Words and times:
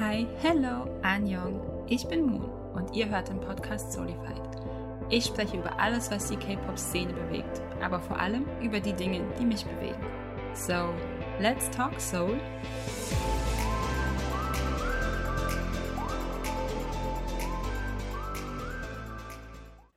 Hi, 0.00 0.26
hello, 0.40 0.88
Anjong. 1.02 1.84
Ich 1.86 2.08
bin 2.08 2.24
Moon 2.24 2.48
und 2.72 2.96
ihr 2.96 3.10
hört 3.10 3.28
den 3.28 3.38
Podcast 3.38 3.92
Solified. 3.92 4.40
Ich 5.10 5.26
spreche 5.26 5.58
über 5.58 5.78
alles, 5.78 6.10
was 6.10 6.30
die 6.30 6.38
K-Pop-Szene 6.38 7.12
bewegt, 7.12 7.60
aber 7.82 8.00
vor 8.00 8.18
allem 8.18 8.46
über 8.62 8.80
die 8.80 8.94
Dinge, 8.94 9.22
die 9.38 9.44
mich 9.44 9.62
bewegen. 9.62 10.02
So, 10.54 10.94
let's 11.38 11.68
talk 11.68 12.00
Soul. 12.00 12.40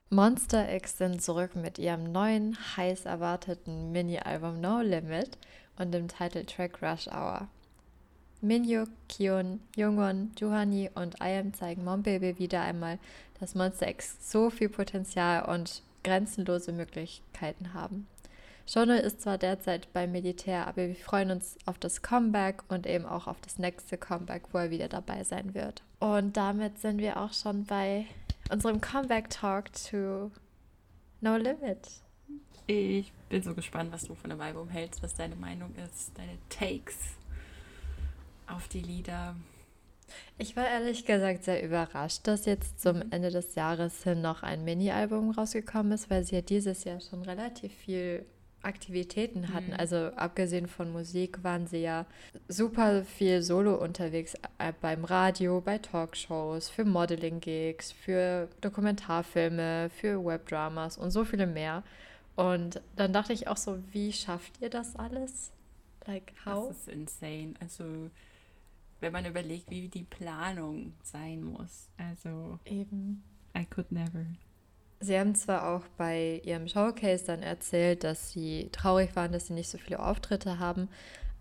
Monster 0.10 0.76
X 0.76 0.98
sind 0.98 1.22
zurück 1.22 1.56
mit 1.56 1.80
ihrem 1.80 2.12
neuen, 2.12 2.58
heiß 2.76 3.06
erwarteten 3.06 3.94
Mini-Album 3.94 4.60
No 4.60 4.82
Limit 4.82 5.38
und 5.80 5.94
dem 5.94 6.10
Titeltrack 6.10 6.84
Rush 6.84 7.08
Hour. 7.08 7.48
Minhyuk, 8.44 8.90
Kion, 9.08 9.62
Jungon, 9.74 10.34
Juhani 10.38 10.90
und 10.96 11.16
IM 11.22 11.54
zeigen 11.54 11.86
Mombaby 11.86 12.38
wieder 12.40 12.62
einmal, 12.62 13.00
dass 13.40 13.56
Monster 13.56 13.88
X 13.88 14.30
so 14.30 14.50
viel 14.50 14.68
Potenzial 14.68 15.46
und 15.46 15.82
grenzenlose 16.04 16.74
Möglichkeiten 16.74 17.74
haben. 17.74 18.06
Shono 18.68 18.96
ist 18.96 19.22
zwar 19.22 19.38
derzeit 19.38 19.94
beim 19.94 20.12
Militär, 20.12 20.68
aber 20.68 20.90
wir 20.90 20.96
freuen 20.96 21.32
uns 21.32 21.58
auf 21.66 21.80
das 21.80 22.02
Comeback 22.02 22.64
und 22.68 22.86
eben 22.86 23.06
auch 23.06 23.28
auf 23.28 23.40
das 23.40 23.60
nächste 23.60 23.98
Comeback, 23.98 24.44
wo 24.52 24.58
er 24.58 24.72
wieder 24.72 24.90
dabei 24.90 25.24
sein 25.24 25.54
wird. 25.54 25.82
Und 26.02 26.36
damit 26.36 26.80
sind 26.80 26.98
wir 26.98 27.22
auch 27.22 27.32
schon 27.32 27.64
bei 27.64 28.08
unserem 28.52 28.82
Comeback 28.82 29.30
Talk 29.30 29.72
to 29.90 30.32
No 31.22 31.38
Limit. 31.38 31.88
Ich 32.68 33.14
bin 33.30 33.42
so 33.42 33.54
gespannt, 33.54 33.94
was 33.94 34.04
du 34.04 34.16
von 34.16 34.30
dem 34.30 34.42
Album 34.42 34.68
hältst, 34.68 35.02
was 35.02 35.14
deine 35.14 35.38
Meinung 35.38 35.74
ist, 35.76 36.12
deine 36.18 36.38
Takes 36.50 36.98
auf 38.48 38.68
die 38.68 38.82
Lieder. 38.82 39.36
Ich 40.38 40.56
war 40.56 40.68
ehrlich 40.68 41.06
gesagt 41.06 41.44
sehr 41.44 41.64
überrascht, 41.64 42.22
dass 42.28 42.46
jetzt 42.46 42.82
zum 42.82 42.98
mhm. 42.98 43.12
Ende 43.12 43.32
des 43.32 43.56
Jahres 43.56 44.04
hin 44.04 44.22
noch 44.22 44.44
ein 44.44 44.64
Mini-Album 44.64 45.32
rausgekommen 45.32 45.92
ist, 45.92 46.10
weil 46.10 46.24
sie 46.24 46.36
ja 46.36 46.42
dieses 46.42 46.84
Jahr 46.84 47.00
schon 47.00 47.24
relativ 47.24 47.74
viel 47.74 48.26
Aktivitäten 48.62 49.54
hatten. 49.54 49.72
Mhm. 49.72 49.78
Also 49.78 49.96
abgesehen 50.16 50.68
von 50.68 50.92
Musik 50.92 51.44
waren 51.44 51.68
sie 51.68 51.80
ja 51.80 52.06
super 52.48 53.04
viel 53.04 53.42
solo 53.42 53.76
unterwegs 53.76 54.36
äh, 54.58 54.74
beim 54.80 55.04
Radio, 55.06 55.62
bei 55.62 55.78
Talkshows, 55.78 56.70
für 56.70 56.86
Modeling-Gigs, 56.86 57.92
für 57.92 58.48
Dokumentarfilme, 58.62 59.90
für 59.90 60.24
Webdramas 60.24 60.98
und 60.98 61.12
so 61.12 61.26
viele 61.26 61.46
mehr. 61.46 61.84
Und 62.36 62.82
dann 62.96 63.14
dachte 63.14 63.34
ich 63.34 63.48
auch 63.48 63.58
so, 63.58 63.80
wie 63.92 64.12
schafft 64.12 64.62
ihr 64.62 64.70
das 64.70 64.96
alles? 64.96 65.52
Like 66.08 66.34
how? 66.46 66.70
Das 66.70 66.78
ist 66.78 66.88
insane. 66.88 67.54
Also 67.60 68.10
wenn 69.04 69.12
man 69.14 69.26
überlegt, 69.26 69.70
wie 69.70 69.90
die 69.90 70.04
Planung 70.04 70.94
sein 71.04 71.44
muss. 71.44 71.90
Also 71.98 72.58
eben. 72.66 73.24
I 73.56 73.66
could 73.66 73.92
never. 73.92 74.26
Sie 75.02 75.20
haben 75.20 75.36
zwar 75.36 75.68
auch 75.68 75.84
bei 75.98 76.42
ihrem 76.46 76.68
Showcase 76.70 77.26
dann 77.26 77.44
erzählt, 77.44 78.06
dass 78.06 78.32
sie 78.32 78.70
traurig 78.72 79.16
waren, 79.18 79.34
dass 79.34 79.48
sie 79.48 79.54
nicht 79.54 79.70
so 79.70 79.78
viele 79.78 80.00
Auftritte 80.00 80.60
haben, 80.60 80.88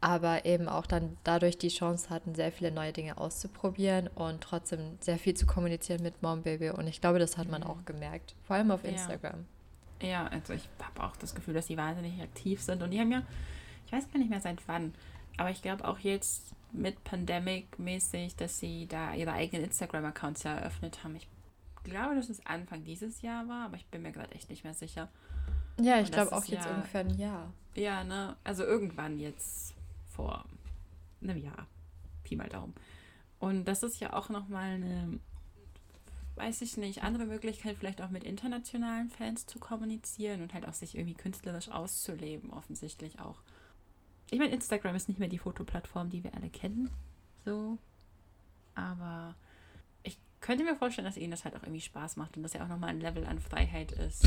aber 0.00 0.44
eben 0.44 0.68
auch 0.68 0.84
dann 0.84 1.16
dadurch 1.22 1.58
die 1.58 1.68
Chance 1.68 2.10
hatten, 2.10 2.34
sehr 2.34 2.50
viele 2.50 2.72
neue 2.72 2.92
Dinge 2.92 3.18
auszuprobieren 3.18 4.08
und 4.08 4.40
trotzdem 4.40 4.98
sehr 4.98 5.16
viel 5.16 5.34
zu 5.34 5.46
kommunizieren 5.46 6.02
mit 6.02 6.20
Mom 6.22 6.42
Baby. 6.42 6.70
Und 6.70 6.88
ich 6.88 7.00
glaube, 7.00 7.20
das 7.20 7.38
hat 7.38 7.48
man 7.48 7.60
mhm. 7.60 7.68
auch 7.68 7.84
gemerkt, 7.84 8.34
vor 8.42 8.56
allem 8.56 8.72
auf 8.72 8.83
Instagram. 8.83 9.46
Ja, 10.02 10.08
ja 10.08 10.27
also 10.27 10.55
ich 10.55 10.68
habe 10.83 11.05
auch 11.05 11.14
das 11.16 11.36
Gefühl, 11.36 11.55
dass 11.55 11.68
sie 11.68 11.77
wahnsinnig 11.77 12.20
aktiv 12.20 12.60
sind 12.60 12.83
und 12.83 12.90
die 12.90 12.98
haben 12.98 13.12
ja, 13.12 13.22
ich 13.86 13.92
weiß 13.92 14.10
gar 14.10 14.18
nicht 14.18 14.30
mehr 14.30 14.40
seit 14.40 14.66
wann, 14.66 14.92
aber 15.36 15.50
ich 15.50 15.62
glaube 15.62 15.86
auch 15.86 16.00
jetzt 16.00 16.52
mit 16.73 17.05
Pandemic-mäßig, 17.05 18.37
dass 18.37 18.59
sie 18.59 18.87
da 18.87 19.15
ihre 19.15 19.33
eigenen 19.33 19.65
Instagram-Accounts 19.65 20.42
ja 20.45 20.55
eröffnet 20.55 21.05
haben. 21.05 21.17
Ich 21.17 21.29
glaube, 21.84 22.14
dass 22.14 22.29
es 22.29 22.45
Anfang 22.47 22.85
dieses 22.85 23.23
Jahr 23.23 23.48
war, 23.48 23.67
aber 23.67 23.77
ich 23.77 23.86
bin 23.86 24.02
mir 24.02 24.13
gerade 24.13 24.35
echt 24.35 24.48
nicht 24.48 24.64
mehr 24.64 24.74
sicher. 24.74 25.08
Ja, 25.80 26.01
ich 26.01 26.11
glaube 26.11 26.33
auch 26.33 26.45
jetzt 26.45 26.67
ja, 26.67 26.74
ungefähr 26.74 27.01
ein 27.01 27.19
Jahr. 27.19 27.52
Ja, 27.74 28.05
ne? 28.05 28.36
Also 28.45 28.64
irgendwann 28.64 29.19
jetzt 29.19 29.74
vor 30.11 30.45
einem 31.23 31.39
Jahr. 31.39 31.67
Pi 32.24 32.36
mal 32.36 32.48
Daumen. 32.48 32.75
Und 33.39 33.64
das 33.64 33.83
ist 33.83 33.98
ja 34.01 34.13
auch 34.13 34.29
nochmal 34.29 34.75
eine, 34.75 35.19
weiß 36.36 36.63
ich 36.63 36.77
nicht, 36.77 37.02
andere 37.02 37.27
Möglichkeit, 37.27 37.77
vielleicht 37.77 38.02
auch 38.02 38.11
mit 38.11 38.25
internationalen 38.25 39.11
Fans 39.11 39.46
zu 39.46 39.58
kommunizieren 39.58 40.42
und 40.42 40.55
halt 40.55 40.69
auch 40.69 40.75
sich 40.75 40.96
irgendwie 40.96 41.14
künstlerisch 41.14 41.70
auszuleben, 41.70 42.51
offensichtlich 42.51 43.19
auch. 43.20 43.41
Ich 44.33 44.39
meine, 44.39 44.53
Instagram 44.53 44.97
ist 44.97 45.09
nicht 45.09 45.20
mehr 45.20 45.29
die 45.29 45.37
Fotoplattform, 45.37 46.09
die 46.09 46.25
wir 46.25 46.35
alle 46.35 46.48
kennen. 46.48 46.89
So. 47.45 47.77
Aber 48.75 49.35
ich 50.03 50.17
könnte 50.41 50.65
mir 50.65 50.75
vorstellen, 50.75 51.05
dass 51.05 51.19
ihnen 51.19 51.33
das 51.33 51.45
halt 51.45 51.55
auch 51.55 51.63
irgendwie 51.63 51.83
Spaß 51.83 52.17
macht 52.17 52.39
und 52.39 52.43
dass 52.43 52.55
er 52.55 52.65
auch 52.65 52.69
nochmal 52.69 52.89
ein 52.89 53.01
Level 53.01 53.27
an 53.27 53.41
Freiheit 53.41 53.93
ist. 53.93 54.27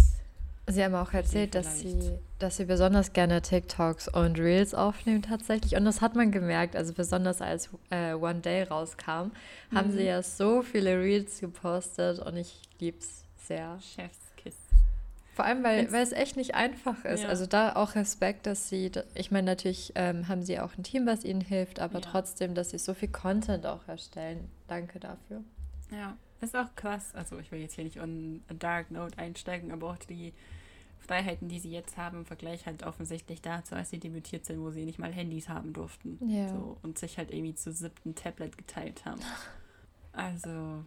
Sie 0.68 0.84
haben 0.84 0.94
auch 0.94 1.12
erzählt, 1.12 1.56
dass 1.56 1.80
sie, 1.80 2.20
dass 2.38 2.58
sie 2.58 2.66
besonders 2.66 3.14
gerne 3.14 3.42
TikToks 3.42 4.08
und 4.08 4.38
Reels 4.38 4.76
aufnehmen 4.76 5.24
tatsächlich. 5.24 5.76
Und 5.76 5.86
das 5.86 6.02
hat 6.02 6.16
man 6.16 6.32
gemerkt. 6.32 6.76
Also 6.76 6.94
besonders 6.94 7.42
als 7.42 7.72
äh, 7.90 8.14
One 8.14 8.42
Day 8.42 8.62
rauskam, 8.62 9.32
mhm. 9.72 9.76
haben 9.76 9.92
sie 9.92 10.04
ja 10.04 10.22
so 10.22 10.62
viele 10.62 11.00
Reels 11.00 11.40
gepostet 11.40 12.20
und 12.20 12.38
ich 12.38 12.62
lieb's 12.80 13.24
sehr. 13.38 13.80
Chefs 13.82 14.25
vor 15.36 15.44
allem, 15.44 15.66
weil, 15.66 15.92
weil 15.92 16.02
es 16.02 16.14
echt 16.14 16.38
nicht 16.38 16.56
einfach 16.56 17.04
ist. 17.04 17.24
Ja. 17.24 17.28
Also 17.28 17.46
da 17.46 17.76
auch 17.76 17.96
Respekt, 17.96 18.46
dass 18.46 18.70
sie, 18.70 18.90
ich 19.16 19.32
meine, 19.32 19.48
natürlich 19.48 19.92
ähm, 19.96 20.30
haben 20.30 20.42
sie 20.42 20.62
auch 20.62 20.78
ein 20.78 20.84
Team, 20.84 21.06
was 21.06 21.26
ihnen 21.26 21.42
hilft, 21.42 21.82
aber 21.82 21.96
ja. 21.96 22.00
trotzdem, 22.00 22.56
dass 22.56 22.70
sie 22.70 22.78
so 22.78 22.94
viel 22.94 23.10
Content 23.10 23.66
auch 23.66 23.86
erstellen. 23.90 24.50
Danke 24.70 24.98
dafür. 24.98 25.44
Ja, 25.92 26.16
ist 26.40 26.56
auch 26.56 26.74
krass. 26.78 27.14
Also 27.14 27.38
ich 27.38 27.52
will 27.52 27.60
jetzt 27.60 27.76
hier 27.76 27.84
nicht 27.84 28.00
on 28.00 28.44
a 28.48 28.54
dark 28.54 28.92
note 28.92 29.18
einsteigen, 29.18 29.74
aber 29.74 29.90
auch 29.90 29.98
die 29.98 30.32
Freiheiten, 31.00 31.50
die 31.50 31.60
sie 31.60 31.72
jetzt 31.72 31.98
haben, 31.98 32.20
im 32.20 32.26
Vergleich 32.26 32.66
halt 32.66 32.84
offensichtlich 32.84 33.42
dazu, 33.42 33.76
als 33.76 33.90
sie 33.90 34.00
debütiert 34.00 34.46
sind, 34.46 34.62
wo 34.62 34.72
sie 34.72 34.86
nicht 34.86 35.00
mal 35.00 35.12
Handys 35.12 35.50
haben 35.50 35.74
durften. 35.74 36.18
Ja. 36.30 36.48
So, 36.48 36.78
und 36.82 36.98
sich 36.98 37.18
halt 37.18 37.30
irgendwie 37.30 37.56
zu 37.56 37.74
siebten 37.74 38.16
Tablet 38.16 38.58
geteilt 38.58 39.04
haben. 39.04 39.20
Also 40.18 40.86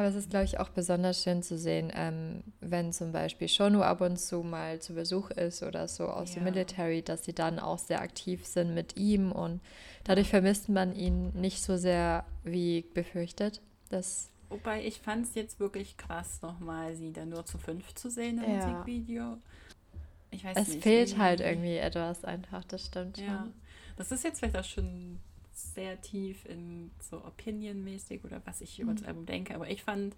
aber 0.00 0.08
es 0.08 0.14
ist, 0.14 0.30
glaube 0.30 0.46
ich, 0.46 0.58
auch 0.58 0.70
besonders 0.70 1.22
schön 1.22 1.42
zu 1.42 1.58
sehen, 1.58 1.92
ähm, 1.94 2.42
wenn 2.60 2.90
zum 2.92 3.12
Beispiel 3.12 3.48
Shonu 3.48 3.82
ab 3.82 4.00
und 4.00 4.18
zu 4.18 4.42
mal 4.42 4.80
zu 4.80 4.94
Besuch 4.94 5.30
ist 5.30 5.62
oder 5.62 5.88
so 5.88 6.08
aus 6.08 6.30
ja. 6.30 6.36
dem 6.36 6.44
Military, 6.44 7.02
dass 7.02 7.24
sie 7.24 7.34
dann 7.34 7.58
auch 7.58 7.78
sehr 7.78 8.00
aktiv 8.00 8.46
sind 8.46 8.74
mit 8.74 8.96
ihm 8.96 9.30
und 9.30 9.60
dadurch 10.04 10.30
vermisst 10.30 10.70
man 10.70 10.94
ihn 10.96 11.30
nicht 11.34 11.62
so 11.62 11.76
sehr 11.76 12.24
wie 12.44 12.86
befürchtet. 12.94 13.60
Das 13.90 14.30
Wobei 14.48 14.84
ich 14.84 15.00
fand 15.00 15.26
es 15.26 15.34
jetzt 15.34 15.60
wirklich 15.60 15.96
krass, 15.98 16.40
nochmal 16.40 16.96
sie 16.96 17.12
dann 17.12 17.28
nur 17.28 17.44
zu 17.44 17.58
fünf 17.58 17.94
zu 17.94 18.10
sehen 18.10 18.42
im 18.42 18.50
ja. 18.50 18.66
Musikvideo. 18.66 19.36
Ich 20.30 20.44
weiß 20.44 20.56
es 20.56 20.68
nicht. 20.68 20.82
Fehlt 20.82 21.08
irgendwie. 21.10 21.22
halt 21.22 21.40
irgendwie 21.40 21.76
etwas 21.76 22.24
einfach, 22.24 22.64
das 22.64 22.86
stimmt 22.86 23.18
ja. 23.18 23.26
schon. 23.26 23.54
Das 23.96 24.10
ist 24.10 24.24
jetzt 24.24 24.38
vielleicht 24.38 24.56
auch 24.56 24.64
schon 24.64 25.18
sehr 25.62 26.00
tief 26.00 26.44
in 26.46 26.90
so 27.00 27.24
Opinion-mäßig 27.24 28.24
oder 28.24 28.40
was 28.44 28.60
ich 28.60 28.80
über 28.80 28.92
das 28.92 29.02
mhm. 29.02 29.08
Album 29.08 29.26
denke. 29.26 29.54
Aber 29.54 29.68
ich 29.68 29.82
fand, 29.82 30.16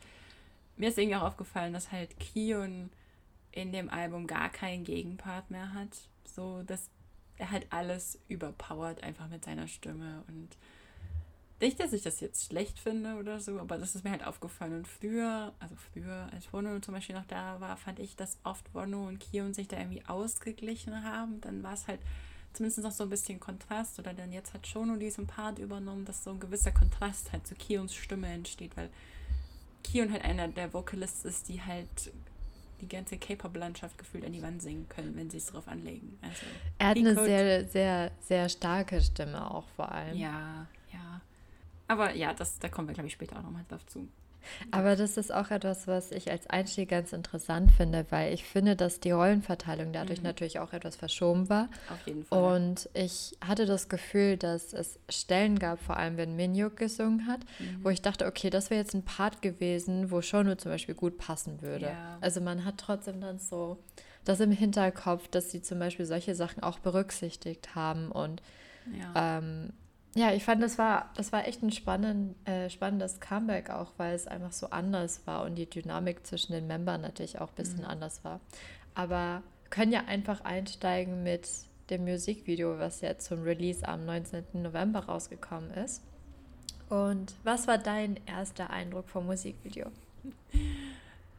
mir 0.77 0.89
ist 0.89 0.99
irgendwie 0.99 1.17
auch 1.17 1.23
aufgefallen, 1.23 1.73
dass 1.73 1.93
halt 1.93 2.19
Kion 2.19 2.91
in 3.53 3.73
dem 3.73 3.91
Album 3.91 4.27
gar 4.27 4.49
keinen 4.49 4.85
Gegenpart 4.85 5.51
mehr 5.51 5.75
hat. 5.75 6.09
So, 6.25 6.63
dass 6.63 6.89
er 7.37 7.51
halt 7.51 7.67
alles 7.71 8.19
überpowert 8.29 9.03
einfach 9.03 9.29
mit 9.29 9.45
seiner 9.45 9.69
Stimme 9.69 10.23
und 10.29 10.57
nicht, 11.63 11.79
dass 11.79 11.93
ich 11.93 12.03
das 12.03 12.19
jetzt 12.19 12.47
schlecht 12.47 12.81
finde 12.81 13.15
oder 13.15 13.39
so, 13.39 13.61
aber 13.61 13.79
das 13.79 13.95
ist 13.95 14.03
mir 14.03 14.11
halt 14.11 14.27
aufgefallen. 14.27 14.79
Und 14.79 14.89
früher, 14.89 15.53
also 15.61 15.77
früher, 15.93 16.29
als 16.33 16.53
Wono 16.53 16.81
zum 16.81 16.93
Beispiel 16.93 17.15
noch 17.15 17.27
da 17.27 17.61
war, 17.61 17.77
fand 17.77 18.01
ich, 18.01 18.17
dass 18.17 18.37
oft 18.43 18.75
Wono 18.75 19.07
und 19.07 19.21
Kion 19.21 19.55
sich 19.55 19.69
da 19.69 19.79
irgendwie 19.79 20.05
ausgeglichen 20.05 21.05
haben. 21.05 21.41
Dann 21.41 21.63
war 21.63 21.75
es 21.75 21.87
halt 21.87 22.01
zumindest 22.53 22.83
noch 22.83 22.93
so 22.93 23.05
ein 23.05 23.11
bisschen 23.11 23.41
Kontrast 23.41 23.99
oder 23.99 24.13
denn 24.13 24.33
jetzt 24.33 24.55
hat 24.55 24.67
Shono 24.67 24.97
diesen 24.97 25.27
Part 25.27 25.59
übernommen, 25.59 26.05
dass 26.05 26.25
so 26.25 26.31
ein 26.31 26.41
gewisser 26.41 26.73
Kontrast 26.73 27.33
halt 27.33 27.47
zu 27.47 27.55
Kions 27.55 27.95
Stimme 27.95 28.29
entsteht, 28.29 28.77
weil 28.77 28.91
Kion 29.83 30.13
halt 30.13 30.25
einer 30.25 30.49
der 30.49 30.73
Vocalists 30.73 31.25
ist, 31.25 31.49
die 31.49 31.63
halt 31.63 32.13
die 32.81 32.89
ganze 32.89 33.17
K-Pop-Landschaft 33.17 33.97
gefühlt 33.97 34.25
an 34.25 34.33
die 34.33 34.43
Wand 34.43 34.61
singen 34.61 34.89
können, 34.89 35.17
wenn 35.17 35.31
sie 35.31 35.37
es 35.39 35.47
drauf 35.47 35.69
anlegen. 35.69 36.19
Also, 36.21 36.43
er 36.79 36.89
hat 36.89 36.97
eine 36.97 37.15
sehr, 37.15 37.69
sehr, 37.69 38.11
sehr 38.21 38.49
starke 38.49 39.01
Stimme 39.01 39.49
auch 39.51 39.69
vor 39.77 39.91
allem. 39.91 40.17
Ja, 40.17 40.67
ja. 40.93 41.21
Aber 41.87 42.15
ja, 42.15 42.35
das, 42.35 42.59
da 42.59 42.69
kommen 42.69 42.89
wir, 42.89 42.95
glaube 42.95 43.07
ich, 43.07 43.13
später 43.13 43.39
auch 43.39 43.43
nochmal 43.43 43.65
drauf 43.69 43.87
zu. 43.87 44.09
Aber 44.71 44.97
das 44.97 45.17
ist 45.17 45.33
auch 45.33 45.51
etwas, 45.51 45.87
was 45.87 46.11
ich 46.13 46.31
als 46.31 46.49
Einstieg 46.49 46.89
ganz 46.89 47.13
interessant 47.13 47.71
finde, 47.73 48.07
weil 48.11 48.33
ich 48.33 48.45
finde, 48.45 48.77
dass 48.77 49.01
die 49.01 49.11
Rollenverteilung 49.11 49.93
dadurch 49.93 50.21
mhm. 50.21 50.27
natürlich 50.27 50.59
auch 50.59 50.73
etwas 50.73 50.97
verschoben 50.97 51.49
war. 51.49 51.69
Auf 51.91 52.07
jeden 52.07 52.25
Fall. 52.25 52.57
Und 52.57 52.89
ich 52.95 53.37
hatte 53.45 53.67
das 53.67 53.89
Gefühl, 53.89 54.37
dass 54.37 54.73
es 54.73 54.99
Stellen 55.09 55.59
gab, 55.59 55.81
vor 55.81 55.97
allem 55.97 56.17
wenn 56.17 56.37
Minhyuk 56.37 56.77
gesungen 56.77 57.27
hat, 57.27 57.41
mhm. 57.59 57.85
wo 57.85 57.91
ich 57.91 58.03
dachte, 58.03 58.27
okay, 58.27 58.51
das 58.51 58.71
wäre 58.71 58.81
jetzt 58.81 58.95
ein 58.95 59.05
Part 59.05 59.43
gewesen, 59.43 60.11
wo 60.11 60.23
Shono 60.23 60.55
zum 60.57 60.71
Beispiel 60.73 60.95
gut 60.95 61.19
passen 61.19 61.63
würde. 61.63 61.87
Ja. 61.87 62.19
Also 62.21 62.41
man 62.41 62.65
hat 62.65 62.79
trotzdem 62.79 63.21
dann 63.21 63.39
so 63.39 63.79
das 64.25 64.41
im 64.41 64.53
Hinterkopf, 64.53 65.29
dass 65.29 65.51
sie 65.51 65.63
zum 65.63 65.79
Beispiel 65.79 66.07
solche 66.07 66.35
Sachen 66.35 66.63
auch 66.63 66.79
berücksichtigt 66.79 67.75
haben 67.75 68.11
und 68.11 68.43
ja. 68.97 69.39
ähm, 69.39 69.73
ja, 70.15 70.33
ich 70.33 70.45
fand, 70.45 70.63
das 70.63 70.77
war, 70.77 71.11
das 71.17 71.33
war 71.33 71.47
echt 71.47 71.63
ein 71.63 71.73
spannend, 71.73 72.37
äh, 72.47 72.69
spannendes 72.69 73.21
Comeback 73.21 73.71
auch, 73.71 73.93
weil 73.97 74.15
es 74.15 74.27
einfach 74.27 74.53
so 74.53 74.69
anders 74.69 75.27
war 75.27 75.45
und 75.45 75.55
die 75.55 75.69
Dynamik 75.69 76.27
zwischen 76.27 76.53
den 76.53 76.67
Membern 76.67 77.01
natürlich 77.01 77.41
auch 77.41 77.49
ein 77.49 77.55
bisschen 77.55 77.81
mhm. 77.81 77.87
anders 77.87 78.23
war. 78.25 78.41
Aber 78.95 79.43
können 79.71 79.93
ja 79.93 80.05
einfach 80.05 80.43
einsteigen 80.45 81.23
mit 81.23 81.49
dem 81.89 82.05
Musikvideo, 82.05 82.79
was 82.79 83.01
jetzt 83.01 83.27
zum 83.27 83.43
Release 83.43 83.87
am 83.87 84.05
19. 84.05 84.45
November 84.55 85.01
rausgekommen 85.01 85.71
ist. 85.73 86.03
Und 86.91 87.35
was 87.43 87.67
war 87.67 87.79
dein 87.79 88.21
erster 88.27 88.69
Eindruck 88.69 89.09
vom 89.09 89.25
Musikvideo? 89.25 89.87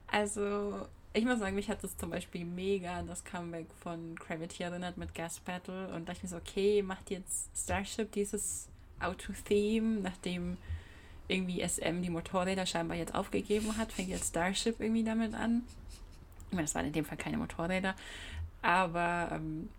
Also, 0.08 0.88
ich 1.14 1.26
muss 1.26 1.40
sagen, 1.40 1.56
mich 1.56 1.70
hat 1.70 1.84
das 1.84 1.96
zum 1.96 2.10
Beispiel 2.10 2.44
mega 2.44 2.98
an 2.98 3.08
das 3.08 3.24
Comeback 3.24 3.68
von 3.82 4.16
Gravity 4.16 4.64
erinnert 4.64 4.98
mit 4.98 5.14
Gas 5.14 5.40
Battle 5.40 5.94
und 5.94 6.10
dachte 6.10 6.22
mir 6.24 6.30
so, 6.30 6.38
okay, 6.38 6.82
macht 6.82 7.12
jetzt 7.12 7.50
Starship 7.56 8.12
dieses 8.12 8.68
Auto-Theme, 9.00 10.02
nachdem 10.02 10.58
irgendwie 11.28 11.62
SM 11.62 12.02
die 12.02 12.10
Motorräder 12.10 12.66
scheinbar 12.66 12.98
jetzt 12.98 13.14
aufgegeben 13.14 13.78
hat, 13.78 13.92
fängt 13.92 14.10
jetzt 14.10 14.30
Starship 14.30 14.80
irgendwie 14.80 15.04
damit 15.04 15.36
an. 15.36 15.64
Ich 16.50 16.56
meine, 16.56 16.64
das 16.64 16.76
waren 16.76 16.88
in 16.88 16.94
dem 16.94 17.06
Fall 17.06 17.18
keine 17.18 17.38
Motorräder, 17.38 17.96
aber 18.64 19.30
ähm, 19.34 19.70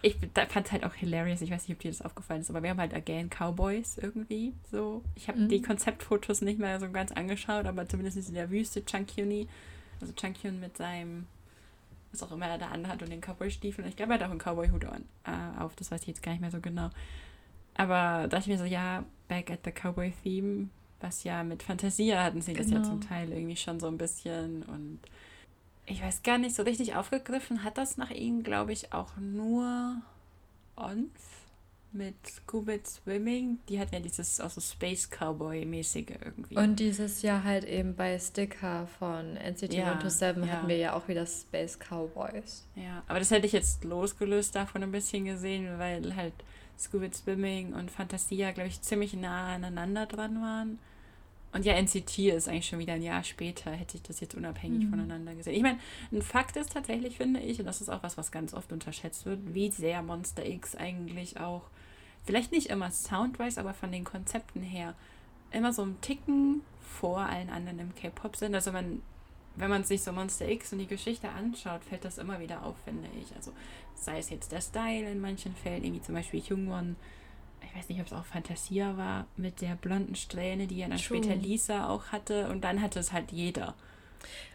ich 0.00 0.16
fand 0.16 0.66
es 0.66 0.72
halt 0.72 0.84
auch 0.84 0.94
hilarious. 0.94 1.40
Ich 1.40 1.50
weiß 1.50 1.66
nicht, 1.66 1.76
ob 1.76 1.80
dir 1.80 1.90
das 1.90 2.02
aufgefallen 2.02 2.42
ist, 2.42 2.50
aber 2.50 2.62
wir 2.62 2.70
haben 2.70 2.78
halt 2.80 2.94
Again 2.94 3.30
Cowboys 3.30 3.98
irgendwie 3.98 4.52
so. 4.70 5.02
Ich 5.16 5.28
habe 5.28 5.40
mhm. 5.40 5.48
die 5.48 5.60
Konzeptfotos 5.60 6.40
nicht 6.40 6.60
mehr 6.60 6.78
so 6.78 6.88
ganz 6.90 7.10
angeschaut, 7.10 7.66
aber 7.66 7.88
zumindest 7.88 8.28
in 8.28 8.34
der 8.34 8.50
Wüste 8.50 8.84
Chunkyuni 8.84 9.48
also 10.00 10.12
Chunkyun 10.12 10.60
mit 10.60 10.76
seinem, 10.76 11.26
was 12.12 12.22
auch 12.22 12.32
immer 12.32 12.46
er 12.46 12.58
da 12.58 12.68
anhat 12.68 13.02
und 13.02 13.10
den 13.10 13.20
Cowboy-Stiefeln. 13.20 13.86
Ich 13.88 13.96
glaube, 13.96 14.12
er 14.12 14.20
hat 14.20 14.26
auch 14.26 14.30
einen 14.30 14.40
Cowboy-Hut 14.40 14.84
äh, 14.84 15.60
auf, 15.60 15.76
das 15.76 15.90
weiß 15.90 16.02
ich 16.02 16.08
jetzt 16.08 16.22
gar 16.22 16.32
nicht 16.32 16.40
mehr 16.40 16.50
so 16.50 16.60
genau. 16.60 16.90
Aber 17.74 18.22
da 18.22 18.28
dachte 18.28 18.50
ich 18.50 18.58
mir 18.58 18.58
so, 18.58 18.64
ja, 18.64 19.04
Back 19.28 19.50
at 19.50 19.60
the 19.64 19.70
Cowboy-Theme, 19.70 20.68
was 21.00 21.24
ja 21.24 21.44
mit 21.44 21.62
Fantasia 21.62 22.22
hatten 22.22 22.40
sie 22.40 22.52
genau. 22.52 22.64
das 22.64 22.72
ja 22.72 22.78
genau. 22.78 22.88
zum 22.88 23.00
Teil 23.00 23.32
irgendwie 23.32 23.56
schon 23.56 23.78
so 23.78 23.86
ein 23.86 23.98
bisschen 23.98 24.62
und 24.64 25.00
ich 25.86 26.02
weiß 26.02 26.22
gar 26.22 26.38
nicht, 26.38 26.54
so 26.54 26.64
richtig 26.64 26.96
aufgegriffen 26.96 27.64
hat 27.64 27.78
das 27.78 27.96
nach 27.96 28.10
ihnen, 28.10 28.42
glaube 28.42 28.72
ich, 28.72 28.92
auch 28.92 29.16
nur 29.16 30.02
Ons 30.76 31.37
mit 31.92 32.14
Scuba 32.26 32.74
Swimming, 32.84 33.58
die 33.68 33.80
hatten 33.80 33.94
ja 33.94 34.00
dieses 34.00 34.40
auch 34.40 34.50
so 34.50 34.60
Space 34.60 35.08
Cowboy-mäßige 35.10 36.10
irgendwie. 36.22 36.56
Und 36.56 36.78
dieses 36.78 37.22
Jahr 37.22 37.44
halt 37.44 37.64
eben 37.64 37.94
bei 37.96 38.18
Sticker 38.18 38.86
von 38.98 39.36
NCT 39.36 39.72
ja, 39.72 39.86
127 39.86 40.44
ja. 40.44 40.52
hatten 40.52 40.68
wir 40.68 40.76
ja 40.76 40.92
auch 40.92 41.08
wieder 41.08 41.26
Space 41.26 41.78
Cowboys. 41.78 42.66
Ja, 42.76 43.02
aber 43.06 43.18
das 43.18 43.30
hätte 43.30 43.46
ich 43.46 43.52
jetzt 43.52 43.84
losgelöst 43.84 44.54
davon 44.54 44.82
ein 44.82 44.92
bisschen 44.92 45.24
gesehen, 45.24 45.78
weil 45.78 46.14
halt 46.14 46.34
Scuba 46.78 47.12
Swimming 47.12 47.72
und 47.72 47.90
Fantasia, 47.90 48.52
glaube 48.52 48.68
ich, 48.68 48.82
ziemlich 48.82 49.14
nah 49.14 49.54
aneinander 49.54 50.06
dran 50.06 50.40
waren. 50.40 50.78
Und 51.52 51.64
ja, 51.64 51.74
NCT 51.74 52.18
ist 52.18 52.48
eigentlich 52.48 52.66
schon 52.66 52.78
wieder 52.78 52.92
ein 52.92 53.02
Jahr 53.02 53.24
später, 53.24 53.70
hätte 53.70 53.96
ich 53.96 54.02
das 54.02 54.20
jetzt 54.20 54.34
unabhängig 54.34 54.84
mhm. 54.84 54.90
voneinander 54.90 55.34
gesehen. 55.34 55.54
Ich 55.54 55.62
meine, 55.62 55.78
ein 56.12 56.20
Fakt 56.20 56.56
ist 56.56 56.72
tatsächlich, 56.72 57.16
finde 57.16 57.40
ich, 57.40 57.58
und 57.58 57.64
das 57.64 57.80
ist 57.80 57.88
auch 57.88 58.02
was, 58.02 58.18
was 58.18 58.30
ganz 58.30 58.52
oft 58.52 58.70
unterschätzt 58.70 59.24
wird, 59.24 59.54
wie 59.54 59.70
sehr 59.70 60.02
Monster 60.02 60.46
X 60.46 60.76
eigentlich 60.76 61.40
auch 61.40 61.62
vielleicht 62.24 62.52
nicht 62.52 62.66
immer 62.66 62.90
soundwise, 62.90 63.60
aber 63.60 63.74
von 63.74 63.92
den 63.92 64.04
Konzepten 64.04 64.62
her 64.62 64.94
immer 65.50 65.72
so 65.72 65.82
ein 65.82 66.00
Ticken 66.00 66.62
vor 66.80 67.20
allen 67.20 67.50
anderen 67.50 67.78
im 67.78 67.94
K-Pop 67.94 68.36
sind. 68.36 68.54
Also 68.54 68.72
man, 68.72 69.02
wenn 69.56 69.70
man 69.70 69.84
sich 69.84 70.02
so 70.02 70.12
Monster 70.12 70.48
X 70.48 70.72
und 70.72 70.78
die 70.78 70.86
Geschichte 70.86 71.28
anschaut, 71.28 71.84
fällt 71.84 72.04
das 72.04 72.18
immer 72.18 72.40
wieder 72.40 72.64
auf, 72.64 72.76
finde 72.84 73.08
ich. 73.20 73.34
Also 73.36 73.52
sei 73.94 74.18
es 74.18 74.30
jetzt 74.30 74.52
der 74.52 74.60
Style 74.60 75.10
in 75.10 75.20
manchen 75.20 75.54
Fällen, 75.54 75.84
irgendwie 75.84 76.02
zum 76.02 76.14
Beispiel 76.14 76.40
Jungwon, 76.40 76.96
ich 77.62 77.76
weiß 77.76 77.88
nicht, 77.88 78.00
ob 78.00 78.06
es 78.06 78.12
auch 78.12 78.24
Fantasia 78.24 78.96
war, 78.96 79.26
mit 79.36 79.60
der 79.60 79.74
blonden 79.74 80.14
Strähne, 80.14 80.66
die 80.66 80.78
ja 80.78 80.88
dann 80.88 80.98
True. 80.98 81.18
später 81.18 81.34
Lisa 81.34 81.88
auch 81.88 82.06
hatte 82.06 82.48
und 82.50 82.62
dann 82.62 82.80
hatte 82.80 82.98
es 82.98 83.12
halt 83.12 83.32
jeder. 83.32 83.74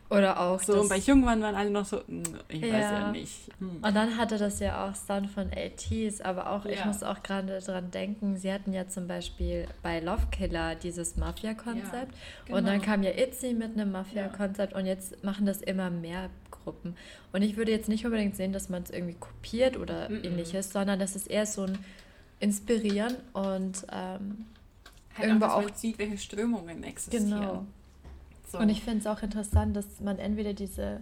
Oder 0.09 0.39
auch. 0.39 0.61
So, 0.61 0.79
und 0.81 0.89
bei 0.89 0.97
Jungmann 0.97 1.41
waren 1.41 1.55
alle 1.55 1.69
noch 1.69 1.85
so, 1.85 2.01
hm, 2.07 2.23
ich 2.47 2.61
ja. 2.61 2.73
weiß 2.73 2.91
ja 2.91 3.11
nicht. 3.11 3.49
Hm. 3.59 3.77
Und 3.81 3.95
dann 3.95 4.17
hatte 4.17 4.37
das 4.37 4.59
ja 4.59 4.87
auch 4.87 4.95
Stunt 4.95 5.31
von 5.31 5.49
ATs, 5.51 6.21
aber 6.21 6.51
auch, 6.51 6.65
ich 6.65 6.83
muss 6.85 7.03
auch 7.03 7.23
gerade 7.23 7.59
dran 7.59 7.89
denken, 7.91 8.37
sie 8.37 8.51
hatten 8.51 8.73
ja 8.73 8.87
zum 8.87 9.07
Beispiel 9.07 9.67
bei 9.81 9.99
Love 9.99 10.27
Killer 10.31 10.75
dieses 10.75 11.15
Mafia-Konzept. 11.15 11.91
Ja, 11.91 12.45
genau. 12.45 12.57
Und 12.57 12.65
dann 12.67 12.79
genau. 12.79 12.85
kam 12.85 13.03
ja 13.03 13.11
Itzy 13.11 13.53
mit 13.53 13.73
einem 13.73 13.91
Mafia-Konzept 13.91 14.73
und 14.73 14.85
jetzt 14.85 15.23
machen 15.23 15.45
das 15.45 15.61
immer 15.61 15.89
mehr 15.89 16.29
Gruppen. 16.51 16.95
Und 17.31 17.41
ich 17.41 17.57
würde 17.57 17.71
jetzt 17.71 17.89
nicht 17.89 18.05
unbedingt 18.05 18.35
sehen, 18.35 18.53
dass 18.53 18.69
man 18.69 18.83
es 18.83 18.91
irgendwie 18.91 19.15
kopiert 19.15 19.77
oder 19.77 20.09
mm 20.09 20.13
-mm. 20.13 20.25
ähnliches, 20.25 20.71
sondern 20.71 20.99
das 20.99 21.15
ist 21.15 21.27
eher 21.27 21.45
so 21.45 21.63
ein 21.63 21.77
Inspirieren 22.39 23.15
und 23.31 23.85
ähm, 23.91 24.45
halt 25.15 25.27
irgendwo 25.27 25.45
auch, 25.45 25.63
auch 25.63 25.75
sieht, 25.75 25.97
welche 25.97 26.17
Strömungen 26.17 26.83
existieren. 26.83 27.29
Genau. 27.29 27.65
So. 28.53 28.59
Und 28.59 28.69
ich 28.69 28.83
finde 28.83 28.99
es 28.99 29.07
auch 29.07 29.23
interessant, 29.23 29.75
dass 29.75 29.99
man 29.99 30.19
entweder 30.19 30.53
diese, 30.53 31.01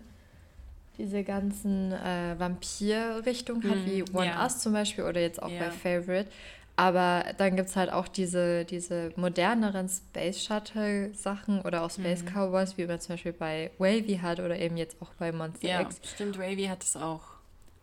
diese 0.97 1.21
ganzen 1.25 1.91
äh, 1.91 2.39
Vampir-Richtungen 2.39 3.69
hat, 3.69 3.77
mm, 3.79 3.85
wie 3.85 4.03
One 4.13 4.27
ja. 4.27 4.43
Us 4.43 4.59
zum 4.59 4.71
Beispiel 4.71 5.03
oder 5.03 5.19
jetzt 5.19 5.43
auch 5.43 5.49
ja. 5.49 5.59
bei 5.59 5.71
Favorite. 5.71 6.29
Aber 6.77 7.25
dann 7.37 7.57
gibt 7.57 7.67
es 7.67 7.75
halt 7.75 7.91
auch 7.91 8.07
diese, 8.07 8.63
diese 8.63 9.11
moderneren 9.17 9.89
Space 9.89 10.45
Shuttle-Sachen 10.45 11.61
oder 11.61 11.83
auch 11.83 11.91
Space 11.91 12.23
mhm. 12.23 12.29
Cowboys, 12.29 12.77
wie 12.77 12.85
man 12.85 13.01
zum 13.01 13.15
Beispiel 13.15 13.33
bei 13.33 13.69
Wavy 13.77 14.19
hat 14.21 14.39
oder 14.39 14.57
eben 14.57 14.77
jetzt 14.77 14.95
auch 15.01 15.11
bei 15.19 15.33
Monster 15.33 15.67
ja, 15.67 15.81
X. 15.81 15.99
Stimmt, 16.03 16.39
Wavy 16.39 16.67
hat 16.67 16.83
es 16.83 16.95
auch. 16.95 17.23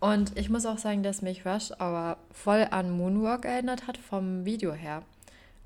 Und 0.01 0.35
ich 0.39 0.49
muss 0.49 0.65
auch 0.65 0.79
sagen, 0.79 1.03
dass 1.03 1.21
mich 1.21 1.45
Rush 1.45 1.73
aber 1.79 2.17
voll 2.33 2.67
an 2.71 2.91
Moonwalk 2.91 3.45
erinnert 3.45 3.87
hat 3.87 3.99
vom 3.99 4.47
Video 4.47 4.73
her. 4.73 5.03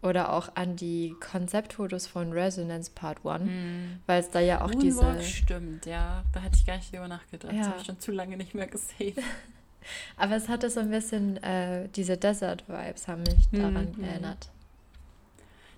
Oder 0.02 0.32
auch 0.32 0.56
an 0.56 0.74
die 0.74 1.14
Konzeptfotos 1.20 2.08
von 2.08 2.32
Resonance 2.32 2.90
Part 2.92 3.24
1, 3.24 3.44
mm. 3.44 4.00
weil 4.06 4.20
es 4.20 4.30
da 4.30 4.40
ja 4.40 4.60
auch 4.60 4.72
Moonwalk 4.72 5.18
diese... 5.20 5.30
stimmt, 5.30 5.86
ja. 5.86 6.24
Da 6.32 6.42
hatte 6.42 6.56
ich 6.56 6.66
gar 6.66 6.76
nicht 6.76 6.92
drüber 6.92 7.06
nachgedacht. 7.06 7.52
Ja. 7.52 7.58
Das 7.58 7.68
habe 7.68 7.78
ich 7.78 7.86
schon 7.86 8.00
zu 8.00 8.10
lange 8.10 8.36
nicht 8.36 8.52
mehr 8.52 8.66
gesehen. 8.66 9.16
Aber 10.16 10.36
es 10.36 10.48
hatte 10.48 10.70
so 10.70 10.80
ein 10.80 10.90
bisschen, 10.90 11.42
äh, 11.42 11.88
diese 11.88 12.16
Desert-Vibes 12.16 13.08
haben 13.08 13.22
mich 13.22 13.50
mhm, 13.52 13.58
daran 13.58 13.94
mm. 13.96 14.04
erinnert. 14.04 14.50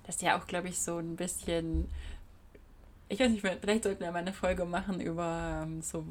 Das 0.06 0.17
ist 0.17 0.23
ja 0.23 0.38
auch, 0.38 0.47
glaube 0.47 0.69
ich, 0.69 0.79
so 0.79 0.99
ein 0.99 1.17
bisschen... 1.17 1.88
Ich 3.09 3.21
weiß 3.21 3.31
nicht, 3.31 3.43
vielleicht 3.43 3.85
sollten 3.85 4.03
wir 4.03 4.11
mal 4.11 4.19
eine 4.19 4.32
Folge 4.32 4.65
machen 4.65 5.00
über 5.00 5.62
ähm, 5.62 5.82
so, 5.82 6.06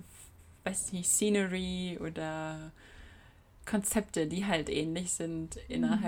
weiß 0.63 0.94
nicht, 0.94 1.10
Scenery 1.10 2.00
oder 2.00 2.71
Konzepte, 3.65 4.27
die 4.27 4.45
halt 4.45 4.69
ähnlich 4.69 5.12
sind 5.12 5.57
mhm. 5.69 6.04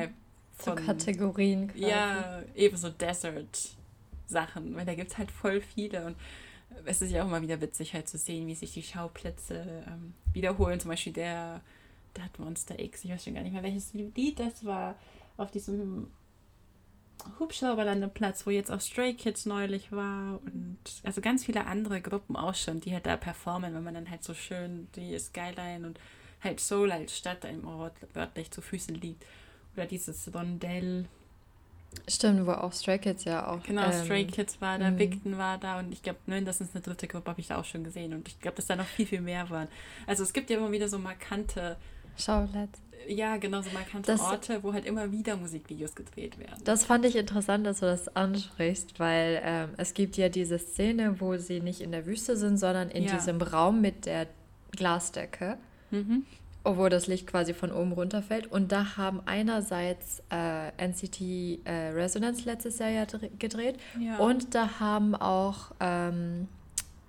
Von, 0.55 0.77
so 0.77 0.83
Kategorien. 0.85 1.67
Quasi. 1.67 1.87
Ja, 1.89 2.41
eben 2.55 2.77
so 2.77 2.89
Desert-Sachen, 2.89 4.75
weil 4.75 4.85
da 4.85 4.95
gibt 4.95 5.11
es 5.11 5.17
halt 5.17 5.31
voll 5.31 5.61
viele 5.61 6.05
und 6.05 6.15
es 6.85 7.01
ist 7.01 7.11
ja 7.11 7.23
auch 7.23 7.29
mal 7.29 7.41
wieder 7.41 7.61
witzig 7.61 7.93
halt 7.93 8.07
zu 8.07 8.17
sehen, 8.17 8.47
wie 8.47 8.55
sich 8.55 8.73
die 8.73 8.83
Schauplätze 8.83 9.83
ähm, 9.87 10.13
wiederholen. 10.33 10.79
Zum 10.79 10.89
Beispiel 10.89 11.13
der, 11.13 11.61
hat 12.19 12.39
Monster 12.39 12.79
X, 12.79 13.03
ich 13.03 13.11
weiß 13.11 13.23
schon 13.23 13.33
gar 13.33 13.43
nicht 13.43 13.53
mehr, 13.53 13.63
welches 13.63 13.93
Lied 13.93 14.39
das 14.39 14.65
war, 14.65 14.95
auf 15.37 15.51
diesem 15.51 16.07
Hubschrauberlandeplatz, 17.39 18.45
wo 18.45 18.51
jetzt 18.51 18.71
auch 18.71 18.81
Stray 18.81 19.13
Kids 19.13 19.45
neulich 19.45 19.91
war 19.91 20.39
und 20.45 20.77
also 21.03 21.21
ganz 21.21 21.45
viele 21.45 21.65
andere 21.65 22.01
Gruppen 22.01 22.35
auch 22.35 22.55
schon, 22.55 22.81
die 22.81 22.93
halt 22.93 23.05
da 23.05 23.17
performen, 23.17 23.73
wenn 23.73 23.83
man 23.83 23.93
dann 23.93 24.09
halt 24.09 24.23
so 24.23 24.33
schön 24.33 24.87
die 24.95 25.17
Skyline 25.17 25.87
und 25.87 25.99
halt 26.43 26.59
Seoul 26.59 26.91
als 26.91 27.17
Stadt 27.17 27.43
im 27.45 27.67
Ort 27.67 27.93
wörtlich 28.13 28.51
zu 28.51 28.61
Füßen 28.61 28.95
liegt. 28.95 29.25
Oder 29.75 29.85
dieses 29.85 30.33
Rondell. 30.33 31.05
Stimmt, 32.07 32.45
wo 32.45 32.51
auch 32.51 32.73
Stray 32.73 32.99
Kids 32.99 33.23
ja 33.23 33.47
auch. 33.47 33.63
Genau, 33.63 33.85
ähm, 33.85 34.03
Stray 34.03 34.25
Kids 34.25 34.59
war 34.61 34.77
da, 34.77 34.97
Victon 34.97 35.33
mhm. 35.33 35.37
war 35.37 35.57
da 35.57 35.79
und 35.79 35.91
ich 35.91 36.03
glaube, 36.03 36.19
nein, 36.27 36.45
das 36.45 36.61
ist 36.61 36.75
eine 36.75 36.83
dritte 36.83 37.07
Gruppe, 37.07 37.29
habe 37.29 37.39
ich 37.39 37.47
da 37.47 37.57
auch 37.57 37.65
schon 37.65 37.83
gesehen. 37.83 38.13
Und 38.13 38.27
ich 38.27 38.39
glaube, 38.39 38.57
dass 38.57 38.67
da 38.67 38.75
noch 38.75 38.85
viel, 38.85 39.05
viel 39.05 39.21
mehr 39.21 39.49
waren. 39.49 39.67
Also 40.05 40.23
es 40.23 40.33
gibt 40.33 40.49
ja 40.49 40.57
immer 40.57 40.71
wieder 40.71 40.87
so 40.87 40.99
markante 40.99 41.77
Schauplätze. 42.17 42.81
Ja, 43.07 43.37
genau, 43.37 43.61
so 43.61 43.69
markante 43.71 44.11
das, 44.11 44.21
Orte, 44.21 44.63
wo 44.63 44.73
halt 44.73 44.85
immer 44.85 45.11
wieder 45.11 45.37
Musikvideos 45.37 45.93
gedreht 45.93 46.39
werden. 46.39 46.59
Das 46.63 46.85
fand 46.85 47.05
ich 47.05 47.15
interessant, 47.15 47.65
dass 47.65 47.79
du 47.79 47.85
das 47.85 48.15
ansprichst, 48.15 48.99
weil 48.99 49.41
ähm, 49.43 49.69
es 49.77 49.93
gibt 49.93 50.17
ja 50.17 50.27
diese 50.27 50.57
Szene, 50.57 51.19
wo 51.19 51.37
sie 51.37 51.59
nicht 51.59 51.81
in 51.81 51.91
der 51.91 52.05
Wüste 52.05 52.35
sind, 52.35 52.57
sondern 52.57 52.89
in 52.89 53.03
ja. 53.03 53.15
diesem 53.15 53.41
Raum 53.41 53.79
mit 53.81 54.05
der 54.05 54.27
Glasdecke. 54.71 55.57
Mhm 55.91 56.25
obwohl 56.65 56.89
das 56.89 57.07
Licht 57.07 57.27
quasi 57.27 57.53
von 57.53 57.71
oben 57.71 57.93
runterfällt. 57.93 58.47
Und 58.47 58.71
da 58.71 58.97
haben 58.97 59.21
einerseits 59.25 60.21
äh, 60.31 60.69
NCT 60.77 61.21
äh, 61.63 61.91
Resonance 61.93 62.43
letztes 62.45 62.79
Jahr 62.79 62.89
ja 62.89 63.05
gedreht 63.39 63.77
ja. 63.99 64.17
und 64.17 64.55
da 64.55 64.79
haben 64.79 65.15
auch, 65.15 65.71
ähm, 65.79 66.47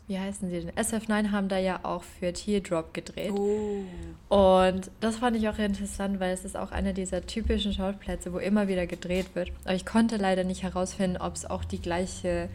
wie 0.06 0.18
heißen 0.18 0.50
sie 0.50 0.60
denn? 0.60 0.70
SF9 0.72 1.32
haben 1.32 1.48
da 1.48 1.58
ja 1.58 1.80
auch 1.82 2.02
für 2.02 2.32
Teardrop 2.32 2.92
gedreht. 2.92 3.32
Oh. 3.32 3.84
Und 4.28 4.90
das 5.00 5.16
fand 5.16 5.36
ich 5.36 5.48
auch 5.48 5.58
interessant, 5.58 6.20
weil 6.20 6.32
es 6.32 6.44
ist 6.44 6.56
auch 6.56 6.70
einer 6.70 6.92
dieser 6.92 7.24
typischen 7.26 7.72
Schauplätze, 7.72 8.32
wo 8.32 8.38
immer 8.38 8.68
wieder 8.68 8.86
gedreht 8.86 9.34
wird. 9.34 9.50
Aber 9.64 9.74
ich 9.74 9.86
konnte 9.86 10.16
leider 10.16 10.44
nicht 10.44 10.62
herausfinden, 10.62 11.16
ob 11.16 11.34
es 11.34 11.46
auch 11.46 11.64
die 11.64 11.80
gleiche 11.80 12.48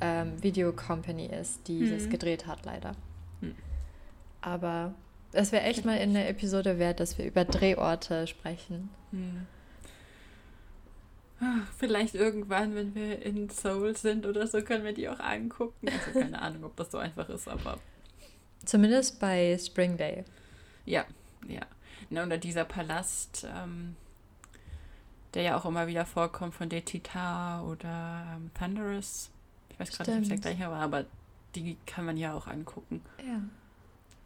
ähm, 0.00 0.40
Video 0.40 0.72
Company 0.72 1.26
ist, 1.26 1.66
die 1.66 1.80
mhm. 1.80 1.90
das 1.90 2.08
gedreht 2.08 2.46
hat, 2.46 2.64
leider. 2.64 2.92
Mhm. 3.40 3.54
Aber 4.40 4.94
es 5.34 5.52
wäre 5.52 5.64
echt 5.64 5.84
mal 5.84 5.96
in 5.96 6.14
der 6.14 6.28
Episode 6.28 6.78
wert, 6.78 7.00
dass 7.00 7.18
wir 7.18 7.26
über 7.26 7.44
Drehorte 7.44 8.26
sprechen. 8.26 8.90
Hm. 9.10 9.46
Vielleicht 11.76 12.14
irgendwann, 12.14 12.74
wenn 12.74 12.94
wir 12.94 13.20
in 13.22 13.48
Seoul 13.50 13.96
sind 13.96 14.24
oder 14.24 14.46
so, 14.46 14.62
können 14.62 14.84
wir 14.84 14.94
die 14.94 15.08
auch 15.08 15.20
angucken. 15.20 15.88
Also 15.88 16.20
keine 16.20 16.40
Ahnung, 16.40 16.64
ob 16.64 16.76
das 16.76 16.90
so 16.90 16.98
einfach 16.98 17.28
ist, 17.28 17.48
aber. 17.48 17.78
Zumindest 18.64 19.20
bei 19.20 19.58
Spring 19.58 19.96
Day. 19.96 20.24
Ja, 20.86 21.04
ja. 21.48 21.60
Na, 22.10 22.24
oder 22.24 22.38
dieser 22.38 22.64
Palast, 22.64 23.46
ähm, 23.52 23.96
der 25.34 25.42
ja 25.42 25.56
auch 25.56 25.64
immer 25.64 25.86
wieder 25.86 26.06
vorkommt 26.06 26.54
von 26.54 26.68
Detita 26.68 27.62
oder 27.62 28.36
ähm, 28.36 28.50
Thunderous. 28.54 29.30
Ich 29.70 29.80
weiß 29.80 29.90
gerade 29.90 30.10
nicht, 30.12 30.18
ob 30.18 30.22
es 30.22 30.28
der 30.40 30.52
gleiche 30.52 30.70
war, 30.70 30.80
aber 30.80 31.04
die 31.54 31.76
kann 31.86 32.04
man 32.04 32.16
ja 32.16 32.34
auch 32.34 32.46
angucken. 32.46 33.02
Ja. 33.18 33.40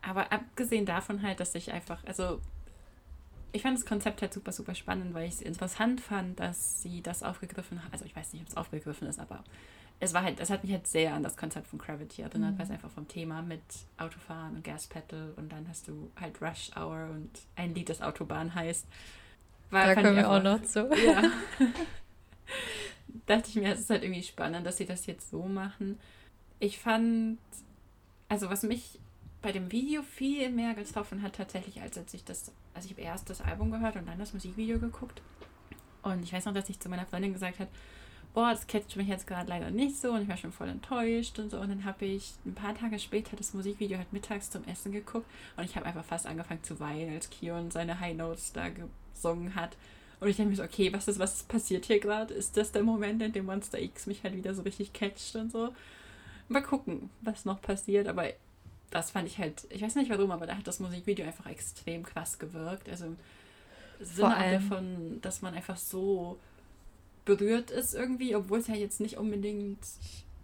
Aber 0.03 0.33
abgesehen 0.33 0.87
davon 0.87 1.23
halt, 1.23 1.41
dass 1.41 1.55
ich 1.55 1.73
einfach, 1.73 2.05
also 2.05 2.41
ich 3.53 3.63
fand 3.63 3.77
das 3.77 3.87
Konzept 3.87 4.23
halt 4.23 4.33
super, 4.33 4.53
super 4.53 4.75
spannend, 4.75 5.15
weil 5.15 5.27
ich 5.27 5.35
es 5.35 5.43
interessant 5.43 6.01
fand, 6.01 6.39
dass 6.39 6.83
sie 6.83 7.03
das 7.03 7.23
aufgegriffen 7.23 7.83
hat. 7.83 7.93
Also 7.93 8.05
ich 8.05 8.15
weiß 8.15 8.33
nicht, 8.33 8.43
ob 8.43 8.49
es 8.49 8.57
aufgegriffen 8.57 9.09
ist, 9.09 9.19
aber 9.19 9.43
es 10.01 10.15
war 10.15 10.23
halt, 10.23 10.39
es 10.39 10.51
hat 10.51 10.63
mich 10.63 10.73
halt 10.73 10.87
sehr 10.87 11.15
an 11.15 11.23
das 11.23 11.37
Konzept 11.37 11.67
von 11.67 11.79
Gravity 11.79 12.23
erinnert, 12.23 12.53
mhm. 12.53 12.59
weil 12.59 12.67
es 12.67 12.71
einfach 12.71 12.91
vom 12.91 13.09
Thema 13.09 13.43
mit 13.43 13.63
Autofahren 13.97 14.57
und 14.57 14.65
Gaspedal 14.65 15.33
und 15.37 15.51
dann 15.51 15.67
hast 15.69 15.89
du 15.89 16.11
halt 16.21 16.41
Rush 16.41 16.71
Hour 16.77 17.09
und 17.11 17.31
ein 17.57 17.75
Lied, 17.75 17.89
das 17.89 18.01
Autobahn 18.01 18.55
heißt. 18.55 18.87
War, 19.71 19.87
da 19.87 19.95
kommen 19.95 20.17
wir 20.17 20.31
auch 20.31 20.43
noch 20.43 20.63
zu. 20.63 20.89
Ja. 21.05 21.23
dachte 23.27 23.49
ich 23.51 23.57
mir, 23.57 23.73
es 23.73 23.81
ist 23.81 23.91
halt 23.91 24.03
irgendwie 24.03 24.23
spannend, 24.23 24.67
dass 24.67 24.77
sie 24.77 24.87
das 24.87 25.07
jetzt 25.07 25.31
so 25.31 25.43
machen. 25.43 25.99
Ich 26.61 26.79
fand, 26.79 27.39
also 28.29 28.51
was 28.51 28.63
mich 28.63 28.99
bei 29.41 29.53
dem 29.53 29.71
Video 29.71 30.03
viel 30.03 30.51
mehr 30.51 30.75
getroffen 30.75 31.23
hat 31.23 31.37
tatsächlich, 31.37 31.81
als 31.81 31.97
als 31.97 32.13
ich 32.15 32.25
das, 32.25 32.51
also 32.75 32.87
ich 32.87 32.93
habe 32.93 33.03
erst 33.03 33.31
das 33.31 33.41
Album 33.41 33.71
gehört 33.71 33.97
und 33.97 34.07
dann 34.07 34.19
das 34.19 34.33
Musikvideo 34.33 34.79
geguckt. 34.79 35.23
Und 36.03 36.23
ich 36.23 36.33
weiß 36.33 36.47
noch, 36.47 36.55
dass 36.55 36.69
ich 36.69 36.81
zu 36.81 36.89
meiner 36.89 37.07
Freundin 37.07 37.33
gesagt 37.33 37.61
habe, 37.61 37.71
boah, 38.35 38.51
das 38.51 38.67
catcht 38.67 38.97
mich 38.97 39.09
jetzt 39.09 39.27
gerade 39.27 39.49
leider 39.49 39.71
nicht 39.71 39.97
so 39.97 40.13
und 40.13 40.23
ich 40.23 40.29
war 40.29 40.37
schon 40.37 40.53
voll 40.53 40.69
enttäuscht 40.69 41.39
und 41.39 41.51
so. 41.51 41.59
Und 41.59 41.71
dann 41.71 41.85
habe 41.85 42.05
ich 42.05 42.35
ein 42.47 42.55
paar 42.55 42.75
Tage 42.75 42.99
später 42.99 43.37
das 43.37 43.55
Musikvideo 43.55 43.99
halt 43.99 44.13
mittags 44.13 44.51
zum 44.51 44.65
Essen 44.65 44.93
geguckt 44.93 45.27
und 45.57 45.65
ich 45.65 45.77
habe 45.77 45.87
einfach 45.87 46.05
fast 46.05 46.27
angefangen 46.27 46.63
zu 46.63 46.79
weinen, 46.81 47.15
als 47.15 47.31
Kion 47.31 47.71
seine 47.71 48.01
High 48.01 48.17
Notes 48.17 48.53
da 48.53 48.69
gesungen 48.69 49.55
hat. 49.55 49.77
Und 50.21 50.29
ich 50.29 50.37
denke 50.37 50.51
mir 50.51 50.57
so, 50.57 50.65
okay, 50.65 50.93
was 50.93 51.07
ist, 51.07 51.19
was 51.21 51.45
passiert 51.45 51.85
hier 51.87 52.01
gerade? 52.01 52.35
Ist 52.35 52.57
das 52.57 52.73
der 52.73 52.83
Moment, 52.83 53.23
in 53.23 53.33
dem 53.33 53.47
Monster 53.47 53.81
X 53.81 54.07
mich 54.07 54.25
halt 54.25 54.35
wieder 54.35 54.55
so 54.55 54.63
richtig 54.63 54.93
catcht 54.93 55.37
und 55.37 55.53
so? 55.53 55.73
Mal 56.49 56.63
gucken, 56.63 57.11
was 57.21 57.45
noch 57.45 57.61
passiert. 57.61 58.09
Aber 58.09 58.25
das 58.91 59.11
fand 59.11 59.29
ich 59.29 59.39
halt, 59.39 59.67
ich 59.71 59.83
weiß 59.83 59.95
nicht 59.97 60.11
warum, 60.11 60.31
aber 60.31 60.47
da 60.47 60.57
hat 60.57 60.67
das 60.67 60.81
Musikvideo 60.81 61.27
einfach 61.27 61.47
extrem 61.47 62.03
krass 62.03 62.39
gewirkt. 62.39 62.89
Also 62.89 63.07
im 63.07 63.17
Sinne 64.01 64.53
davon, 64.53 65.21
dass 65.21 65.43
man 65.43 65.55
einfach 65.55 65.77
so 65.77 66.39
berührt 67.25 67.71
ist 67.71 67.95
irgendwie, 67.95 68.35
obwohl 68.35 68.61
es 68.61 68.69
ja 68.69 68.75
jetzt 68.75 69.01
nicht 69.01 69.19
unbedingt 69.19 69.79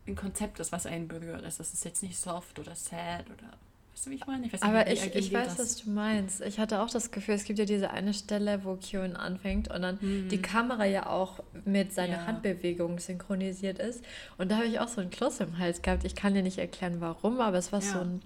ein 0.07 0.17
Konzept 0.17 0.61
ist, 0.61 0.73
was 0.73 0.87
einen 0.87 1.09
berührt. 1.09 1.43
Also 1.45 1.63
es 1.63 1.73
ist 1.73 1.85
jetzt 1.85 2.03
nicht 2.03 2.19
soft 2.19 2.59
oder 2.59 2.75
sad 2.75 3.27
oder 3.31 3.57
Weißt 3.95 4.07
du, 4.07 4.11
wie 4.11 4.15
ich 4.17 4.27
meine? 4.27 4.47
Ich 4.47 4.53
weiß 4.53 4.61
nicht, 4.61 4.71
Aber 4.71 4.91
ich, 4.91 5.15
ich 5.15 5.33
weiß, 5.33 5.57
das? 5.57 5.59
was 5.59 5.77
du 5.79 5.91
meinst. 5.91 6.41
Ich 6.43 6.59
hatte 6.59 6.83
auch 6.83 6.91
das 6.91 7.11
Gefühl, 7.11 7.35
es 7.35 7.45
gibt 7.45 7.59
ja 7.59 7.65
diese 7.65 7.91
eine 7.91 8.13
Stelle, 8.13 8.65
wo 8.65 8.77
Kyon 8.77 9.17
anfängt 9.17 9.71
und 9.73 9.83
dann 9.83 9.99
mhm. 10.01 10.29
die 10.29 10.43
Kamera 10.43 10.85
ja 10.85 11.07
auch 11.07 11.41
mit 11.65 11.93
seiner 11.93 12.19
ja. 12.19 12.27
Handbewegung 12.27 12.99
synchronisiert 12.99 13.79
ist. 13.79 14.05
Und 14.37 14.51
da 14.51 14.57
habe 14.57 14.67
ich 14.67 14.81
auch 14.81 14.89
so 14.89 15.01
einen 15.01 15.11
Kloß 15.11 15.41
im 15.41 15.59
Hals 15.59 15.81
gehabt. 15.81 16.05
Ich 16.05 16.15
kann 16.15 16.35
dir 16.35 16.43
nicht 16.43 16.59
erklären, 16.59 17.01
warum, 17.01 17.41
aber 17.41 17.57
es 17.57 17.73
war 17.73 17.81
ja. 17.81 17.93
so 17.93 18.01
ein 18.01 18.21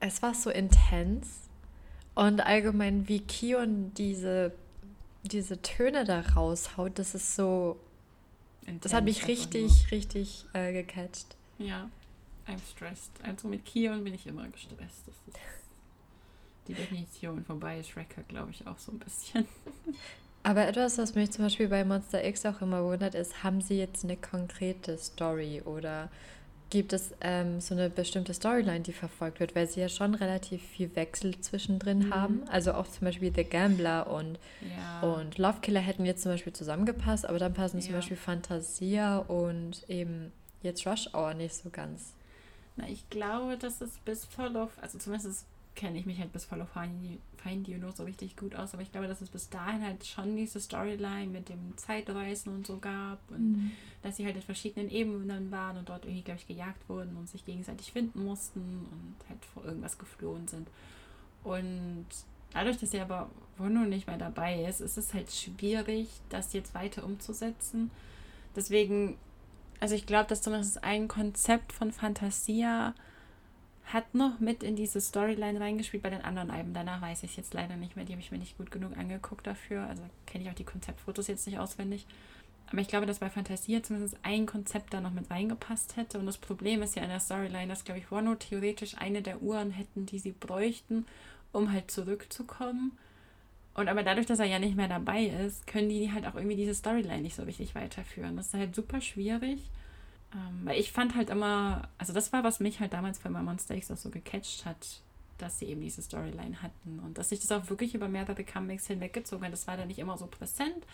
es 0.00 0.22
war 0.22 0.34
so 0.34 0.50
intens 0.50 1.28
und 2.14 2.40
allgemein 2.40 3.08
wie 3.08 3.20
Kion 3.20 3.92
diese, 3.94 4.52
diese 5.24 5.60
Töne 5.62 6.04
da 6.04 6.20
raushaut, 6.20 6.98
das 6.98 7.14
ist 7.14 7.34
so, 7.34 7.78
intens 8.62 8.82
das 8.82 8.92
hat 8.92 9.04
mich 9.04 9.26
richtig, 9.26 9.90
richtig 9.90 10.46
äh, 10.52 10.72
gecatcht. 10.72 11.36
Ja, 11.58 11.90
I'm 12.48 12.60
stressed. 12.70 13.12
Also 13.22 13.48
mit 13.48 13.64
Kion 13.64 14.04
bin 14.04 14.14
ich 14.14 14.26
immer 14.26 14.48
gestresst. 14.48 15.06
Das 15.06 15.14
ist 15.26 15.38
die 16.66 16.74
Definition 16.74 17.44
von 17.44 17.60
Bias 17.60 17.96
Record, 17.96 18.28
glaube 18.28 18.50
ich, 18.50 18.66
auch 18.66 18.78
so 18.78 18.92
ein 18.92 18.98
bisschen. 18.98 19.46
Aber 20.42 20.66
etwas, 20.66 20.96
was 20.98 21.14
mich 21.14 21.30
zum 21.30 21.44
Beispiel 21.44 21.68
bei 21.68 21.84
Monster 21.84 22.24
X 22.24 22.46
auch 22.46 22.62
immer 22.62 22.84
wundert, 22.84 23.14
ist, 23.14 23.42
haben 23.42 23.60
sie 23.60 23.78
jetzt 23.78 24.04
eine 24.04 24.16
konkrete 24.16 24.96
Story 24.96 25.62
oder 25.64 26.10
gibt 26.70 26.92
es 26.92 27.12
ähm, 27.20 27.60
so 27.60 27.74
eine 27.74 27.90
bestimmte 27.90 28.34
Storyline, 28.34 28.80
die 28.80 28.92
verfolgt 28.92 29.40
wird, 29.40 29.54
weil 29.54 29.66
sie 29.68 29.80
ja 29.80 29.88
schon 29.88 30.14
relativ 30.14 30.62
viel 30.62 30.94
Wechsel 30.96 31.38
zwischendrin 31.40 32.06
mhm. 32.06 32.14
haben. 32.14 32.42
Also 32.48 32.72
auch 32.74 32.86
zum 32.86 33.06
Beispiel 33.06 33.32
The 33.34 33.44
Gambler 33.44 34.06
und, 34.10 34.38
ja. 34.76 35.00
und 35.00 35.38
Love 35.38 35.60
Killer 35.60 35.80
hätten 35.80 36.04
jetzt 36.04 36.22
zum 36.22 36.32
Beispiel 36.32 36.52
zusammengepasst, 36.52 37.26
aber 37.26 37.38
dann 37.38 37.54
passen 37.54 37.78
ja. 37.78 37.84
zum 37.84 37.94
Beispiel 37.94 38.16
Fantasia 38.16 39.18
und 39.18 39.88
eben 39.88 40.32
jetzt 40.62 40.86
Rush 40.86 41.08
Hour 41.14 41.34
nicht 41.34 41.54
so 41.54 41.70
ganz. 41.70 42.12
Na, 42.78 42.88
ich 42.88 43.08
glaube, 43.10 43.58
dass 43.58 43.80
es 43.80 43.98
bis 43.98 44.24
Fall 44.24 44.56
of, 44.56 44.70
also 44.80 44.98
zumindest 44.98 45.46
kenne 45.74 45.98
ich 45.98 46.06
mich 46.06 46.18
halt 46.18 46.32
bis 46.32 46.44
Follow 46.44 46.66
Find, 46.66 47.20
Find 47.36 47.68
You 47.68 47.78
noch 47.78 47.94
so 47.94 48.02
richtig 48.02 48.36
gut 48.36 48.54
aus, 48.56 48.72
aber 48.74 48.82
ich 48.82 48.90
glaube, 48.90 49.06
dass 49.06 49.20
es 49.20 49.28
bis 49.28 49.48
dahin 49.48 49.82
halt 49.82 50.04
schon 50.04 50.36
diese 50.36 50.58
Storyline 50.58 51.26
mit 51.26 51.48
dem 51.48 51.76
Zeitreisen 51.76 52.52
und 52.52 52.66
so 52.66 52.78
gab 52.78 53.18
und 53.30 53.52
mhm. 53.52 53.70
dass 54.02 54.16
sie 54.16 54.24
halt 54.24 54.34
in 54.34 54.42
verschiedenen 54.42 54.90
Ebenen 54.90 55.52
waren 55.52 55.76
und 55.76 55.88
dort 55.88 56.04
irgendwie, 56.04 56.22
glaube 56.22 56.40
ich, 56.40 56.48
gejagt 56.48 56.88
wurden 56.88 57.16
und 57.16 57.28
sich 57.28 57.44
gegenseitig 57.44 57.92
finden 57.92 58.24
mussten 58.24 58.60
und 58.60 59.28
halt 59.28 59.44
vor 59.44 59.64
irgendwas 59.64 59.98
geflohen 59.98 60.48
sind. 60.48 60.66
Und 61.44 62.06
dadurch, 62.52 62.78
dass 62.78 62.92
ja 62.92 63.02
aber 63.02 63.30
Wono 63.56 63.84
nicht 63.84 64.08
mehr 64.08 64.18
dabei 64.18 64.64
ist, 64.64 64.80
ist 64.80 64.98
es 64.98 65.14
halt 65.14 65.30
schwierig, 65.30 66.08
das 66.28 66.52
jetzt 66.54 66.74
weiter 66.74 67.04
umzusetzen. 67.04 67.92
Deswegen, 68.56 69.16
also 69.80 69.94
ich 69.94 70.06
glaube, 70.06 70.28
dass 70.28 70.42
zumindest 70.42 70.82
ein 70.84 71.08
Konzept 71.08 71.72
von 71.72 71.92
Fantasia 71.92 72.94
hat 73.92 74.14
noch 74.14 74.38
mit 74.38 74.62
in 74.62 74.76
diese 74.76 75.00
Storyline 75.00 75.60
reingespielt 75.60 76.02
bei 76.02 76.10
den 76.10 76.22
anderen 76.22 76.50
Alben. 76.50 76.74
Danach 76.74 77.00
weiß 77.00 77.22
ich 77.22 77.30
es 77.30 77.36
jetzt 77.36 77.54
leider 77.54 77.76
nicht 77.76 77.96
mehr. 77.96 78.04
Die 78.04 78.12
habe 78.12 78.20
ich 78.20 78.30
mir 78.30 78.38
nicht 78.38 78.58
gut 78.58 78.70
genug 78.70 78.96
angeguckt 78.98 79.46
dafür. 79.46 79.82
Also 79.86 80.02
kenne 80.26 80.44
ich 80.44 80.50
auch 80.50 80.54
die 80.54 80.64
Konzeptfotos 80.64 81.26
jetzt 81.26 81.46
nicht 81.46 81.58
auswendig. 81.58 82.06
Aber 82.70 82.82
ich 82.82 82.88
glaube, 82.88 83.06
dass 83.06 83.20
bei 83.20 83.30
Fantasia 83.30 83.82
zumindest 83.82 84.18
ein 84.22 84.44
Konzept 84.44 84.92
da 84.92 85.00
noch 85.00 85.12
mit 85.12 85.30
reingepasst 85.30 85.96
hätte. 85.96 86.18
Und 86.18 86.26
das 86.26 86.36
Problem 86.36 86.82
ist 86.82 86.96
ja 86.96 87.02
in 87.02 87.08
der 87.08 87.20
Storyline, 87.20 87.68
dass, 87.68 87.84
glaube 87.84 88.00
ich, 88.00 88.10
Wano 88.10 88.34
theoretisch 88.34 88.98
eine 88.98 89.22
der 89.22 89.42
Uhren 89.42 89.70
hätten, 89.70 90.04
die 90.04 90.18
sie 90.18 90.32
bräuchten, 90.32 91.06
um 91.52 91.72
halt 91.72 91.90
zurückzukommen. 91.90 92.92
Und 93.78 93.88
aber 93.88 94.02
dadurch, 94.02 94.26
dass 94.26 94.40
er 94.40 94.46
ja 94.46 94.58
nicht 94.58 94.76
mehr 94.76 94.88
dabei 94.88 95.26
ist, 95.26 95.68
können 95.68 95.88
die 95.88 96.10
halt 96.10 96.26
auch 96.26 96.34
irgendwie 96.34 96.56
diese 96.56 96.74
Storyline 96.74 97.22
nicht 97.22 97.36
so 97.36 97.44
richtig 97.44 97.76
weiterführen. 97.76 98.36
Das 98.36 98.48
ist 98.48 98.54
halt 98.54 98.74
super 98.74 99.00
schwierig. 99.00 99.60
Ähm, 100.34 100.62
weil 100.64 100.80
ich 100.80 100.90
fand 100.90 101.14
halt 101.14 101.30
immer, 101.30 101.88
also 101.96 102.12
das 102.12 102.32
war, 102.32 102.42
was 102.42 102.58
mich 102.58 102.80
halt 102.80 102.92
damals 102.92 103.20
bei 103.20 103.30
Monster 103.30 103.76
X 103.76 103.92
auch 103.92 103.96
so 103.96 104.10
gecatcht 104.10 104.66
hat, 104.66 105.00
dass 105.38 105.60
sie 105.60 105.66
eben 105.66 105.80
diese 105.80 106.02
Storyline 106.02 106.60
hatten 106.60 106.98
und 107.06 107.18
dass 107.18 107.28
sich 107.28 107.38
das 107.38 107.52
auch 107.52 107.70
wirklich 107.70 107.94
über 107.94 108.08
mehrere 108.08 108.42
Comebacks 108.42 108.88
hinweggezogen 108.88 109.44
hat. 109.44 109.52
Das 109.52 109.68
war 109.68 109.76
dann 109.76 109.86
nicht 109.86 110.00
immer 110.00 110.18
so 110.18 110.26
präsent. 110.26 110.84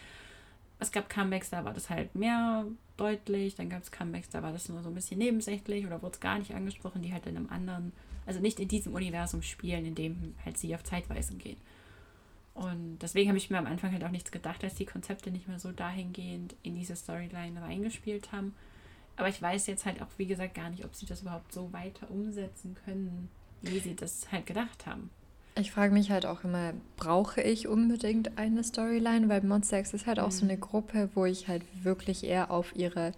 Es 0.78 0.92
gab 0.92 1.08
Comebacks, 1.08 1.48
da 1.48 1.64
war 1.64 1.72
das 1.72 1.88
halt 1.88 2.14
mehr 2.14 2.66
deutlich, 2.98 3.54
dann 3.54 3.70
gab 3.70 3.82
es 3.82 3.92
Comebacks, 3.92 4.28
da 4.28 4.42
war 4.42 4.52
das 4.52 4.68
nur 4.68 4.82
so 4.82 4.90
ein 4.90 4.94
bisschen 4.94 5.16
nebensächlich 5.16 5.86
oder 5.86 6.02
wurde 6.02 6.16
es 6.16 6.20
gar 6.20 6.38
nicht 6.38 6.54
angesprochen, 6.54 7.00
die 7.00 7.14
halt 7.14 7.24
in 7.24 7.38
einem 7.38 7.48
anderen, 7.48 7.92
also 8.26 8.40
nicht 8.40 8.60
in 8.60 8.68
diesem 8.68 8.92
Universum 8.92 9.40
spielen, 9.40 9.86
in 9.86 9.94
dem 9.94 10.34
halt 10.44 10.58
sie 10.58 10.74
auf 10.74 10.84
Zeitweisen 10.84 11.38
gehen. 11.38 11.56
Und 12.54 12.98
deswegen 13.00 13.28
habe 13.28 13.38
ich 13.38 13.50
mir 13.50 13.58
am 13.58 13.66
Anfang 13.66 13.92
halt 13.92 14.04
auch 14.04 14.10
nichts 14.10 14.30
gedacht, 14.30 14.62
dass 14.62 14.76
die 14.76 14.86
Konzepte 14.86 15.30
nicht 15.30 15.48
mehr 15.48 15.58
so 15.58 15.72
dahingehend 15.72 16.54
in 16.62 16.76
diese 16.76 16.94
Storyline 16.94 17.60
reingespielt 17.60 18.30
haben. 18.30 18.54
Aber 19.16 19.28
ich 19.28 19.42
weiß 19.42 19.66
jetzt 19.66 19.84
halt 19.84 20.00
auch, 20.00 20.08
wie 20.16 20.26
gesagt, 20.26 20.54
gar 20.54 20.70
nicht, 20.70 20.84
ob 20.84 20.94
sie 20.94 21.06
das 21.06 21.22
überhaupt 21.22 21.52
so 21.52 21.72
weiter 21.72 22.10
umsetzen 22.10 22.76
können, 22.84 23.28
wie 23.62 23.80
sie 23.80 23.96
das 23.96 24.30
halt 24.30 24.46
gedacht 24.46 24.86
haben. 24.86 25.10
Ich 25.56 25.70
frage 25.70 25.92
mich 25.92 26.10
halt 26.10 26.26
auch 26.26 26.42
immer, 26.42 26.74
brauche 26.96 27.40
ich 27.40 27.68
unbedingt 27.68 28.38
eine 28.38 28.64
Storyline? 28.64 29.28
Weil 29.28 29.42
Monster 29.42 29.78
X 29.78 29.92
ist 29.92 30.06
halt 30.06 30.18
auch 30.18 30.28
mhm. 30.28 30.32
so 30.32 30.44
eine 30.44 30.56
Gruppe, 30.56 31.10
wo 31.14 31.24
ich 31.24 31.48
halt 31.48 31.62
wirklich 31.84 32.24
eher 32.24 32.50
auf 32.50 32.74
ihre 32.74 33.12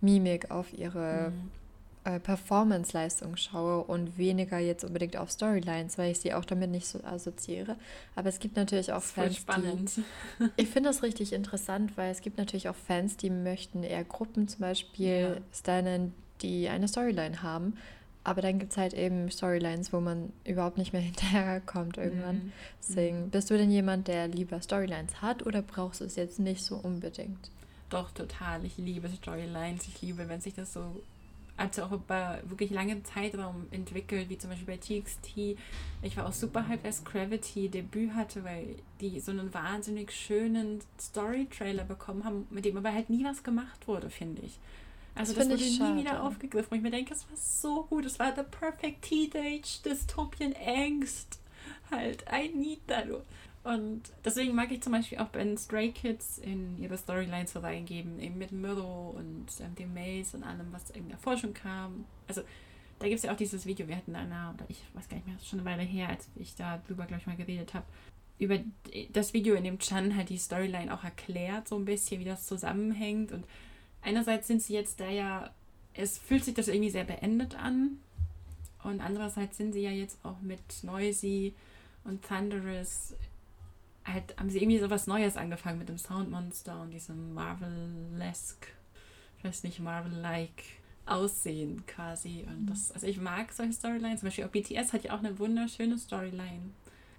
Mimik, 0.00 0.50
auf 0.50 0.72
ihre 0.72 1.30
mhm 1.30 1.61
äh, 2.04 2.18
Performance-Leistung 2.18 3.36
schaue 3.36 3.84
und 3.84 4.18
weniger 4.18 4.58
jetzt 4.58 4.84
unbedingt 4.84 5.16
auf 5.16 5.30
Storylines, 5.30 5.98
weil 5.98 6.10
ich 6.10 6.18
sie 6.18 6.34
auch 6.34 6.44
damit 6.44 6.70
nicht 6.70 6.86
so 6.86 7.02
assoziiere. 7.04 7.76
Aber 8.16 8.28
es 8.28 8.38
gibt 8.40 8.56
natürlich 8.56 8.92
auch 8.92 9.02
Fans, 9.02 9.36
spannend. 9.36 9.96
die... 9.96 10.02
Ich 10.56 10.68
finde 10.68 10.88
das 10.88 11.02
richtig 11.02 11.32
interessant, 11.32 11.96
weil 11.96 12.10
es 12.10 12.20
gibt 12.20 12.38
natürlich 12.38 12.68
auch 12.68 12.74
Fans, 12.74 13.16
die 13.16 13.30
möchten 13.30 13.84
eher 13.84 14.04
Gruppen 14.04 14.48
zum 14.48 14.60
Beispiel 14.60 15.36
ja. 15.36 15.56
stylen, 15.56 16.12
die 16.40 16.68
eine 16.68 16.88
Storyline 16.88 17.42
haben. 17.42 17.76
Aber 18.24 18.40
dann 18.40 18.58
gibt 18.58 18.72
es 18.72 18.78
halt 18.78 18.94
eben 18.94 19.30
Storylines, 19.30 19.92
wo 19.92 20.00
man 20.00 20.32
überhaupt 20.44 20.78
nicht 20.78 20.92
mehr 20.92 21.02
hinterherkommt 21.02 21.98
irgendwann. 21.98 22.36
Mhm. 22.36 22.52
Deswegen, 22.80 23.30
bist 23.30 23.50
du 23.50 23.56
denn 23.56 23.70
jemand, 23.70 24.08
der 24.08 24.28
lieber 24.28 24.60
Storylines 24.60 25.22
hat 25.22 25.44
oder 25.46 25.62
brauchst 25.62 26.00
du 26.00 26.04
es 26.04 26.16
jetzt 26.16 26.38
nicht 26.38 26.64
so 26.64 26.76
unbedingt? 26.76 27.50
Doch, 27.90 28.10
total. 28.10 28.64
Ich 28.64 28.78
liebe 28.78 29.08
Storylines. 29.08 29.86
Ich 29.86 30.00
liebe, 30.02 30.28
wenn 30.28 30.40
sich 30.40 30.54
das 30.54 30.72
so 30.72 31.02
hat 31.62 31.80
auch 31.80 31.92
über 31.92 32.40
wirklich 32.44 32.70
lange 32.70 33.02
Zeitraum 33.02 33.66
entwickelt, 33.70 34.28
wie 34.28 34.38
zum 34.38 34.50
Beispiel 34.50 34.66
bei 34.66 34.76
TXT. 34.76 35.58
Ich 36.02 36.16
war 36.16 36.26
auch 36.26 36.32
super 36.32 36.68
hyped, 36.68 36.84
als 36.84 37.04
Gravity 37.04 37.68
Debüt 37.68 38.14
hatte, 38.14 38.44
weil 38.44 38.76
die 39.00 39.20
so 39.20 39.30
einen 39.30 39.52
wahnsinnig 39.54 40.12
schönen 40.12 40.80
Story-Trailer 41.00 41.84
bekommen 41.84 42.24
haben, 42.24 42.46
mit 42.50 42.64
dem 42.64 42.76
aber 42.76 42.92
halt 42.92 43.10
nie 43.10 43.24
was 43.24 43.42
gemacht 43.42 43.86
wurde, 43.86 44.10
finde 44.10 44.42
ich. 44.42 44.58
Also 45.14 45.34
das, 45.34 45.48
das 45.48 45.58
wurde 45.58 45.70
nie 45.70 45.76
schade. 45.76 46.00
wieder 46.00 46.22
aufgegriffen. 46.22 46.70
Und 46.70 46.76
ich 46.78 46.82
mir 46.82 46.90
denke, 46.90 47.14
es 47.14 47.28
war 47.28 47.36
so 47.36 47.84
gut. 47.84 48.06
Es 48.06 48.18
war 48.18 48.34
the 48.34 48.42
perfect 48.42 49.02
teenage 49.02 49.80
dystopian 49.84 50.54
Angst. 50.54 51.38
Halt, 51.90 52.24
I 52.32 52.48
need 52.48 52.86
that. 52.88 53.06
Und 53.64 54.02
deswegen 54.24 54.54
mag 54.54 54.72
ich 54.72 54.82
zum 54.82 54.92
Beispiel 54.92 55.18
auch, 55.18 55.28
wenn 55.32 55.56
Stray 55.56 55.92
Kids 55.92 56.38
in 56.38 56.78
ihre 56.78 56.98
Storylines 56.98 57.60
reingeben, 57.62 58.18
eben 58.18 58.38
mit 58.38 58.50
Myrro 58.50 59.10
und 59.10 59.46
ähm, 59.60 59.74
dem 59.76 59.94
Maze 59.94 60.36
und 60.36 60.42
allem, 60.42 60.72
was 60.72 60.90
in 60.90 61.08
der 61.08 61.18
Forschung 61.18 61.54
kam. 61.54 62.04
Also 62.26 62.42
da 62.98 63.06
gibt 63.06 63.18
es 63.18 63.24
ja 63.24 63.32
auch 63.32 63.36
dieses 63.36 63.64
Video, 63.66 63.86
wir 63.86 63.96
hatten 63.96 64.16
einer, 64.16 64.54
oder 64.54 64.64
ich 64.68 64.82
weiß 64.94 65.08
gar 65.08 65.16
nicht 65.16 65.26
mehr, 65.26 65.36
schon 65.44 65.60
eine 65.60 65.70
Weile 65.70 65.82
her, 65.82 66.08
als 66.08 66.28
ich 66.34 66.56
da 66.56 66.78
drüber, 66.86 67.06
glaube 67.06 67.20
ich, 67.20 67.26
mal 67.26 67.36
geredet 67.36 67.74
habe, 67.74 67.86
über 68.38 68.58
das 69.12 69.32
Video, 69.32 69.54
in 69.54 69.64
dem 69.64 69.78
Chan 69.78 70.16
halt 70.16 70.28
die 70.28 70.38
Storyline 70.38 70.92
auch 70.92 71.04
erklärt, 71.04 71.68
so 71.68 71.76
ein 71.76 71.84
bisschen, 71.84 72.20
wie 72.20 72.24
das 72.24 72.46
zusammenhängt. 72.46 73.30
Und 73.30 73.44
einerseits 74.02 74.48
sind 74.48 74.62
sie 74.62 74.74
jetzt 74.74 74.98
da 74.98 75.08
ja, 75.08 75.50
es 75.94 76.18
fühlt 76.18 76.44
sich 76.44 76.54
das 76.54 76.68
irgendwie 76.68 76.90
sehr 76.90 77.04
beendet 77.04 77.54
an. 77.54 77.98
Und 78.82 79.00
andererseits 79.00 79.56
sind 79.56 79.72
sie 79.72 79.82
ja 79.82 79.90
jetzt 79.90 80.18
auch 80.24 80.40
mit 80.40 80.60
Noisy 80.82 81.54
und 82.04 82.24
Thunderous 82.24 83.14
halt 84.04 84.38
haben 84.38 84.50
sie 84.50 84.58
irgendwie 84.58 84.78
so 84.78 84.90
was 84.90 85.06
Neues 85.06 85.36
angefangen 85.36 85.78
mit 85.78 85.88
dem 85.88 85.98
Soundmonster 85.98 86.80
und 86.80 86.90
diesem 86.90 87.34
Marvel-esque, 87.34 88.68
ich 89.38 89.44
weiß 89.44 89.62
nicht, 89.64 89.80
Marvel-like 89.80 90.62
Aussehen 91.04 91.84
quasi. 91.86 92.44
Und 92.46 92.66
das, 92.66 92.92
also 92.92 93.06
ich 93.06 93.20
mag 93.20 93.52
solche 93.52 93.72
Storylines. 93.72 94.20
Zum 94.20 94.28
Beispiel 94.28 94.44
auch 94.44 94.50
BTS 94.50 94.92
hat 94.92 95.04
ja 95.04 95.14
auch 95.14 95.18
eine 95.18 95.38
wunderschöne 95.38 95.98
Storyline 95.98 96.70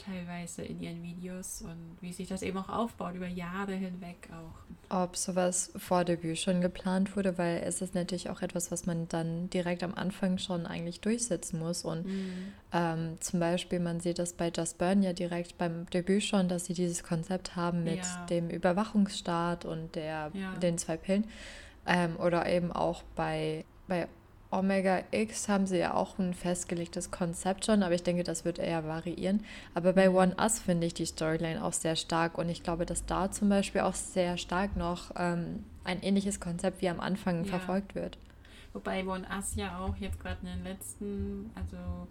teilweise 0.06 0.64
in 0.64 0.82
ihren 0.82 1.04
Videos 1.04 1.62
und 1.62 1.98
wie 2.02 2.14
sich 2.14 2.28
das 2.28 2.42
eben 2.42 2.58
auch 2.58 2.70
aufbaut 2.70 3.16
über 3.16 3.28
Jahre 3.28 3.74
hinweg 3.74 4.30
auch. 4.32 4.96
Ob 5.04 5.16
sowas 5.16 5.72
vor 5.76 6.04
Debüt 6.04 6.38
schon 6.38 6.62
geplant 6.62 7.16
wurde, 7.16 7.38
weil 7.38 7.64
es 7.66 7.82
ist 7.82 7.96
natürlich 7.96 8.30
auch 8.30 8.42
etwas, 8.42 8.72
was 8.72 8.86
man 8.86 9.08
dann 9.08 9.50
direkt 9.50 9.84
am 9.84 9.94
Anfang 9.96 10.38
schon 10.38 10.66
eigentlich 10.66 11.02
durchsetzen 11.02 11.60
muss. 11.60 11.84
Und 11.86 12.06
mhm. 12.06 12.54
ähm, 12.72 13.18
zum 13.20 13.40
Beispiel, 13.40 13.80
man 13.80 14.00
sieht 14.00 14.20
das 14.20 14.34
bei 14.34 14.52
Just 14.56 14.78
Burn 14.78 15.02
ja 15.04 15.14
direkt 15.14 15.58
beim 15.58 15.90
Debüt 15.90 16.24
schon, 16.24 16.48
dass 16.48 16.66
sie 16.66 16.74
dieses 16.74 17.04
Konzept 17.04 17.56
haben 17.56 17.84
mit 17.84 17.98
ja. 17.98 18.26
dem 18.30 18.50
Überwachungsstaat 18.50 19.66
und 19.66 19.96
der, 19.96 20.32
ja. 20.34 20.54
den 20.56 20.78
zwei 20.78 20.98
Pillen. 20.98 21.26
Ähm, 21.86 22.16
oder 22.18 22.48
eben 22.48 22.72
auch 22.72 23.04
bei, 23.16 23.66
bei 23.88 24.08
Omega 24.54 25.04
X 25.12 25.50
haben 25.50 25.66
sie 25.66 25.80
ja 25.80 25.94
auch 25.94 26.20
ein 26.20 26.34
festgelegtes 26.34 27.12
Konzept 27.12 27.66
schon, 27.66 27.84
aber 27.84 27.96
ich 27.96 28.04
denke, 28.04 28.24
das 28.24 28.46
wird 28.46 28.60
eher 28.60 28.86
variieren. 28.86 29.44
Aber 29.74 29.94
bei 29.94 30.10
mhm. 30.10 30.16
One 30.16 30.36
Us 30.40 30.60
finde 30.60 30.88
ich 30.88 30.94
die 30.94 31.06
Storyline 31.06 31.64
auch 31.64 31.74
sehr 31.74 31.96
stark 31.96 32.38
und 32.38 32.50
ich 32.50 32.64
glaube, 32.64 32.86
dass 32.86 33.06
da 33.06 33.32
zum 33.32 33.50
Beispiel 33.50 33.82
auch 33.82 33.96
sehr 33.96 34.38
stark 34.38 34.76
noch 34.78 35.12
ähm, 35.16 35.64
ein 35.84 36.02
ähnliches 36.02 36.40
Konzept 36.40 36.82
wie 36.82 36.90
am 36.90 37.00
Anfang 37.00 37.44
ja. 37.44 37.50
verfolgt 37.50 37.96
wird. 37.96 38.18
Wobei 38.74 39.06
One 39.06 39.26
Us 39.36 39.56
ja 39.56 39.80
auch 39.80 39.96
jetzt 39.98 40.20
gerade 40.20 40.38
in 40.42 40.48
den 40.48 40.64
letzten, 40.64 41.52
also 41.56 42.08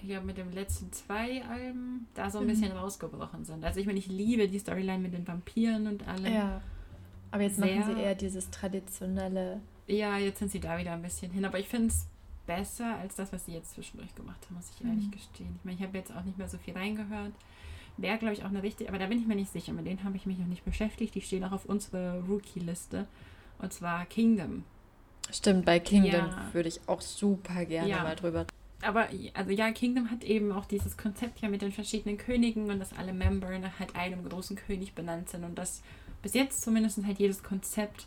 hier 0.00 0.20
mit 0.20 0.36
den 0.36 0.52
letzten 0.52 0.92
zwei 0.92 1.44
Alben 1.44 2.06
da 2.14 2.30
so 2.30 2.38
ein 2.38 2.44
mhm. 2.44 2.50
bisschen 2.50 2.72
rausgebrochen 2.72 3.44
sind. 3.44 3.64
Also 3.64 3.80
ich 3.80 3.86
meine, 3.86 3.98
ich 3.98 4.06
liebe 4.06 4.48
die 4.48 4.58
Storyline 4.58 4.98
mit 4.98 5.12
den 5.12 5.26
Vampiren 5.26 5.86
und 5.88 6.06
allem. 6.06 6.32
Ja. 6.32 6.60
Aber 7.30 7.42
jetzt 7.42 7.56
sehr, 7.56 7.76
machen 7.76 7.96
sie 7.96 8.02
eher 8.02 8.14
dieses 8.14 8.50
traditionelle 8.50 9.60
ja, 9.88 10.18
jetzt 10.18 10.38
sind 10.38 10.50
sie 10.50 10.60
da 10.60 10.78
wieder 10.78 10.92
ein 10.92 11.02
bisschen 11.02 11.32
hin, 11.32 11.44
aber 11.44 11.58
ich 11.58 11.68
finde 11.68 11.88
es 11.88 12.06
besser 12.46 12.96
als 12.96 13.16
das, 13.16 13.32
was 13.32 13.46
sie 13.46 13.52
jetzt 13.52 13.72
zwischendurch 13.72 14.14
gemacht 14.14 14.38
haben, 14.46 14.56
muss 14.56 14.70
ich 14.74 14.84
ehrlich 14.84 15.06
mhm. 15.06 15.10
gestehen. 15.10 15.54
Ich 15.58 15.64
meine, 15.64 15.76
ich 15.76 15.82
habe 15.82 15.98
jetzt 15.98 16.14
auch 16.14 16.24
nicht 16.24 16.38
mehr 16.38 16.48
so 16.48 16.58
viel 16.58 16.74
reingehört. 16.74 17.32
Wäre, 17.96 18.18
glaube 18.18 18.34
ich, 18.34 18.44
auch 18.44 18.48
eine 18.48 18.62
richtige, 18.62 18.88
aber 18.88 18.98
da 18.98 19.06
bin 19.06 19.18
ich 19.18 19.26
mir 19.26 19.34
nicht 19.34 19.52
sicher. 19.52 19.72
Mit 19.72 19.86
denen 19.86 20.04
habe 20.04 20.16
ich 20.16 20.24
mich 20.24 20.38
noch 20.38 20.46
nicht 20.46 20.64
beschäftigt. 20.64 21.14
Die 21.16 21.20
stehen 21.20 21.42
auch 21.44 21.52
auf 21.52 21.64
unserer 21.64 22.22
Rookie-Liste. 22.28 23.06
Und 23.58 23.72
zwar 23.72 24.06
Kingdom. 24.06 24.62
Stimmt, 25.30 25.64
bei 25.64 25.80
Kingdom 25.80 26.28
ja. 26.28 26.48
würde 26.52 26.68
ich 26.68 26.80
auch 26.86 27.00
super 27.00 27.64
gerne 27.64 27.90
ja. 27.90 28.02
mal 28.02 28.14
drüber 28.14 28.46
aber 28.82 29.08
also 29.34 29.50
ja, 29.50 29.70
Kingdom 29.72 30.10
hat 30.10 30.22
eben 30.22 30.52
auch 30.52 30.64
dieses 30.64 30.96
Konzept 30.96 31.40
ja 31.40 31.48
mit 31.48 31.62
den 31.62 31.72
verschiedenen 31.72 32.16
Königen 32.16 32.70
und 32.70 32.78
dass 32.78 32.92
alle 32.92 33.12
Member 33.12 33.58
nach 33.58 33.80
halt 33.80 33.96
einem 33.96 34.28
großen 34.28 34.56
König 34.56 34.94
benannt 34.94 35.30
sind 35.30 35.44
und 35.44 35.56
dass 35.56 35.82
bis 36.22 36.34
jetzt 36.34 36.62
zumindest 36.62 37.04
halt 37.04 37.18
jedes 37.18 37.42
Konzept 37.42 38.06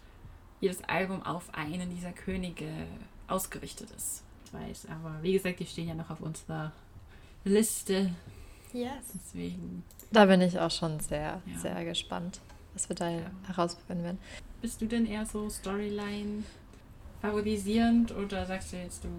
jedes 0.61 0.83
Album 0.85 1.23
auf 1.23 1.53
einen 1.53 1.89
dieser 1.89 2.11
Könige 2.11 2.67
ausgerichtet 3.27 3.89
ist. 3.91 4.23
Ich 4.45 4.53
weiß, 4.53 4.87
aber 4.89 5.17
wie 5.21 5.33
gesagt, 5.33 5.59
die 5.59 5.65
stehen 5.65 5.87
ja 5.87 5.93
noch 5.93 6.09
auf 6.09 6.21
unserer 6.21 6.71
Liste. 7.43 8.11
Yes. 8.71 9.11
Deswegen. 9.13 9.83
Da 10.11 10.25
bin 10.25 10.41
ich 10.41 10.57
auch 10.59 10.71
schon 10.71 10.99
sehr, 10.99 11.41
ja. 11.45 11.59
sehr 11.59 11.83
gespannt, 11.83 12.39
was 12.73 12.87
wir 12.87 12.95
da 12.95 13.09
ja. 13.09 13.31
herausfinden 13.47 14.03
werden. 14.03 14.19
Bist 14.61 14.81
du 14.81 14.85
denn 14.85 15.05
eher 15.05 15.25
so 15.25 15.49
Storyline 15.49 16.43
favorisierend 17.21 18.15
oder 18.15 18.45
sagst 18.45 18.73
du 18.73 18.77
jetzt, 18.77 19.03
du 19.03 19.09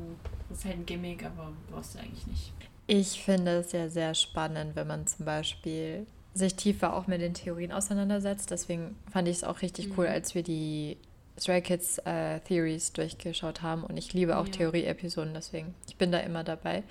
das 0.48 0.58
ist 0.58 0.64
halt 0.64 0.76
ein 0.76 0.86
Gimmick, 0.86 1.24
aber 1.24 1.52
brauchst 1.70 1.94
du 1.94 1.98
eigentlich 1.98 2.26
nicht? 2.26 2.52
Ich 2.86 3.22
finde 3.22 3.58
es 3.58 3.72
ja 3.72 3.88
sehr 3.88 4.14
spannend, 4.14 4.76
wenn 4.76 4.86
man 4.86 5.06
zum 5.06 5.24
Beispiel 5.24 6.06
sich 6.34 6.54
tiefer 6.54 6.94
auch 6.94 7.06
mit 7.06 7.20
den 7.20 7.34
Theorien 7.34 7.72
auseinandersetzt. 7.72 8.50
Deswegen 8.50 8.96
fand 9.10 9.28
ich 9.28 9.36
es 9.36 9.44
auch 9.44 9.62
richtig 9.62 9.88
mhm. 9.88 9.94
cool, 9.96 10.06
als 10.06 10.34
wir 10.34 10.42
die 10.42 10.96
Stray 11.42 11.60
Kids 11.60 11.98
äh, 11.98 12.40
Theories 12.40 12.92
durchgeschaut 12.92 13.62
haben 13.62 13.82
und 13.82 13.96
ich 13.96 14.12
liebe 14.12 14.36
auch 14.36 14.46
ja. 14.46 14.52
Theorie-Episoden, 14.52 15.34
deswegen 15.34 15.74
ich 15.88 15.96
bin 15.96 16.12
da 16.12 16.18
immer 16.18 16.44
dabei. 16.44 16.84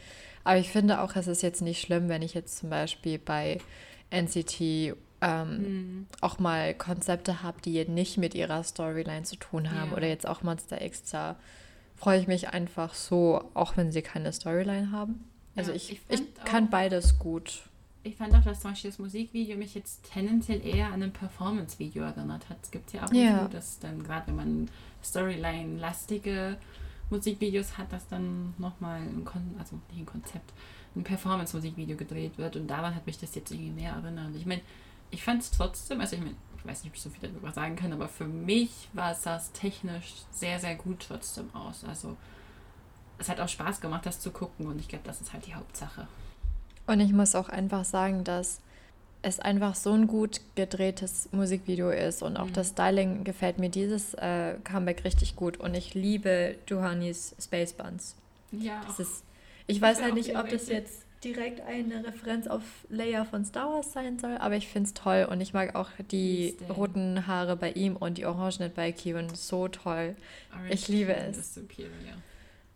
Aber 0.44 0.58
ich 0.58 0.70
finde 0.70 1.02
auch, 1.02 1.16
es 1.16 1.28
ist 1.28 1.42
jetzt 1.42 1.62
nicht 1.62 1.82
schlimm, 1.82 2.10
wenn 2.10 2.22
ich 2.22 2.34
jetzt 2.34 2.58
zum 2.58 2.70
Beispiel 2.70 3.18
bei 3.18 3.60
NCT 4.10 4.62
ähm, 4.62 4.96
mhm. 5.22 6.08
auch 6.20 6.40
mal 6.40 6.74
Konzepte 6.74 7.44
habe, 7.44 7.62
die 7.62 7.86
nicht 7.86 8.18
mit 8.18 8.36
ihrer 8.36 8.64
Storyline 8.64 9.24
zu 9.24 9.38
tun 9.38 9.72
haben 9.72 9.92
ja. 9.92 9.98
oder 9.98 10.08
jetzt 10.08 10.28
auch 10.28 10.42
Monster 10.42 10.82
X, 10.82 11.04
da 11.12 11.38
freue 11.96 12.20
ich 12.20 12.28
mich 12.28 12.50
einfach 12.50 12.94
so, 12.94 13.50
auch 13.54 13.78
wenn 13.78 13.92
sie 13.92 14.02
keine 14.02 14.34
Storyline 14.34 14.92
haben. 14.92 15.24
Also 15.56 15.72
ja, 15.72 15.78
ich, 15.78 15.92
ich, 15.92 16.02
ich 16.10 16.44
kann 16.44 16.70
beides 16.70 17.20
gut 17.20 17.62
ich 18.04 18.16
fand 18.16 18.34
auch, 18.34 18.44
dass 18.44 18.62
zum 18.62 18.72
Beispiel 18.72 18.90
das 18.90 19.00
Musikvideo 19.00 19.58
mich 19.58 19.76
jetzt 19.76 20.04
tendenziell 20.12 20.66
eher 20.66 20.92
an 20.92 21.04
ein 21.04 21.14
Performance-Video 21.14 22.04
erinnert 22.04 22.50
hat. 22.50 22.58
Es 22.64 22.72
gibt 22.72 22.94
ja 22.94 23.06
auch 23.06 23.14
ja. 23.14 23.44
so, 23.44 23.48
dass 23.48 23.80
dann 23.80 24.04
gerade 24.04 24.28
wenn 24.28 24.36
man 24.36 24.70
Storyline-lastige 25.04 26.58
Musikvideos 27.10 27.78
hat, 27.78 27.92
dass 27.92 28.08
dann 28.08 28.54
nochmal 28.58 29.02
ein, 29.02 29.24
Kon 29.26 29.56
also 29.60 29.80
nicht 29.90 30.00
ein 30.00 30.06
Konzept, 30.06 30.52
ein 30.96 31.04
Performance-Musikvideo 31.04 31.96
gedreht 31.96 32.38
wird 32.38 32.56
und 32.56 32.68
daran 32.68 32.96
hat 32.96 33.06
mich 33.06 33.20
das 33.20 33.36
jetzt 33.36 33.52
irgendwie 33.52 33.72
mehr 33.72 33.94
erinnert. 33.94 34.36
Ich 34.36 34.46
meine, 34.46 34.62
ich 35.12 35.24
fand 35.24 35.42
es 35.42 35.52
trotzdem, 35.52 36.02
also 36.02 36.16
ich 36.16 36.22
meine, 36.22 36.36
ich 36.58 36.66
weiß 36.66 36.84
nicht, 36.84 36.92
ob 36.92 36.96
ich 36.96 37.02
so 37.02 37.10
viel 37.10 37.30
darüber 37.30 37.52
sagen 37.52 37.76
kann, 37.76 37.94
aber 37.94 38.08
für 38.08 38.26
mich 38.26 38.90
war 38.94 39.12
es 39.12 39.22
das 39.22 39.52
technisch 39.52 40.14
sehr, 40.32 40.60
sehr 40.60 40.76
gut 40.76 41.06
trotzdem 41.08 41.54
aus. 41.54 41.84
Also 41.84 42.18
es 43.18 43.30
hat 43.30 43.40
auch 43.40 43.50
Spaß 43.50 43.82
gemacht, 43.82 44.06
das 44.06 44.20
zu 44.20 44.32
gucken 44.32 44.68
und 44.68 44.80
ich 44.80 44.88
glaube, 44.88 45.04
das 45.06 45.22
ist 45.22 45.34
halt 45.34 45.46
die 45.46 45.54
Hauptsache. 45.54 46.08
Und 46.88 47.00
ich 47.00 47.12
muss 47.12 47.36
auch 47.36 47.50
einfach 47.50 47.86
sagen, 47.86 48.24
dass 48.24 48.60
es 49.22 49.40
einfach 49.40 49.76
so 49.76 49.94
ein 49.94 50.08
gut 50.08 50.42
gedrehtes 50.56 51.30
Musikvideo 51.32 51.92
ist 51.92 52.24
und 52.24 52.38
auch 52.38 52.48
mhm. 52.48 52.54
das 52.54 52.70
Styling 52.70 53.24
gefällt 53.24 53.60
mir 53.60 53.70
dieses 53.70 54.14
äh, 54.16 54.56
Comeback 54.64 55.04
richtig 55.06 55.36
gut 55.36 55.58
und 55.58 55.76
ich 55.76 55.94
liebe 55.94 56.56
Duhanis 56.66 57.36
Space 57.40 57.74
Buns. 57.74 58.16
Ja. 58.52 58.82
Das 58.88 59.00
ist, 59.00 59.24
ich 59.68 59.80
weiß 59.82 60.02
halt 60.02 60.16
nicht, 60.16 60.36
ob 60.38 60.50
das 60.50 60.68
jetzt 60.70 61.06
direkt 61.24 61.62
eine 61.62 62.04
Referenz 62.04 62.48
auf 62.48 62.64
Leia 62.90 63.26
von 63.26 63.46
Star 63.46 63.72
Wars 63.72 63.94
sein 63.94 64.18
soll, 64.18 64.38
aber 64.38 64.56
ich 64.56 64.68
finde 64.68 64.88
es 64.88 64.96
toll 64.96 65.28
und 65.30 65.40
ich 65.40 65.54
mag 65.54 65.76
auch 65.76 65.90
die 66.10 66.58
roten 66.68 67.28
Haare 67.28 67.56
bei 67.56 67.72
ihm 67.72 67.96
und 67.96 68.18
die 68.18 68.26
Orangenen 68.26 68.72
bei 68.74 68.92
Kevin 68.92 69.30
so 69.36 69.68
toll. 69.68 70.16
Orange 70.52 70.74
ich 70.74 70.88
liebe 70.88 71.16
es. 71.16 71.54
Superior. 71.54 72.16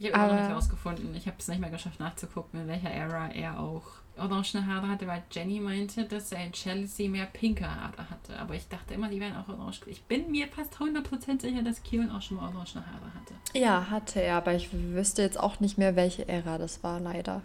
Ich 0.00 0.06
habe 0.06 0.24
immer 0.24 0.32
noch 0.32 0.40
nicht 0.40 0.56
rausgefunden. 0.56 1.14
Ich 1.14 1.26
habe 1.26 1.36
es 1.38 1.46
nicht 1.48 1.60
mehr 1.60 1.68
geschafft 1.68 2.00
nachzugucken, 2.00 2.62
in 2.62 2.68
welcher 2.68 2.90
Ära 2.90 3.28
er 3.32 3.60
auch 3.60 3.82
orange 4.16 4.54
Haare 4.66 4.88
hatte, 4.88 5.06
weil 5.06 5.22
Jenny 5.30 5.60
meinte, 5.60 6.04
dass 6.06 6.32
er 6.32 6.42
in 6.42 6.52
Chelsea 6.52 7.08
mehr 7.08 7.26
pinke 7.26 7.64
Haare 7.64 8.08
hatte. 8.08 8.38
Aber 8.38 8.54
ich 8.54 8.66
dachte 8.68 8.94
immer, 8.94 9.10
die 9.10 9.20
wären 9.20 9.36
auch 9.36 9.48
orange. 9.48 9.82
Ich 9.86 10.02
bin 10.04 10.30
mir 10.30 10.48
fast 10.48 10.76
100% 10.76 11.42
sicher, 11.42 11.62
dass 11.62 11.82
Kieran 11.82 12.10
auch 12.10 12.22
schon 12.22 12.38
mal 12.38 12.48
orange 12.48 12.76
Haare 12.76 13.12
hatte. 13.14 13.34
Ja, 13.52 13.90
hatte 13.90 14.22
er, 14.22 14.36
aber 14.36 14.54
ich 14.54 14.72
wüsste 14.72 15.20
jetzt 15.20 15.38
auch 15.38 15.60
nicht 15.60 15.76
mehr, 15.76 15.94
welche 15.96 16.26
Ära 16.26 16.56
das 16.56 16.82
war, 16.82 16.98
leider. 16.98 17.42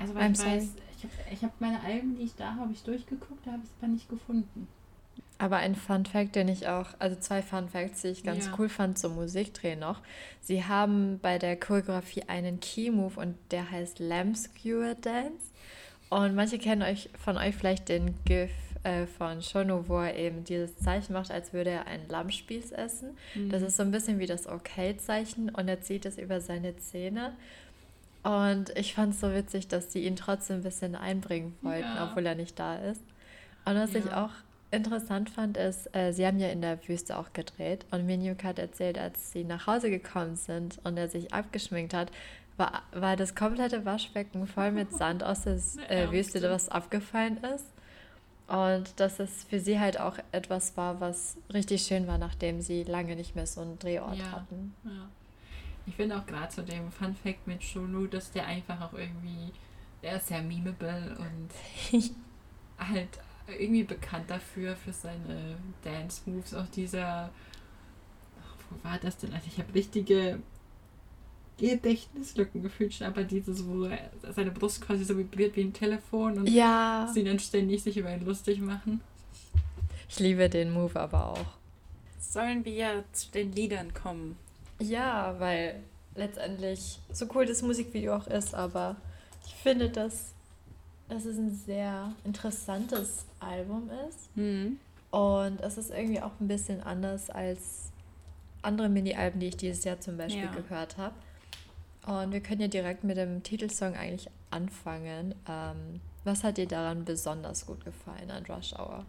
Also, 0.00 0.14
weil 0.14 0.30
I'm 0.30 0.32
ich 0.32 0.46
weiß, 0.46 0.68
ich 0.96 1.04
habe 1.04 1.14
ich 1.30 1.44
hab 1.44 1.60
meine 1.60 1.80
Alben, 1.84 2.16
die 2.16 2.22
ich 2.22 2.34
da 2.36 2.54
habe, 2.54 2.72
ich 2.72 2.84
durchgeguckt, 2.84 3.46
da 3.46 3.52
habe 3.52 3.62
ich 3.62 3.68
es 3.68 3.76
aber 3.78 3.88
nicht 3.92 4.08
gefunden. 4.08 4.66
Aber 5.38 5.56
ein 5.56 5.74
Fun 5.74 6.06
Fact, 6.06 6.34
den 6.34 6.48
ich 6.48 6.66
auch, 6.66 6.88
also 6.98 7.16
zwei 7.16 7.42
Fun 7.42 7.68
Facts, 7.68 8.02
die 8.02 8.08
ich 8.08 8.24
ganz 8.24 8.46
ja. 8.46 8.54
cool 8.58 8.68
fand 8.68 8.98
zum 8.98 9.16
Musikdrehen 9.16 9.78
noch. 9.78 10.00
Sie 10.40 10.64
haben 10.64 11.18
bei 11.20 11.38
der 11.38 11.56
Choreografie 11.56 12.22
einen 12.26 12.58
Key 12.60 12.90
Move 12.90 13.20
und 13.20 13.36
der 13.50 13.70
heißt 13.70 13.98
Lamb 13.98 14.36
Skewer 14.36 14.94
Dance. 14.94 15.52
Und 16.08 16.34
manche 16.34 16.58
kennen 16.58 16.82
euch 16.82 17.10
von 17.22 17.36
euch 17.36 17.54
vielleicht 17.54 17.88
den 17.88 18.14
GIF 18.24 18.50
äh, 18.84 19.06
von 19.06 19.42
Shono, 19.42 19.88
wo 19.88 19.98
er 19.98 20.16
eben 20.16 20.44
dieses 20.44 20.76
Zeichen 20.78 21.12
macht, 21.12 21.30
als 21.30 21.52
würde 21.52 21.70
er 21.70 21.86
einen 21.86 22.08
Lammspieß 22.08 22.72
essen. 22.72 23.10
Mhm. 23.34 23.50
Das 23.50 23.62
ist 23.62 23.76
so 23.76 23.82
ein 23.82 23.90
bisschen 23.90 24.18
wie 24.18 24.26
das 24.26 24.46
Okay-Zeichen 24.46 25.50
und 25.50 25.68
er 25.68 25.82
zieht 25.82 26.06
es 26.06 26.16
über 26.16 26.40
seine 26.40 26.76
Zähne. 26.76 27.32
Und 28.22 28.70
ich 28.76 28.94
fand 28.94 29.14
es 29.14 29.20
so 29.20 29.32
witzig, 29.34 29.68
dass 29.68 29.88
die 29.88 30.04
ihn 30.04 30.16
trotzdem 30.16 30.56
ein 30.56 30.62
bisschen 30.62 30.94
einbringen 30.94 31.56
wollten, 31.62 31.82
ja. 31.82 32.08
obwohl 32.08 32.26
er 32.26 32.34
nicht 32.36 32.58
da 32.58 32.76
ist. 32.76 33.02
Und 33.64 33.74
was 33.74 33.92
ja. 33.92 33.98
ich 33.98 34.12
auch 34.12 34.30
interessant 34.70 35.30
fand, 35.30 35.56
ist, 35.56 35.94
äh, 35.94 36.12
sie 36.12 36.26
haben 36.26 36.38
ja 36.38 36.48
in 36.48 36.60
der 36.60 36.86
Wüste 36.88 37.18
auch 37.18 37.32
gedreht 37.32 37.86
und 37.90 38.06
Minjuk 38.06 38.44
hat 38.44 38.58
erzählt, 38.58 38.98
als 38.98 39.32
sie 39.32 39.44
nach 39.44 39.66
Hause 39.66 39.90
gekommen 39.90 40.36
sind 40.36 40.80
und 40.84 40.96
er 40.96 41.08
sich 41.08 41.32
abgeschminkt 41.32 41.94
hat, 41.94 42.10
war, 42.56 42.82
war 42.92 43.16
das 43.16 43.34
komplette 43.34 43.84
Waschbecken 43.84 44.46
voll 44.46 44.72
mit 44.72 44.92
Sand 44.96 45.22
aus 45.22 45.42
der 45.44 45.58
äh, 45.90 46.10
Wüste, 46.10 46.42
was 46.42 46.68
abgefallen 46.68 47.38
ist. 47.54 47.66
Und 48.48 49.00
dass 49.00 49.18
es 49.18 49.44
für 49.44 49.58
sie 49.58 49.80
halt 49.80 49.98
auch 49.98 50.18
etwas 50.30 50.76
war, 50.76 51.00
was 51.00 51.36
richtig 51.52 51.82
schön 51.82 52.06
war, 52.06 52.16
nachdem 52.16 52.60
sie 52.60 52.84
lange 52.84 53.16
nicht 53.16 53.34
mehr 53.34 53.46
so 53.46 53.60
einen 53.60 53.78
Drehort 53.78 54.16
ja, 54.16 54.30
hatten. 54.30 54.74
Ja. 54.84 55.08
Ich 55.86 55.96
finde 55.96 56.16
auch 56.16 56.26
gerade 56.26 56.48
zu 56.48 56.62
dem 56.62 56.90
Fun 56.92 57.14
Fact 57.14 57.46
mit 57.46 57.62
Shonu, 57.62 58.06
dass 58.06 58.30
der 58.30 58.46
einfach 58.46 58.80
auch 58.80 58.92
irgendwie, 58.92 59.52
der 60.02 60.16
ist 60.16 60.28
sehr 60.28 60.42
memeable 60.42 61.16
und 61.18 61.50
halt 62.78 63.08
irgendwie 63.52 63.84
bekannt 63.84 64.30
dafür, 64.30 64.76
für 64.76 64.92
seine 64.92 65.56
Dance 65.82 66.22
Moves. 66.26 66.54
Auch 66.54 66.66
dieser, 66.66 67.30
wo 68.70 68.88
war 68.88 68.98
das 68.98 69.16
denn? 69.18 69.32
Also 69.32 69.46
ich 69.46 69.58
habe 69.58 69.74
richtige 69.74 70.38
Gedächtnislücken 71.58 72.62
gefühlt 72.62 72.92
schon, 72.92 73.06
aber 73.06 73.24
dieses, 73.24 73.66
wo 73.66 73.88
seine 74.34 74.50
Brust 74.50 74.82
quasi 74.82 75.04
so 75.04 75.16
vibriert 75.16 75.56
wie 75.56 75.62
ein 75.62 75.72
Telefon 75.72 76.38
und 76.38 76.48
ja. 76.48 77.10
sie 77.12 77.24
dann 77.24 77.38
ständig 77.38 77.82
sich 77.82 77.96
über 77.96 78.12
ihn 78.12 78.24
lustig 78.24 78.60
machen. 78.60 79.00
Ich 80.08 80.18
liebe 80.18 80.48
den 80.48 80.72
Move 80.72 80.98
aber 81.00 81.30
auch. 81.32 81.46
Sollen 82.20 82.64
wir 82.64 83.04
zu 83.12 83.30
den 83.30 83.52
Liedern 83.52 83.94
kommen? 83.94 84.36
Ja, 84.78 85.34
weil 85.38 85.82
letztendlich, 86.14 86.98
so 87.10 87.26
cool 87.34 87.46
das 87.46 87.62
Musikvideo 87.62 88.16
auch 88.16 88.26
ist, 88.26 88.54
aber 88.54 88.96
ich 89.46 89.54
finde, 89.54 89.88
dass, 89.88 90.34
dass 91.08 91.24
es 91.24 91.38
ein 91.38 91.54
sehr 91.54 92.12
interessantes 92.24 93.26
Album 93.40 93.90
ist. 94.08 94.36
Mhm. 94.36 94.78
Und 95.10 95.60
es 95.60 95.78
ist 95.78 95.90
irgendwie 95.90 96.20
auch 96.20 96.32
ein 96.40 96.48
bisschen 96.48 96.82
anders 96.82 97.30
als 97.30 97.92
andere 98.62 98.88
Mini-Alben, 98.88 99.40
die 99.40 99.46
ich 99.46 99.56
dieses 99.56 99.84
Jahr 99.84 100.00
zum 100.00 100.16
Beispiel 100.16 100.44
ja. 100.44 100.52
gehört 100.52 100.96
habe. 100.96 101.14
Und 102.06 102.32
wir 102.32 102.40
können 102.40 102.60
ja 102.60 102.68
direkt 102.68 103.04
mit 103.04 103.16
dem 103.16 103.42
Titelsong 103.42 103.94
eigentlich 103.94 104.28
anfangen. 104.50 105.34
Ähm, 105.48 106.00
was 106.24 106.44
hat 106.44 106.56
dir 106.56 106.66
daran 106.66 107.04
besonders 107.04 107.66
gut 107.66 107.84
gefallen 107.84 108.30
an 108.30 108.44
Rush 108.46 108.72
Hour? 108.74 109.04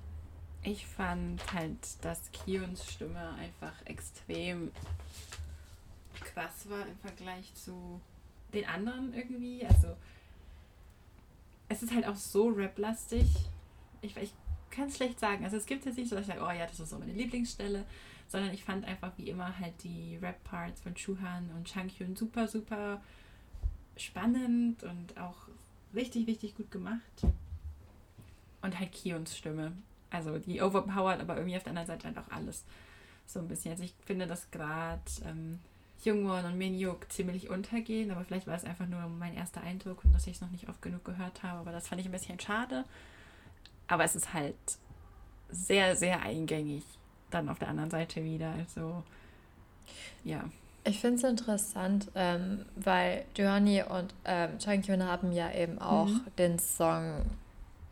Ich 0.64 0.86
fand 0.86 1.42
halt, 1.54 1.78
dass 2.02 2.32
Kions 2.32 2.92
Stimme 2.92 3.34
einfach 3.40 3.74
extrem 3.86 4.72
krass 6.20 6.70
war 6.70 6.86
im 6.88 6.98
Vergleich 6.98 7.54
zu 7.56 8.02
den 8.54 8.66
anderen 8.66 9.14
irgendwie. 9.14 9.66
Also 9.66 9.96
es 11.70 11.84
ist 11.84 11.94
halt 11.94 12.08
auch 12.08 12.16
so 12.16 12.50
rap-lastig. 12.50 13.26
Ich, 14.02 14.16
ich 14.18 14.34
kann 14.70 14.88
es 14.88 14.98
schlecht 14.98 15.20
sagen. 15.20 15.44
Also 15.44 15.58
es 15.58 15.66
gibt 15.66 15.86
jetzt 15.86 15.98
nicht 15.98 16.10
so, 16.10 16.16
dass 16.16 16.28
ich 16.28 16.34
sage, 16.34 16.46
oh 16.46 16.52
ja, 16.52 16.66
das 16.66 16.80
ist 16.80 16.90
so 16.90 17.00
meine 17.00 17.14
Lieblingsstelle 17.14 17.86
sondern 18.28 18.54
ich 18.54 18.64
fand 18.64 18.86
einfach 18.86 19.12
wie 19.18 19.30
immer 19.30 19.58
halt 19.60 19.74
die 19.84 20.18
Rap-Parts 20.22 20.82
von 20.82 20.96
Chuhan 20.96 21.50
und 21.56 21.68
Changhyun 21.68 22.16
super, 22.16 22.48
super 22.48 23.02
spannend 23.96 24.84
und 24.84 25.18
auch 25.18 25.48
richtig, 25.96 26.28
richtig 26.28 26.56
gut 26.56 26.70
gemacht. 26.72 27.02
Und 28.62 28.80
halt 28.80 28.92
Kions 28.92 29.38
Stimme. 29.38 29.72
Also 30.10 30.40
die 30.40 30.62
overpowered, 30.62 31.22
aber 31.22 31.38
irgendwie 31.38 31.58
auf 31.58 31.64
der 31.64 31.72
anderen 31.72 31.88
Seite 31.88 32.08
halt 32.08 32.18
auch 32.18 32.32
alles. 32.32 32.66
So 33.26 33.40
ein 33.40 33.48
bisschen. 33.48 33.72
Also 33.72 33.84
ich 33.84 33.94
finde, 34.06 34.28
dass 34.28 34.52
gerade 34.52 35.02
ähm, 35.26 35.60
Jungwon 36.04 36.46
und 36.46 36.58
Minhyuk 36.58 37.12
ziemlich 37.12 37.50
untergehen, 37.50 38.12
aber 38.12 38.24
vielleicht 38.24 38.48
war 38.48 38.56
es 38.56 38.64
einfach 38.64 38.88
nur 38.88 39.02
mein 39.08 39.36
erster 39.36 39.62
Eindruck 39.62 40.04
und 40.04 40.14
dass 40.14 40.28
ich 40.28 40.36
es 40.36 40.42
noch 40.42 40.52
nicht 40.52 40.70
oft 40.70 40.82
genug 40.82 41.04
gehört 41.04 41.44
habe. 41.44 41.60
Aber 41.60 41.72
das 41.72 41.88
fand 41.88 42.02
ich 42.02 42.08
ein 42.08 42.12
bisschen 42.12 42.40
schade. 42.40 42.86
Aber 43.88 44.04
es 44.04 44.16
ist 44.16 44.34
halt 44.34 44.56
sehr, 45.50 45.96
sehr 45.96 46.22
eingängig 46.22 46.84
dann 47.32 47.50
auf 47.50 47.60
der 47.60 47.70
anderen 47.70 47.90
Seite 47.90 48.24
wieder. 48.24 48.52
Also, 48.52 49.04
ja. 50.24 50.44
Ich 50.84 51.00
finde 51.00 51.18
es 51.18 51.24
interessant, 51.24 52.10
ähm, 52.16 52.66
weil 52.76 53.26
Johanni 53.36 53.84
und 53.84 54.14
ähm, 54.24 54.58
Changkyun 54.58 55.04
haben 55.04 55.34
ja 55.34 55.52
eben 55.52 55.80
auch 55.80 56.08
mhm. 56.08 56.22
den 56.38 56.60
Song 56.60 57.26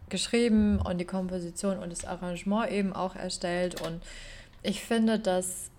geschrieben 0.09 0.79
und 0.79 0.99
die 0.99 1.05
Komposition 1.05 1.77
und 1.79 1.91
das 1.91 2.05
Arrangement 2.05 2.71
eben 2.71 2.93
auch 2.93 3.15
erstellt. 3.15 3.81
Und 3.81 4.01
ich 4.63 4.81
finde, 4.81 5.19
dass, 5.19 5.69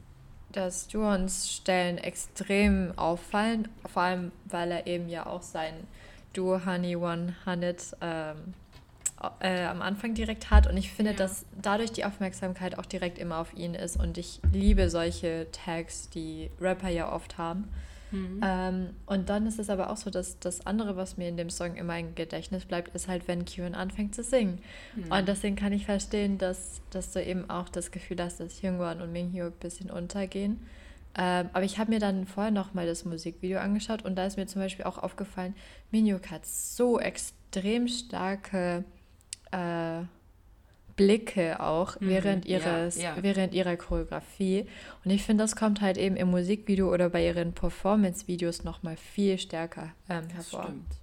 dass 0.56 0.90
Juhons 0.90 1.52
Stellen 1.52 1.98
extrem 1.98 2.92
auffallen, 2.96 3.68
vor 3.92 4.02
allem 4.02 4.32
weil 4.46 4.70
er 4.72 4.86
eben 4.86 5.08
ja 5.08 5.26
auch 5.26 5.42
sein 5.42 5.74
Duo 6.32 6.64
Honey 6.64 6.96
One 6.96 7.34
Hundred 7.44 7.82
ähm, 8.00 8.54
äh, 9.40 9.64
am 9.64 9.82
Anfang 9.82 10.14
direkt 10.14 10.50
hat. 10.50 10.66
Und 10.66 10.76
ich 10.76 10.92
finde, 10.92 11.12
ja. 11.12 11.16
dass 11.16 11.44
dadurch 11.60 11.92
die 11.92 12.04
Aufmerksamkeit 12.04 12.78
auch 12.78 12.86
direkt 12.86 13.18
immer 13.18 13.38
auf 13.38 13.54
ihn 13.54 13.74
ist. 13.74 13.96
Und 13.96 14.18
ich 14.18 14.40
liebe 14.52 14.90
solche 14.90 15.46
Tags, 15.52 16.08
die 16.10 16.50
Rapper 16.60 16.88
ja 16.88 17.12
oft 17.12 17.38
haben. 17.38 17.68
Mhm. 18.10 18.40
Ähm, 18.42 18.90
und 19.06 19.28
dann 19.28 19.46
ist 19.46 19.58
es 19.58 19.70
aber 19.70 19.90
auch 19.90 19.96
so, 19.96 20.10
dass 20.10 20.38
das 20.38 20.66
andere, 20.66 20.96
was 20.96 21.16
mir 21.16 21.28
in 21.28 21.36
dem 21.36 21.50
Song 21.50 21.74
immer 21.76 21.98
im 21.98 22.14
Gedächtnis 22.14 22.64
bleibt, 22.64 22.94
ist 22.94 23.08
halt, 23.08 23.28
wenn 23.28 23.44
Kyun 23.44 23.74
anfängt 23.74 24.14
zu 24.14 24.22
singen. 24.22 24.60
Mhm. 24.94 25.12
Und 25.12 25.28
deswegen 25.28 25.56
kann 25.56 25.72
ich 25.72 25.86
verstehen, 25.86 26.38
dass, 26.38 26.80
dass 26.90 27.12
du 27.12 27.22
eben 27.22 27.50
auch 27.50 27.68
das 27.68 27.90
Gefühl 27.90 28.22
hast, 28.22 28.40
dass 28.40 28.62
Hyungwon 28.62 29.00
und 29.00 29.12
Minhyuk 29.12 29.54
ein 29.54 29.58
bisschen 29.60 29.90
untergehen. 29.90 30.60
Ähm, 31.18 31.48
aber 31.52 31.64
ich 31.64 31.78
habe 31.78 31.90
mir 31.90 32.00
dann 32.00 32.26
vorher 32.26 32.52
nochmal 32.52 32.86
das 32.86 33.04
Musikvideo 33.04 33.58
angeschaut 33.58 34.04
und 34.04 34.16
da 34.16 34.26
ist 34.26 34.36
mir 34.36 34.46
zum 34.46 34.60
Beispiel 34.60 34.84
auch 34.84 34.98
aufgefallen, 34.98 35.54
Minhyuk 35.90 36.30
hat 36.30 36.44
so 36.44 37.00
extrem 37.00 37.88
starke 37.88 38.84
äh, 39.50 40.02
Blicke 40.96 41.60
auch 41.60 42.00
mhm, 42.00 42.08
während 42.08 42.46
ihres 42.46 42.96
ja, 42.96 43.14
ja. 43.14 43.22
während 43.22 43.54
ihrer 43.54 43.76
Choreografie 43.76 44.66
und 45.04 45.10
ich 45.10 45.22
finde 45.22 45.44
das 45.44 45.54
kommt 45.54 45.80
halt 45.80 45.98
eben 45.98 46.16
im 46.16 46.30
Musikvideo 46.30 46.92
oder 46.92 47.10
bei 47.10 47.24
ihren 47.24 47.52
Performance 47.52 48.26
Videos 48.26 48.64
noch 48.64 48.82
mal 48.82 48.96
viel 48.96 49.38
stärker 49.38 49.92
ähm, 50.08 50.28
hervor. 50.28 50.64
Stimmt. 50.64 50.94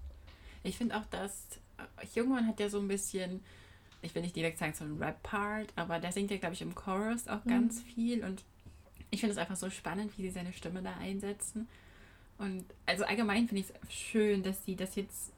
Ich 0.64 0.78
finde 0.78 0.98
auch 0.98 1.06
dass 1.06 1.46
äh, 1.78 2.06
Jungmann 2.16 2.48
hat 2.48 2.60
ja 2.60 2.70
so 2.70 2.80
ein 2.80 2.88
bisschen 2.88 3.42
ich 4.02 4.14
will 4.16 4.24
nicht 4.24 4.36
direkt 4.36 4.58
sagen 4.58 4.74
so 4.74 4.84
ein 4.84 4.98
Rap 4.98 5.22
Part 5.22 5.72
aber 5.76 6.00
der 6.00 6.12
singt 6.12 6.32
ja 6.32 6.38
glaube 6.38 6.56
ich 6.56 6.62
im 6.62 6.74
Chorus 6.74 7.28
auch 7.28 7.46
mhm. 7.46 7.50
ganz 7.50 7.82
viel 7.82 8.24
und 8.24 8.44
ich 9.12 9.20
finde 9.20 9.34
es 9.34 9.38
einfach 9.38 9.56
so 9.56 9.70
spannend 9.70 10.18
wie 10.18 10.24
sie 10.24 10.32
seine 10.32 10.54
Stimme 10.54 10.82
da 10.82 10.94
einsetzen 11.00 11.68
und 12.40 12.66
also 12.88 13.04
allgemein 13.06 13.48
finde 13.48 13.62
ich 13.62 13.68
es 13.70 13.94
schön 13.94 14.42
dass 14.42 14.66
sie 14.66 14.76
das 14.76 14.96
jetzt 14.96 15.33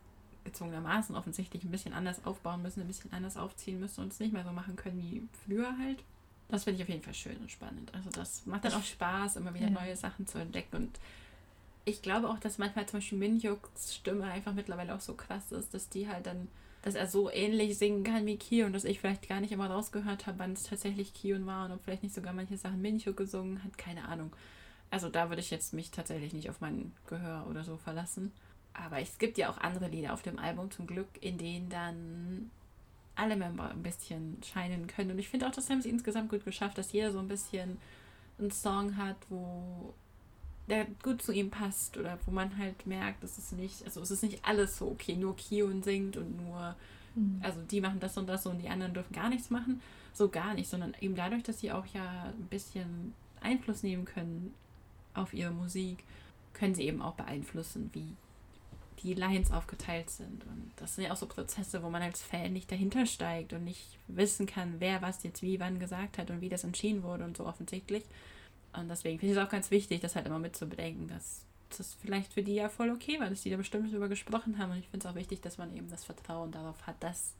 gezwungenermaßen 0.45 1.15
offensichtlich 1.15 1.63
ein 1.63 1.71
bisschen 1.71 1.93
anders 1.93 2.25
aufbauen 2.25 2.61
müssen, 2.61 2.81
ein 2.81 2.87
bisschen 2.87 3.11
anders 3.11 3.35
aufziehen 3.35 3.79
müssen 3.79 4.01
und 4.01 4.13
es 4.13 4.19
nicht 4.19 4.31
mehr 4.31 4.45
so 4.45 4.51
machen 4.51 4.77
können 4.77 4.97
wie 4.99 5.27
früher 5.45 5.77
halt. 5.77 5.97
Das 6.47 6.63
finde 6.63 6.77
ich 6.77 6.83
auf 6.83 6.89
jeden 6.89 7.01
Fall 7.01 7.13
schön 7.13 7.37
und 7.37 7.51
spannend. 7.51 7.93
Also 7.93 8.09
das 8.11 8.45
macht 8.45 8.63
dann 8.65 8.73
auch 8.73 8.83
Spaß, 8.83 9.35
immer 9.35 9.53
wieder 9.53 9.67
ja. 9.67 9.71
neue 9.71 9.95
Sachen 9.95 10.27
zu 10.27 10.37
entdecken. 10.37 10.75
Und 10.75 10.99
ich 11.85 12.01
glaube 12.01 12.29
auch, 12.29 12.39
dass 12.39 12.57
manchmal 12.57 12.85
zum 12.85 12.99
Beispiel 12.99 13.17
Minhyuks 13.17 13.95
Stimme 13.95 14.25
einfach 14.25 14.53
mittlerweile 14.53 14.95
auch 14.95 15.01
so 15.01 15.15
krass 15.15 15.51
ist, 15.51 15.73
dass 15.73 15.89
die 15.89 16.07
halt 16.07 16.27
dann, 16.27 16.47
dass 16.83 16.93
er 16.93 17.07
so 17.07 17.31
ähnlich 17.31 17.77
singen 17.77 18.03
kann 18.03 18.27
wie 18.27 18.37
Kion, 18.37 18.73
dass 18.73 18.85
ich 18.85 18.99
vielleicht 18.99 19.27
gar 19.27 19.41
nicht 19.41 19.51
immer 19.51 19.69
rausgehört 19.69 20.27
habe, 20.27 20.39
wann 20.39 20.53
es 20.53 20.63
tatsächlich 20.63 21.13
Kion 21.15 21.47
war 21.47 21.65
und 21.65 21.71
ob 21.71 21.83
vielleicht 21.83 22.03
nicht 22.03 22.15
sogar 22.15 22.33
manche 22.33 22.57
Sachen 22.57 22.81
Minhyuk 22.81 23.17
gesungen 23.17 23.63
hat, 23.63 23.77
keine 23.77 24.07
Ahnung. 24.07 24.31
Also 24.91 25.09
da 25.09 25.29
würde 25.29 25.41
ich 25.41 25.49
jetzt 25.49 25.73
mich 25.73 25.89
tatsächlich 25.89 26.33
nicht 26.33 26.49
auf 26.49 26.61
mein 26.61 26.91
Gehör 27.07 27.47
oder 27.49 27.63
so 27.63 27.77
verlassen. 27.77 28.31
Aber 28.83 28.99
es 28.99 29.17
gibt 29.17 29.37
ja 29.37 29.49
auch 29.49 29.57
andere 29.57 29.87
Lieder 29.87 30.13
auf 30.13 30.21
dem 30.21 30.37
Album 30.37 30.71
zum 30.71 30.87
Glück, 30.87 31.07
in 31.21 31.37
denen 31.37 31.69
dann 31.69 32.51
alle 33.15 33.35
Member 33.35 33.69
ein 33.69 33.83
bisschen 33.83 34.37
scheinen 34.43 34.87
können. 34.87 35.11
Und 35.11 35.19
ich 35.19 35.29
finde 35.29 35.47
auch, 35.47 35.51
das 35.51 35.69
haben 35.69 35.81
sie 35.81 35.89
insgesamt 35.89 36.29
gut 36.29 36.43
geschafft, 36.43 36.77
dass 36.77 36.91
jeder 36.91 37.11
so 37.11 37.19
ein 37.19 37.27
bisschen 37.27 37.77
einen 38.37 38.51
Song 38.51 38.97
hat, 38.97 39.15
wo 39.29 39.93
der 40.67 40.85
gut 41.03 41.21
zu 41.21 41.31
ihm 41.31 41.49
passt 41.49 41.97
oder 41.97 42.17
wo 42.25 42.31
man 42.31 42.57
halt 42.57 42.85
merkt, 42.85 43.23
es 43.23 43.37
ist 43.37 43.53
nicht, 43.53 43.83
also 43.85 44.01
es 44.01 44.11
ist 44.11 44.23
nicht 44.23 44.43
alles 44.43 44.77
so, 44.77 44.87
okay, 44.87 45.15
nur 45.15 45.35
Kion 45.35 45.83
singt 45.83 46.17
und 46.17 46.43
nur, 46.43 46.75
mhm. 47.13 47.39
also 47.41 47.61
die 47.61 47.81
machen 47.81 47.99
das 47.99 48.17
und 48.17 48.27
das 48.27 48.45
und 48.45 48.57
die 48.57 48.69
anderen 48.69 48.93
dürfen 48.93 49.13
gar 49.13 49.29
nichts 49.29 49.49
machen. 49.49 49.81
So 50.13 50.29
gar 50.29 50.53
nicht, 50.53 50.69
sondern 50.69 50.95
eben 50.99 51.15
dadurch, 51.15 51.43
dass 51.43 51.59
sie 51.59 51.71
auch 51.71 51.85
ja 51.87 52.33
ein 52.37 52.47
bisschen 52.49 53.13
Einfluss 53.41 53.83
nehmen 53.83 54.05
können 54.05 54.53
auf 55.13 55.33
ihre 55.33 55.51
Musik, 55.51 56.03
können 56.53 56.73
sie 56.73 56.83
eben 56.83 57.01
auch 57.01 57.13
beeinflussen, 57.13 57.89
wie 57.93 58.15
die 59.05 59.13
Lines 59.13 59.51
aufgeteilt 59.51 60.09
sind. 60.09 60.45
Und 60.45 60.71
das 60.77 60.95
sind 60.95 61.05
ja 61.05 61.11
auch 61.11 61.17
so 61.17 61.27
Prozesse, 61.27 61.83
wo 61.83 61.89
man 61.89 62.01
als 62.01 62.21
Fan 62.21 62.53
nicht 62.53 62.71
dahinter 62.71 63.05
steigt 63.05 63.53
und 63.53 63.63
nicht 63.63 63.97
wissen 64.07 64.45
kann, 64.45 64.75
wer 64.79 65.01
was 65.01 65.23
jetzt 65.23 65.41
wie 65.41 65.59
wann 65.59 65.79
gesagt 65.79 66.17
hat 66.17 66.29
und 66.29 66.41
wie 66.41 66.49
das 66.49 66.63
entschieden 66.63 67.03
wurde 67.03 67.23
und 67.23 67.37
so 67.37 67.45
offensichtlich. 67.45 68.03
Und 68.73 68.89
deswegen 68.89 69.19
finde 69.19 69.33
ich 69.33 69.39
es 69.39 69.45
auch 69.45 69.51
ganz 69.51 69.71
wichtig, 69.71 70.01
das 70.01 70.15
halt 70.15 70.25
immer 70.25 70.39
mit 70.39 70.55
zu 70.55 70.67
bedenken, 70.67 71.07
dass 71.07 71.45
das 71.77 71.93
vielleicht 71.93 72.33
für 72.33 72.43
die 72.43 72.55
ja 72.55 72.69
voll 72.69 72.89
okay 72.89 73.19
war, 73.19 73.29
dass 73.29 73.41
die 73.41 73.49
da 73.49 73.57
bestimmt 73.57 73.91
drüber 73.91 74.09
gesprochen 74.09 74.57
haben. 74.57 74.71
Und 74.71 74.79
ich 74.79 74.87
finde 74.89 75.07
es 75.07 75.11
auch 75.11 75.15
wichtig, 75.15 75.41
dass 75.41 75.57
man 75.57 75.75
eben 75.75 75.89
das 75.89 76.03
Vertrauen 76.03 76.51
darauf 76.51 76.85
hat, 76.85 77.01
dass 77.01 77.33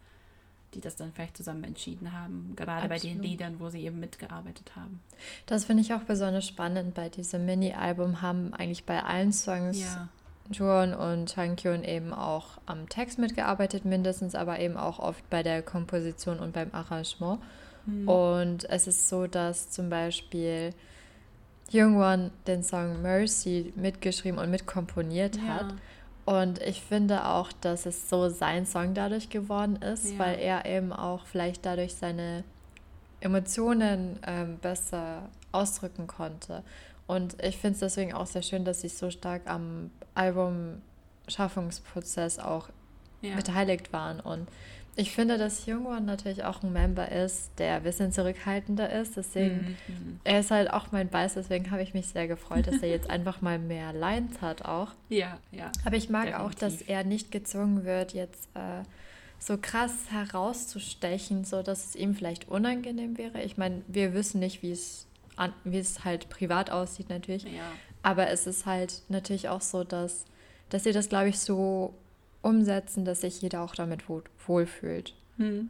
die 0.73 0.82
das 0.82 0.95
dann 0.95 1.13
vielleicht 1.13 1.38
zusammen 1.38 1.63
entschieden 1.63 2.12
haben, 2.12 2.54
gerade 2.56 2.84
Absolut. 2.84 3.01
bei 3.01 3.08
den 3.08 3.21
Liedern, 3.21 3.60
wo 3.60 3.69
sie 3.69 3.84
eben 3.86 3.99
mitgearbeitet 3.99 4.75
haben. 4.75 4.99
Das 5.45 5.65
finde 5.65 5.82
ich 5.84 5.93
auch 5.93 6.01
besonders 6.01 6.47
spannend 6.47 6.93
bei 6.93 7.10
diesem 7.10 7.45
Mini-Album, 7.45 8.21
haben 8.21 8.54
eigentlich 8.54 8.84
bei 8.84 9.01
allen 9.01 9.32
Songs 9.32 9.80
ja. 9.80 10.10
Juan 10.51 10.93
und 10.93 11.34
Changkyun 11.34 11.84
eben 11.84 12.13
auch 12.13 12.60
am 12.65 12.88
Text 12.88 13.17
mitgearbeitet, 13.17 13.86
mindestens, 13.86 14.36
aber 14.36 14.60
eben 14.60 14.77
auch 14.77 14.99
oft 14.99 15.27
bei 15.29 15.41
der 15.43 15.62
Komposition 15.62 16.39
und 16.39 16.53
beim 16.53 16.69
Arrangement. 16.71 17.39
Mhm. 17.86 18.08
Und 18.08 18.69
es 18.69 18.88
ist 18.88 19.10
so, 19.10 19.27
dass 19.27 19.71
zum 19.71 19.89
Beispiel 19.89 20.73
Jungwon 21.69 22.31
den 22.45 22.63
Song 22.63 23.01
Mercy 23.01 23.73
mitgeschrieben 23.75 24.39
und 24.39 24.51
mitkomponiert 24.51 25.38
ja. 25.38 25.41
hat. 25.55 25.73
Und 26.25 26.62
ich 26.62 26.81
finde 26.81 27.25
auch, 27.25 27.51
dass 27.51 27.86
es 27.86 28.10
so 28.10 28.29
sein 28.29 28.65
Song 28.65 28.93
dadurch 28.93 29.29
geworden 29.29 29.77
ist, 29.77 30.12
ja. 30.12 30.19
weil 30.19 30.39
er 30.39 30.65
eben 30.65 30.91
auch 30.91 31.25
vielleicht 31.25 31.65
dadurch 31.65 31.95
seine 31.95 32.43
Emotionen 33.19 34.19
ähm, 34.25 34.58
besser 34.60 35.29
ausdrücken 35.51 36.08
konnte. 36.08 36.63
Und 37.08 37.36
ich 37.44 37.58
finde 37.58 37.74
es 37.74 37.80
deswegen 37.80 38.13
auch 38.13 38.26
sehr 38.26 38.41
schön, 38.41 38.65
dass 38.65 38.82
sie 38.82 38.88
so 38.88 39.12
stark 39.12 39.44
am 39.46 39.91
Albumschaffungsprozess 40.15 42.39
auch 42.39 42.70
ja. 43.22 43.36
beteiligt 43.36 43.94
waren. 43.94 44.20
Und 44.20 44.48
ich 44.98 45.12
finde, 45.12 45.38
dass 45.38 45.65
Jungwon 45.65 46.06
natürlich 46.06 46.46
auch 46.46 46.63
ein 46.63 46.72
Member 46.72 47.12
ist, 47.12 47.52
der 47.58 47.76
ein 47.76 47.84
bisschen 47.84 48.13
zurückhaltender 48.13 48.89
ist. 48.91 49.18
Deswegen, 49.18 49.78
mhm, 49.88 49.88
mhm. 49.88 50.20
er 50.24 50.39
ist 50.39 50.52
halt 50.52 50.72
auch 50.72 50.91
mein 50.91 51.10
Bias, 51.10 51.34
deswegen 51.34 51.70
habe 51.70 51.84
ich 51.84 51.94
mich 51.94 52.08
sehr 52.08 52.28
gefreut, 52.28 52.68
dass 52.68 52.82
er 52.82 52.89
jetzt 52.89 53.10
einfach 53.10 53.41
mal 53.41 53.60
mehr 53.60 53.91
Lines 53.91 54.41
hat 54.41 54.63
auch. 54.63 54.89
Ja, 55.10 55.38
ja. 55.52 55.72
Aber 55.84 55.98
ich 55.98 56.10
mag 56.10 56.28
definitiv. 56.28 56.48
auch, 56.48 56.54
dass 56.54 56.82
er 56.82 57.04
nicht 57.04 57.32
gezwungen 57.32 57.84
wird, 57.84 58.13
jetzt 58.13 58.48
äh, 58.56 58.84
so 59.38 59.58
krass 59.58 59.94
herauszustechen, 60.12 61.44
so 61.44 61.62
dass 61.62 61.88
es 61.88 61.96
ihm 61.96 62.15
vielleicht 62.15 62.48
unangenehm 62.48 63.18
wäre. 63.18 63.44
Ich 63.44 63.58
meine, 63.58 63.82
wir 63.88 64.13
wissen 64.13 64.39
nicht, 64.39 64.63
wie 64.63 64.72
es 64.72 65.08
wie 65.63 65.80
es 65.80 66.04
halt 66.04 66.30
privat 66.30 66.69
aussieht 66.69 67.10
natürlich. 67.10 67.43
Ja. 67.43 67.71
Aber 68.04 68.30
es 68.30 68.48
ist 68.48 68.65
halt 68.65 69.02
natürlich 69.10 69.50
auch 69.50 69.62
so, 69.62 69.84
dass, 69.84 70.26
dass 70.69 70.84
sie 70.84 70.91
das, 70.91 71.10
glaube 71.10 71.30
ich, 71.30 71.39
so 71.39 71.93
umsetzen, 72.41 73.06
dass 73.06 73.21
sich 73.21 73.41
jeder 73.41 73.62
auch 73.62 73.76
damit 73.76 74.08
wohl, 74.08 74.24
wohlfühlt. 74.45 75.13
Hm. 75.38 75.69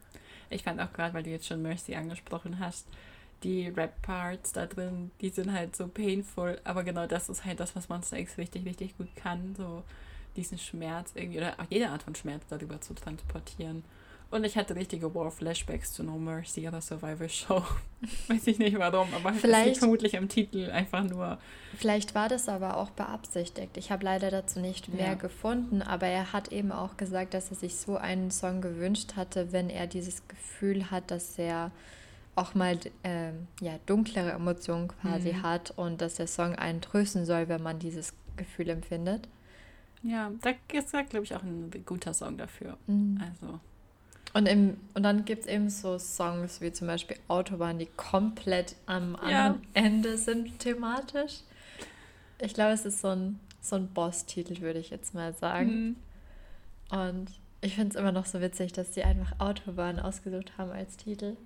Ich 0.49 0.63
fand 0.63 0.79
auch 0.81 0.91
gerade, 0.93 1.13
weil 1.13 1.23
du 1.23 1.29
jetzt 1.29 1.47
schon 1.47 1.61
Mercy 1.61 1.95
angesprochen 1.95 2.59
hast, 2.59 2.85
die 3.43 3.67
Rap-Parts 3.67 4.53
da 4.53 4.65
drin, 4.65 5.11
die 5.21 5.29
sind 5.29 5.53
halt 5.53 5.75
so 5.75 5.87
painful, 5.87 6.59
aber 6.63 6.83
genau 6.83 7.07
das 7.07 7.29
ist 7.29 7.45
halt 7.45 7.59
das, 7.59 7.75
was 7.75 7.89
Monster 7.89 8.17
X 8.17 8.37
richtig, 8.37 8.65
richtig 8.65 8.97
gut 8.97 9.15
kann, 9.15 9.55
so 9.55 9.83
diesen 10.35 10.57
Schmerz 10.57 11.11
irgendwie, 11.15 11.37
oder 11.39 11.53
auch 11.59 11.65
jede 11.69 11.89
Art 11.89 12.03
von 12.03 12.15
Schmerz 12.15 12.43
darüber 12.49 12.81
zu 12.81 12.93
transportieren. 12.93 13.83
Und 14.31 14.43
ich 14.43 14.57
hatte 14.57 14.75
richtige 14.75 15.13
War-Flashbacks 15.13 15.93
zu 15.93 16.03
No 16.03 16.17
Mercy 16.17 16.67
oder 16.67 16.81
Survivor 16.81 17.29
Show. 17.29 17.63
Weiß 18.27 18.47
ich 18.47 18.59
nicht 18.59 18.77
warum, 18.77 19.07
aber 19.13 19.33
vielleicht 19.33 19.65
liegt 19.65 19.77
vermutlich 19.77 20.17
am 20.17 20.27
Titel 20.27 20.69
einfach 20.71 21.03
nur. 21.03 21.37
Vielleicht 21.77 22.15
war 22.15 22.27
das 22.27 22.49
aber 22.49 22.77
auch 22.77 22.89
beabsichtigt. 22.89 23.77
Ich 23.77 23.91
habe 23.91 24.03
leider 24.03 24.31
dazu 24.31 24.59
nicht 24.59 24.89
mehr 24.93 25.07
ja. 25.07 25.13
gefunden, 25.13 25.81
aber 25.81 26.07
er 26.07 26.33
hat 26.33 26.51
eben 26.51 26.71
auch 26.71 26.97
gesagt, 26.97 27.33
dass 27.33 27.49
er 27.51 27.55
sich 27.55 27.75
so 27.75 27.97
einen 27.97 28.31
Song 28.31 28.61
gewünscht 28.61 29.15
hatte, 29.15 29.51
wenn 29.51 29.69
er 29.69 29.87
dieses 29.87 30.27
Gefühl 30.27 30.91
hat, 30.91 31.11
dass 31.11 31.37
er 31.37 31.71
auch 32.35 32.53
mal 32.53 32.77
äh, 33.03 33.31
ja, 33.61 33.79
dunklere 33.85 34.31
Emotionen 34.31 34.89
quasi 34.89 35.33
mhm. 35.33 35.43
hat 35.43 35.71
und 35.77 36.01
dass 36.01 36.15
der 36.15 36.27
Song 36.27 36.55
einen 36.55 36.81
trösten 36.81 37.25
soll, 37.25 37.47
wenn 37.47 37.63
man 37.63 37.79
dieses 37.79 38.13
Gefühl 38.35 38.69
empfindet. 38.69 39.29
Ja, 40.03 40.31
da 40.41 40.51
ist, 40.71 40.91
glaube 40.91 41.23
ich, 41.23 41.35
auch 41.35 41.41
ein 41.41 41.71
guter 41.85 42.13
Song 42.13 42.37
dafür. 42.37 42.77
Mhm. 42.87 43.21
Also. 43.21 43.59
Und, 44.35 44.47
im, 44.47 44.75
und 44.93 45.03
dann 45.03 45.23
gibt 45.23 45.43
es 45.43 45.47
eben 45.47 45.69
so 45.69 45.97
Songs 45.97 46.59
wie 46.59 46.69
zum 46.73 46.87
Beispiel 46.87 47.15
Autobahn, 47.29 47.79
die 47.79 47.85
komplett 47.95 48.75
am 48.85 49.13
ja. 49.13 49.45
anderen 49.45 49.67
Ende 49.73 50.17
sind 50.17 50.59
thematisch. 50.59 51.35
Ich 52.39 52.53
glaube, 52.53 52.73
es 52.73 52.85
ist 52.85 52.99
so 52.99 53.07
ein, 53.07 53.39
so 53.61 53.77
ein 53.77 53.87
Boss-Titel, 53.87 54.59
würde 54.59 54.79
ich 54.79 54.89
jetzt 54.89 55.13
mal 55.13 55.33
sagen. 55.35 55.95
Mhm. 56.91 56.99
Und 56.99 57.27
ich 57.61 57.75
finde 57.75 57.91
es 57.91 57.95
immer 57.95 58.11
noch 58.11 58.25
so 58.25 58.41
witzig, 58.41 58.73
dass 58.73 58.91
die 58.91 59.05
einfach 59.05 59.39
Autobahn 59.39 60.01
ausgesucht 60.01 60.57
haben 60.57 60.71
als 60.71 60.97
Titel. 60.97 61.37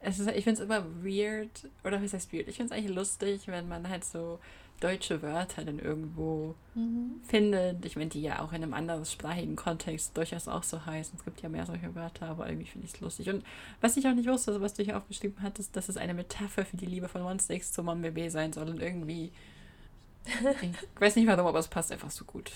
Es 0.00 0.18
ist, 0.18 0.28
ich 0.28 0.42
finde 0.42 0.60
es 0.62 0.68
immer 0.68 0.84
weird, 1.04 1.68
oder 1.84 2.02
wie 2.02 2.08
heißt 2.08 2.32
weird? 2.32 2.48
Ich 2.48 2.56
finde 2.56 2.74
es 2.74 2.76
eigentlich 2.76 2.96
lustig, 2.96 3.42
wenn 3.46 3.68
man 3.68 3.88
halt 3.88 4.04
so 4.04 4.40
deutsche 4.80 5.22
Wörter 5.22 5.64
dann 5.64 5.78
irgendwo 5.78 6.54
mhm. 6.74 7.20
findet. 7.26 7.84
Ich 7.84 7.96
meine, 7.96 8.10
die 8.10 8.22
ja 8.22 8.40
auch 8.40 8.52
in 8.52 8.62
einem 8.62 8.74
anderen 8.74 9.04
sprachigen 9.04 9.56
Kontext 9.56 10.16
durchaus 10.16 10.48
auch 10.48 10.62
so 10.62 10.84
heißen. 10.84 11.18
Es 11.18 11.24
gibt 11.24 11.40
ja 11.40 11.48
mehr 11.48 11.66
solche 11.66 11.94
Wörter, 11.94 12.26
aber 12.26 12.48
irgendwie 12.48 12.66
finde 12.66 12.86
ich 12.86 12.94
es 12.94 13.00
lustig. 13.00 13.30
Und 13.30 13.44
was 13.80 13.96
ich 13.96 14.06
auch 14.06 14.14
nicht 14.14 14.28
wusste, 14.28 14.50
also 14.50 14.60
was 14.60 14.74
du 14.74 14.82
hier 14.82 14.96
aufgeschrieben 14.96 15.42
hattest, 15.42 15.76
dass 15.76 15.88
es 15.88 15.96
eine 15.96 16.14
Metapher 16.14 16.64
für 16.64 16.76
die 16.76 16.86
Liebe 16.86 17.08
von 17.08 17.22
Monster 17.22 17.54
X 17.54 17.72
zu 17.72 17.82
Mon 17.82 18.02
BB 18.02 18.30
sein 18.30 18.52
soll 18.52 18.68
und 18.68 18.82
irgendwie. 18.82 19.32
ich 20.60 21.00
weiß 21.00 21.16
nicht 21.16 21.28
warum, 21.28 21.46
aber 21.46 21.60
es 21.60 21.68
passt 21.68 21.92
einfach 21.92 22.10
so 22.10 22.24
gut. 22.24 22.50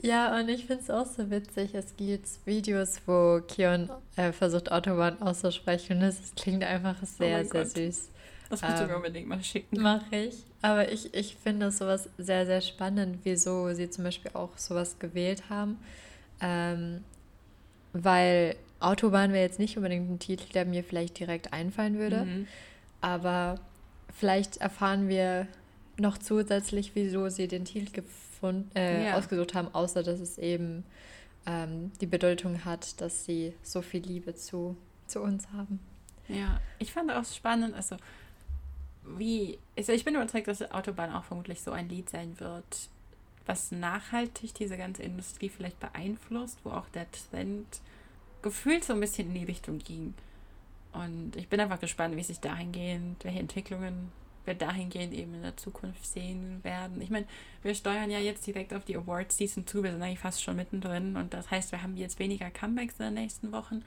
Ja, 0.00 0.38
und 0.38 0.48
ich 0.48 0.66
finde 0.66 0.82
es 0.82 0.90
auch 0.90 1.06
so 1.06 1.30
witzig. 1.30 1.74
Es 1.74 1.94
gibt 1.96 2.26
Videos, 2.46 3.00
wo 3.06 3.40
Kion 3.46 3.90
äh, 4.16 4.32
versucht, 4.32 4.72
Autobahn 4.72 5.20
auszusprechen. 5.20 5.98
Und 5.98 6.04
es 6.04 6.32
klingt 6.34 6.64
einfach 6.64 6.96
sehr, 7.04 7.40
oh 7.40 7.42
sehr 7.44 7.64
Gott. 7.64 7.72
süß. 7.72 8.08
Das 8.50 8.62
musst 8.62 8.74
ähm, 8.74 8.80
du 8.80 8.86
mir 8.86 8.96
unbedingt 8.96 9.28
mal 9.28 9.42
schicken. 9.42 9.80
Mache 9.80 10.16
ich. 10.16 10.44
Aber 10.62 10.90
ich, 10.90 11.12
ich 11.14 11.36
finde 11.36 11.70
sowas 11.70 12.08
sehr, 12.18 12.46
sehr 12.46 12.60
spannend, 12.60 13.18
wieso 13.24 13.72
sie 13.74 13.90
zum 13.90 14.04
Beispiel 14.04 14.30
auch 14.34 14.56
sowas 14.56 14.98
gewählt 14.98 15.50
haben. 15.50 15.78
Ähm, 16.40 17.04
weil 17.92 18.56
Autobahn 18.80 19.32
wäre 19.32 19.44
jetzt 19.44 19.58
nicht 19.58 19.76
unbedingt 19.76 20.10
ein 20.10 20.18
Titel, 20.18 20.52
der 20.52 20.64
mir 20.64 20.84
vielleicht 20.84 21.18
direkt 21.18 21.52
einfallen 21.52 21.98
würde. 21.98 22.24
Mhm. 22.24 22.46
Aber 23.00 23.60
vielleicht 24.12 24.58
erfahren 24.58 25.08
wir 25.08 25.46
noch 25.96 26.18
zusätzlich, 26.18 26.92
wieso 26.94 27.28
sie 27.28 27.48
den 27.48 27.64
Titel 27.64 27.92
gefunden, 27.92 28.70
äh, 28.74 29.08
ja. 29.08 29.16
ausgesucht 29.16 29.54
haben, 29.54 29.68
außer 29.72 30.02
dass 30.02 30.20
es 30.20 30.38
eben 30.38 30.84
ähm, 31.46 31.92
die 32.00 32.06
Bedeutung 32.06 32.64
hat, 32.64 33.00
dass 33.00 33.24
sie 33.24 33.54
so 33.62 33.82
viel 33.82 34.02
Liebe 34.02 34.34
zu, 34.34 34.76
zu 35.06 35.20
uns 35.20 35.48
haben. 35.52 35.80
Ja, 36.28 36.60
ich 36.78 36.92
fand 36.92 37.10
auch 37.12 37.24
spannend, 37.24 37.74
also 37.74 37.96
wie, 39.06 39.58
also 39.76 39.92
ich 39.92 40.04
bin 40.04 40.14
überzeugt, 40.14 40.48
dass 40.48 40.70
Autobahn 40.70 41.12
auch 41.12 41.24
vermutlich 41.24 41.60
so 41.60 41.72
ein 41.72 41.88
Lied 41.88 42.08
sein 42.10 42.38
wird, 42.40 42.88
was 43.46 43.72
nachhaltig 43.72 44.54
diese 44.54 44.76
ganze 44.76 45.02
Industrie 45.02 45.48
vielleicht 45.48 45.78
beeinflusst, 45.80 46.58
wo 46.64 46.70
auch 46.70 46.88
der 46.90 47.06
Trend 47.10 47.66
gefühlt 48.42 48.84
so 48.84 48.94
ein 48.94 49.00
bisschen 49.00 49.28
in 49.28 49.34
die 49.34 49.44
Richtung 49.44 49.78
ging. 49.78 50.14
Und 50.92 51.36
ich 51.36 51.48
bin 51.48 51.60
einfach 51.60 51.80
gespannt, 51.80 52.16
wie 52.16 52.22
sich 52.22 52.40
dahingehend, 52.40 53.24
welche 53.24 53.40
Entwicklungen 53.40 54.12
wir 54.44 54.54
dahingehend 54.54 55.14
eben 55.14 55.34
in 55.34 55.42
der 55.42 55.56
Zukunft 55.56 56.06
sehen 56.06 56.62
werden. 56.62 57.00
Ich 57.00 57.10
meine, 57.10 57.26
wir 57.62 57.74
steuern 57.74 58.10
ja 58.10 58.18
jetzt 58.18 58.46
direkt 58.46 58.74
auf 58.74 58.84
die 58.84 58.96
Awards 58.96 59.36
Season 59.36 59.66
zu, 59.66 59.82
wir 59.82 59.92
sind 59.92 60.02
eigentlich 60.02 60.18
fast 60.18 60.42
schon 60.42 60.56
mittendrin 60.56 61.16
und 61.16 61.32
das 61.34 61.50
heißt, 61.50 61.72
wir 61.72 61.82
haben 61.82 61.96
jetzt 61.96 62.18
weniger 62.18 62.50
Comebacks 62.50 62.98
in 62.98 63.06
den 63.06 63.14
nächsten 63.14 63.52
Wochen. 63.52 63.82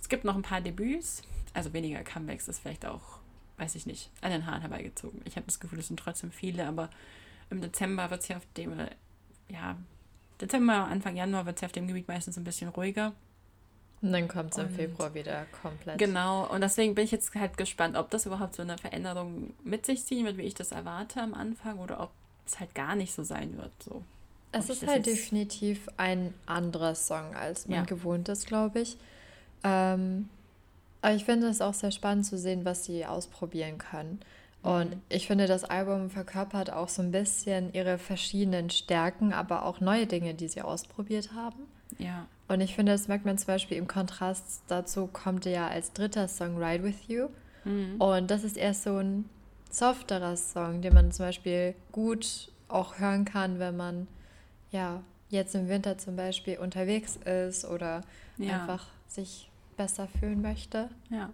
Es 0.00 0.08
gibt 0.08 0.24
noch 0.24 0.36
ein 0.36 0.42
paar 0.42 0.60
Debüts, 0.60 1.22
also 1.52 1.72
weniger 1.72 2.02
Comebacks 2.02 2.48
ist 2.48 2.60
vielleicht 2.60 2.86
auch 2.86 3.19
weiß 3.60 3.74
ich 3.74 3.86
nicht, 3.86 4.10
an 4.22 4.30
den 4.30 4.46
Haaren 4.46 4.62
herbeigezogen. 4.62 5.20
Ich 5.24 5.36
habe 5.36 5.46
das 5.46 5.60
Gefühl, 5.60 5.78
es 5.80 5.88
sind 5.88 6.00
trotzdem 6.00 6.32
viele, 6.32 6.66
aber 6.66 6.88
im 7.50 7.60
Dezember 7.60 8.10
wird 8.10 8.22
es 8.22 8.28
ja 8.28 8.38
auf 8.38 8.46
dem, 8.56 8.72
oder 8.72 8.88
ja, 9.48 9.76
Dezember, 10.40 10.86
Anfang 10.86 11.16
Januar 11.16 11.44
wird 11.44 11.56
es 11.56 11.60
ja 11.60 11.66
auf 11.66 11.72
dem 11.72 11.86
Gebiet 11.86 12.08
meistens 12.08 12.38
ein 12.38 12.44
bisschen 12.44 12.70
ruhiger. 12.70 13.12
Und 14.00 14.12
dann 14.12 14.28
kommt 14.28 14.52
es 14.52 14.58
im 14.58 14.70
Februar 14.70 15.12
wieder 15.12 15.44
komplett. 15.60 15.98
Genau, 15.98 16.46
und 16.46 16.62
deswegen 16.62 16.94
bin 16.94 17.04
ich 17.04 17.10
jetzt 17.10 17.34
halt 17.34 17.58
gespannt, 17.58 17.98
ob 17.98 18.08
das 18.10 18.24
überhaupt 18.24 18.54
so 18.54 18.62
eine 18.62 18.78
Veränderung 18.78 19.52
mit 19.62 19.84
sich 19.84 20.06
ziehen 20.06 20.24
wird, 20.24 20.38
wie 20.38 20.42
ich 20.42 20.54
das 20.54 20.72
erwarte 20.72 21.20
am 21.20 21.34
Anfang, 21.34 21.78
oder 21.78 22.00
ob 22.00 22.10
es 22.46 22.58
halt 22.58 22.74
gar 22.74 22.96
nicht 22.96 23.12
so 23.12 23.24
sein 23.24 23.58
wird. 23.58 23.72
So. 23.82 24.02
Es 24.52 24.70
ist 24.70 24.86
halt 24.86 25.04
definitiv 25.04 25.86
ein 25.98 26.32
anderer 26.46 26.94
Song, 26.94 27.34
als 27.34 27.68
man 27.68 27.80
ja. 27.80 27.84
gewohnt 27.84 28.30
ist, 28.30 28.46
glaube 28.46 28.80
ich. 28.80 28.96
Ähm, 29.64 30.30
aber 31.02 31.14
ich 31.14 31.24
finde 31.24 31.48
es 31.48 31.60
auch 31.60 31.74
sehr 31.74 31.90
spannend 31.90 32.26
zu 32.26 32.38
sehen, 32.38 32.64
was 32.64 32.84
sie 32.84 33.06
ausprobieren 33.06 33.78
können. 33.78 34.20
Und 34.62 34.90
mhm. 34.90 35.02
ich 35.08 35.26
finde, 35.26 35.46
das 35.46 35.64
Album 35.64 36.10
verkörpert 36.10 36.72
auch 36.72 36.88
so 36.88 37.00
ein 37.02 37.10
bisschen 37.10 37.72
ihre 37.72 37.98
verschiedenen 37.98 38.68
Stärken, 38.68 39.32
aber 39.32 39.64
auch 39.64 39.80
neue 39.80 40.06
Dinge, 40.06 40.34
die 40.34 40.48
sie 40.48 40.60
ausprobiert 40.60 41.32
haben. 41.34 41.66
Ja. 41.98 42.26
Und 42.48 42.60
ich 42.60 42.74
finde, 42.74 42.92
das 42.92 43.08
merkt 43.08 43.24
man 43.24 43.38
zum 43.38 43.46
Beispiel 43.46 43.78
im 43.78 43.86
Kontrast 43.86 44.62
dazu, 44.68 45.06
kommt 45.06 45.46
ja 45.46 45.68
als 45.68 45.92
dritter 45.92 46.28
Song 46.28 46.62
Ride 46.62 46.84
With 46.84 47.08
You. 47.08 47.28
Mhm. 47.64 48.00
Und 48.00 48.30
das 48.30 48.44
ist 48.44 48.56
erst 48.56 48.82
so 48.82 48.96
ein 48.96 49.28
softerer 49.70 50.36
Song, 50.36 50.82
den 50.82 50.92
man 50.92 51.12
zum 51.12 51.26
Beispiel 51.26 51.74
gut 51.92 52.50
auch 52.68 52.98
hören 52.98 53.24
kann, 53.24 53.58
wenn 53.58 53.76
man 53.76 54.08
ja 54.70 55.02
jetzt 55.28 55.54
im 55.54 55.68
Winter 55.68 55.96
zum 55.96 56.16
Beispiel 56.16 56.58
unterwegs 56.58 57.16
ist 57.16 57.64
oder 57.64 58.02
ja. 58.36 58.60
einfach 58.60 58.86
sich 59.06 59.49
besser 59.80 60.08
fühlen 60.08 60.42
möchte. 60.42 60.90
Ja. 61.08 61.30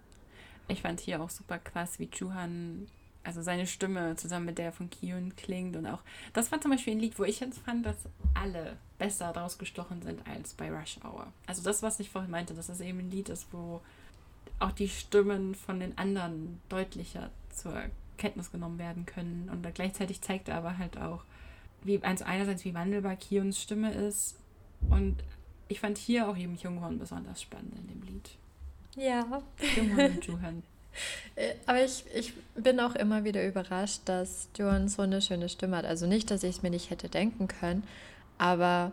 Ich 0.69 0.81
fand 0.81 1.01
hier 1.01 1.21
auch 1.21 1.29
super 1.29 1.59
krass, 1.59 1.99
wie 1.99 2.09
Juhan 2.13 2.87
also 3.25 3.41
seine 3.41 3.67
Stimme 3.67 4.15
zusammen 4.15 4.45
mit 4.45 4.57
der 4.57 4.71
von 4.71 4.89
Kion 4.89 5.35
klingt 5.35 5.75
und 5.75 5.85
auch, 5.85 5.99
das 6.31 6.49
war 6.49 6.61
zum 6.61 6.71
Beispiel 6.71 6.93
ein 6.93 7.01
Lied, 7.01 7.19
wo 7.19 7.25
ich 7.25 7.41
jetzt 7.41 7.59
fand, 7.59 7.85
dass 7.85 7.97
alle 8.33 8.77
besser 8.99 9.33
daraus 9.33 9.57
gestochen 9.57 10.01
sind 10.01 10.25
als 10.25 10.53
bei 10.53 10.71
Rush 10.71 10.97
Hour. 11.03 11.27
Also 11.45 11.61
das, 11.61 11.83
was 11.83 11.99
ich 11.99 12.09
vorhin 12.09 12.31
meinte, 12.31 12.53
dass 12.53 12.67
das 12.67 12.79
eben 12.79 12.99
ein 12.99 13.11
Lied 13.11 13.27
ist, 13.27 13.47
wo 13.51 13.81
auch 14.59 14.71
die 14.71 14.87
Stimmen 14.87 15.53
von 15.53 15.81
den 15.81 15.97
anderen 15.97 16.61
deutlicher 16.69 17.29
zur 17.53 17.83
Kenntnis 18.17 18.49
genommen 18.49 18.79
werden 18.79 19.05
können 19.05 19.49
und 19.51 19.75
gleichzeitig 19.75 20.21
zeigt 20.21 20.47
er 20.47 20.55
aber 20.55 20.77
halt 20.77 20.97
auch, 20.97 21.25
wie, 21.83 22.01
also 22.01 22.23
einerseits 22.23 22.63
wie 22.63 22.73
wandelbar 22.73 23.17
Kions 23.17 23.61
Stimme 23.61 23.93
ist 23.93 24.37
und 24.89 25.17
ich 25.67 25.79
fand 25.79 25.97
hier 25.97 26.27
auch 26.29 26.37
eben 26.37 26.55
Junghorn 26.55 26.99
besonders 26.99 27.41
spannend 27.41 27.73
in 27.77 27.87
dem 27.87 28.01
Lied. 28.03 28.29
Ja. 28.95 29.41
Junghorn 29.75 30.15
und 30.15 30.25
Juhan. 30.25 30.63
Äh, 31.35 31.53
aber 31.67 31.83
ich, 31.83 32.05
ich 32.15 32.33
bin 32.55 32.79
auch 32.79 32.95
immer 32.95 33.23
wieder 33.23 33.45
überrascht, 33.45 34.01
dass 34.05 34.49
Johan 34.57 34.87
so 34.87 35.03
eine 35.03 35.21
schöne 35.21 35.47
Stimme 35.47 35.77
hat. 35.77 35.85
Also 35.85 36.07
nicht, 36.07 36.31
dass 36.31 36.41
ich 36.41 36.55
es 36.55 36.63
mir 36.63 36.71
nicht 36.71 36.89
hätte 36.89 37.07
denken 37.07 37.47
können, 37.47 37.83
aber 38.39 38.91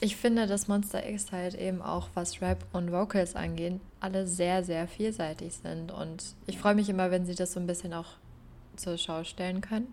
ich 0.00 0.16
finde, 0.16 0.48
dass 0.48 0.66
Monster 0.66 1.08
X 1.08 1.30
halt 1.30 1.54
eben 1.54 1.80
auch, 1.80 2.08
was 2.14 2.42
Rap 2.42 2.64
und 2.72 2.90
Vocals 2.90 3.36
angeht, 3.36 3.78
alle 4.00 4.26
sehr, 4.26 4.64
sehr 4.64 4.88
vielseitig 4.88 5.54
sind. 5.54 5.92
Und 5.92 6.34
ich 6.48 6.58
freue 6.58 6.74
mich 6.74 6.88
immer, 6.88 7.12
wenn 7.12 7.24
sie 7.24 7.36
das 7.36 7.52
so 7.52 7.60
ein 7.60 7.68
bisschen 7.68 7.94
auch 7.94 8.16
zur 8.74 8.98
Schau 8.98 9.22
stellen 9.22 9.60
können. 9.60 9.86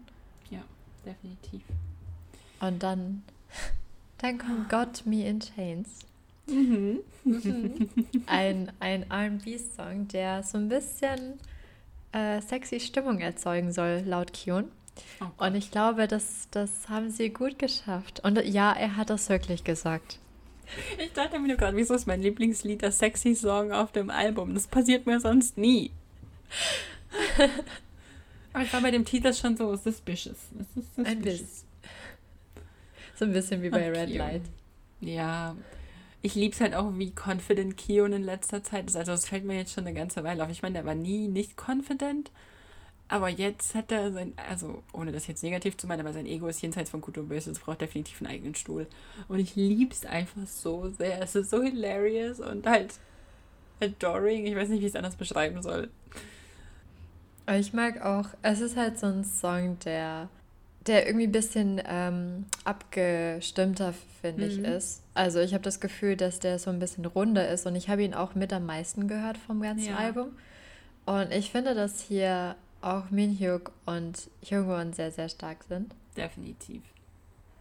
Ja, 0.49 0.63
definitiv. 1.05 1.61
Und 2.59 2.81
dann, 2.81 3.21
dann 4.19 4.37
kommt 4.37 4.69
Got 4.69 5.05
Me 5.05 5.27
in 5.27 5.39
Chains. 5.39 5.89
Mhm. 6.47 6.99
ein 8.25 8.71
ein 8.79 9.05
RB-Song, 9.11 10.07
der 10.07 10.43
so 10.43 10.57
ein 10.57 10.69
bisschen 10.69 11.39
äh, 12.11 12.41
sexy 12.41 12.79
Stimmung 12.79 13.19
erzeugen 13.19 13.71
soll, 13.71 14.03
laut 14.05 14.33
Kion. 14.33 14.71
Oh 15.21 15.45
und 15.45 15.55
ich 15.55 15.71
glaube, 15.71 16.07
das, 16.07 16.47
das 16.51 16.89
haben 16.89 17.09
sie 17.09 17.29
gut 17.29 17.57
geschafft. 17.59 18.21
Und 18.23 18.43
ja, 18.45 18.73
er 18.73 18.97
hat 18.97 19.09
das 19.09 19.29
wirklich 19.29 19.63
gesagt. 19.63 20.19
Ich 20.97 21.13
dachte 21.13 21.39
mir 21.39 21.47
nur 21.47 21.57
gerade, 21.57 21.77
wieso 21.77 21.93
ist 21.95 22.05
mein 22.05 22.21
Lieblingslied 22.21 22.81
der 22.81 22.91
sexy 22.91 23.35
Song 23.35 23.71
auf 23.71 23.91
dem 23.91 24.09
Album? 24.09 24.53
Das 24.53 24.67
passiert 24.67 25.05
mir 25.05 25.19
sonst 25.19 25.57
nie. 25.57 25.91
Aber 28.53 28.63
ich 28.63 28.73
war 28.73 28.81
bei 28.81 28.91
dem 28.91 29.05
Titel 29.05 29.33
schon 29.33 29.55
so 29.55 29.75
suspicious. 29.75 30.37
suspicious. 30.75 31.07
Ein 31.07 31.21
bisschen. 31.21 31.68
So 33.19 33.25
ein 33.25 33.33
bisschen 33.33 33.61
wie 33.61 33.69
bei 33.69 33.89
okay. 33.89 33.99
Red 33.99 34.15
Light. 34.15 34.41
Ja, 35.01 35.53
ich 36.21 36.35
liebe 36.35 36.55
es 36.55 36.61
halt 36.61 36.73
auch, 36.73 36.97
wie 36.97 37.11
confident 37.11 37.75
Kion 37.75 38.13
in 38.13 38.23
letzter 38.23 38.63
Zeit 38.63 38.87
ist. 38.87 38.95
Also, 38.95 39.11
das 39.11 39.27
fällt 39.27 39.43
mir 39.43 39.57
jetzt 39.57 39.73
schon 39.73 39.85
eine 39.85 39.93
ganze 39.93 40.23
Weile 40.23 40.41
auf. 40.41 40.49
Ich 40.49 40.61
meine, 40.61 40.75
der 40.75 40.85
war 40.85 40.95
nie 40.95 41.27
nicht 41.27 41.57
confident. 41.57 42.31
Aber 43.09 43.27
jetzt 43.27 43.75
hat 43.75 43.91
er 43.91 44.13
sein, 44.13 44.31
also 44.49 44.83
ohne 44.93 45.11
das 45.11 45.27
jetzt 45.27 45.43
negativ 45.43 45.75
zu 45.75 45.85
meinen, 45.85 45.99
aber 45.99 46.13
sein 46.13 46.27
Ego 46.27 46.47
ist 46.47 46.61
jenseits 46.61 46.91
von 46.91 47.01
Gut 47.01 47.17
und 47.17 47.27
Böse. 47.27 47.51
Es 47.51 47.59
braucht 47.59 47.81
definitiv 47.81 48.21
einen 48.21 48.31
eigenen 48.31 48.55
Stuhl. 48.55 48.87
Und 49.27 49.39
ich 49.39 49.53
liebe 49.57 49.93
es 49.93 50.05
einfach 50.05 50.47
so 50.47 50.89
sehr. 50.89 51.21
Es 51.21 51.35
ist 51.35 51.49
so 51.49 51.61
hilarious 51.61 52.39
und 52.39 52.65
halt 52.65 52.93
adoring. 53.81 54.45
Ich 54.45 54.55
weiß 54.55 54.69
nicht, 54.69 54.79
wie 54.79 54.85
ich 54.85 54.91
es 54.91 54.95
anders 54.95 55.15
beschreiben 55.17 55.61
soll. 55.61 55.89
Ich 57.51 57.73
mag 57.73 58.01
auch, 58.01 58.29
es 58.43 58.61
ist 58.61 58.77
halt 58.77 58.97
so 58.97 59.07
ein 59.07 59.25
Song, 59.25 59.77
der 59.79 60.29
der 60.89 61.07
irgendwie 61.07 61.27
ein 61.27 61.31
bisschen 61.31 61.81
ähm, 61.85 62.45
abgestimmter, 62.65 63.93
finde 64.21 64.45
mhm. 64.45 64.51
ich, 64.51 64.57
ist. 64.59 65.03
Also 65.13 65.39
ich 65.39 65.53
habe 65.53 65.63
das 65.63 65.79
Gefühl, 65.79 66.17
dass 66.17 66.39
der 66.39 66.59
so 66.59 66.69
ein 66.71 66.79
bisschen 66.79 67.05
runder 67.05 67.47
ist 67.47 67.65
und 67.65 67.75
ich 67.75 67.89
habe 67.89 68.03
ihn 68.03 68.13
auch 68.13 68.35
mit 68.35 68.51
am 68.51 68.65
meisten 68.65 69.07
gehört 69.07 69.37
vom 69.37 69.61
ganzen 69.61 69.91
ja. 69.91 69.97
Album. 69.97 70.29
Und 71.05 71.31
ich 71.31 71.51
finde, 71.51 71.75
dass 71.75 72.01
hier 72.01 72.55
auch 72.81 73.09
Minhyuk 73.11 73.71
und 73.85 74.29
Hyungwon 74.43 74.93
sehr, 74.93 75.11
sehr 75.11 75.29
stark 75.29 75.63
sind. 75.63 75.93
Definitiv. 76.17 76.81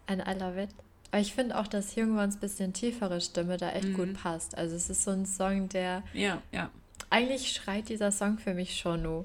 And 0.07 0.23
I 0.27 0.33
love 0.33 0.61
it. 0.61 0.71
Aber 1.11 1.21
ich 1.21 1.35
finde 1.35 1.59
auch, 1.59 1.67
dass 1.67 1.97
Hyungwons 1.97 2.39
bisschen 2.39 2.73
tiefere 2.73 3.21
Stimme 3.21 3.57
da 3.57 3.71
echt 3.71 3.89
mhm. 3.89 3.95
gut 3.95 4.15
passt. 4.15 4.57
Also 4.57 4.77
es 4.77 4.91
ist 4.91 5.05
so 5.05 5.11
ein 5.11 5.27
Song, 5.27 5.69
der... 5.69 6.03
Ja, 6.13 6.43
ja. 6.53 6.71
Eigentlich 7.11 7.53
schreit 7.53 7.89
dieser 7.89 8.11
Song 8.11 8.39
für 8.39 8.55
mich 8.55 8.77
schon 8.79 9.03
nur. 9.03 9.25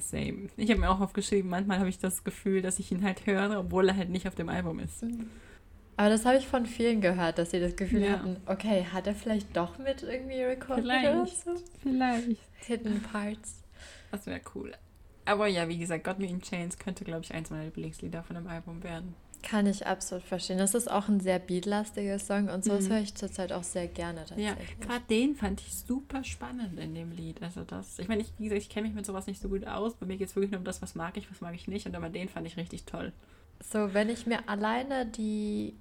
Same. 0.00 0.48
Ich 0.56 0.70
habe 0.70 0.80
mir 0.80 0.90
auch 0.90 1.00
aufgeschrieben, 1.00 1.50
manchmal 1.50 1.78
habe 1.78 1.88
ich 1.88 1.98
das 1.98 2.24
Gefühl, 2.24 2.62
dass 2.62 2.78
ich 2.78 2.90
ihn 2.92 3.04
halt 3.04 3.26
höre, 3.26 3.58
obwohl 3.58 3.88
er 3.88 3.96
halt 3.96 4.10
nicht 4.10 4.26
auf 4.28 4.34
dem 4.34 4.48
Album 4.48 4.80
ist. 4.80 5.04
Aber 5.96 6.08
das 6.08 6.24
habe 6.24 6.38
ich 6.38 6.46
von 6.46 6.66
vielen 6.66 7.00
gehört, 7.00 7.38
dass 7.38 7.52
sie 7.52 7.60
das 7.60 7.76
Gefühl 7.76 8.02
ja. 8.02 8.12
hatten, 8.12 8.36
okay, 8.46 8.84
hat 8.92 9.06
er 9.06 9.14
vielleicht 9.14 9.56
doch 9.56 9.78
mit 9.78 10.02
irgendwie 10.02 10.42
recorded 10.42 10.84
Vielleicht, 10.84 11.44
so? 11.44 11.54
vielleicht. 11.82 12.40
Hidden 12.66 13.00
Parts. 13.02 13.62
Das 14.10 14.26
wäre 14.26 14.40
cool. 14.54 14.72
Aber 15.24 15.46
ja, 15.46 15.68
wie 15.68 15.78
gesagt, 15.78 16.04
God 16.04 16.18
Me 16.18 16.26
in 16.26 16.42
Chains 16.42 16.78
könnte, 16.78 17.04
glaube 17.04 17.22
ich, 17.22 17.32
eins 17.32 17.50
meiner 17.50 17.64
Lieblingslieder 17.64 18.22
von 18.22 18.36
dem 18.36 18.46
Album 18.46 18.82
werden. 18.82 19.14
Kann 19.44 19.66
ich 19.66 19.86
absolut 19.86 20.24
verstehen. 20.24 20.56
Das 20.56 20.74
ist 20.74 20.90
auch 20.90 21.08
ein 21.08 21.20
sehr 21.20 21.38
beatlastiger 21.38 22.18
Song 22.18 22.48
und 22.48 22.64
so 22.64 22.72
mhm. 22.72 22.88
höre 22.88 23.00
ich 23.00 23.14
zurzeit 23.14 23.52
auch 23.52 23.62
sehr 23.62 23.88
gerne 23.88 24.20
tatsächlich. 24.20 24.46
Ja, 24.46 24.56
gerade 24.80 25.04
den 25.10 25.36
fand 25.36 25.60
ich 25.60 25.74
super 25.74 26.24
spannend 26.24 26.80
in 26.80 26.94
dem 26.94 27.12
Lied. 27.12 27.42
Also 27.42 27.62
das, 27.62 27.98
ich 27.98 28.08
meine, 28.08 28.22
ich, 28.22 28.32
wie 28.38 28.44
gesagt, 28.44 28.62
ich 28.62 28.70
kenne 28.70 28.86
mich 28.86 28.96
mit 28.96 29.04
sowas 29.04 29.26
nicht 29.26 29.42
so 29.42 29.50
gut 29.50 29.66
aus. 29.66 29.96
Bei 29.96 30.06
mir 30.06 30.16
geht 30.16 30.28
es 30.28 30.34
wirklich 30.34 30.50
nur 30.50 30.60
um 30.60 30.64
das, 30.64 30.80
was 30.80 30.94
mag 30.94 31.18
ich, 31.18 31.30
was 31.30 31.42
mag 31.42 31.54
ich 31.54 31.68
nicht. 31.68 31.84
Und 31.86 31.94
aber 31.94 32.08
den 32.08 32.30
fand 32.30 32.46
ich 32.46 32.56
richtig 32.56 32.84
toll. 32.84 33.12
So, 33.60 33.92
wenn 33.92 34.08
ich 34.08 34.26
mir 34.26 34.48
alleine 34.48 35.04
die, 35.04 35.74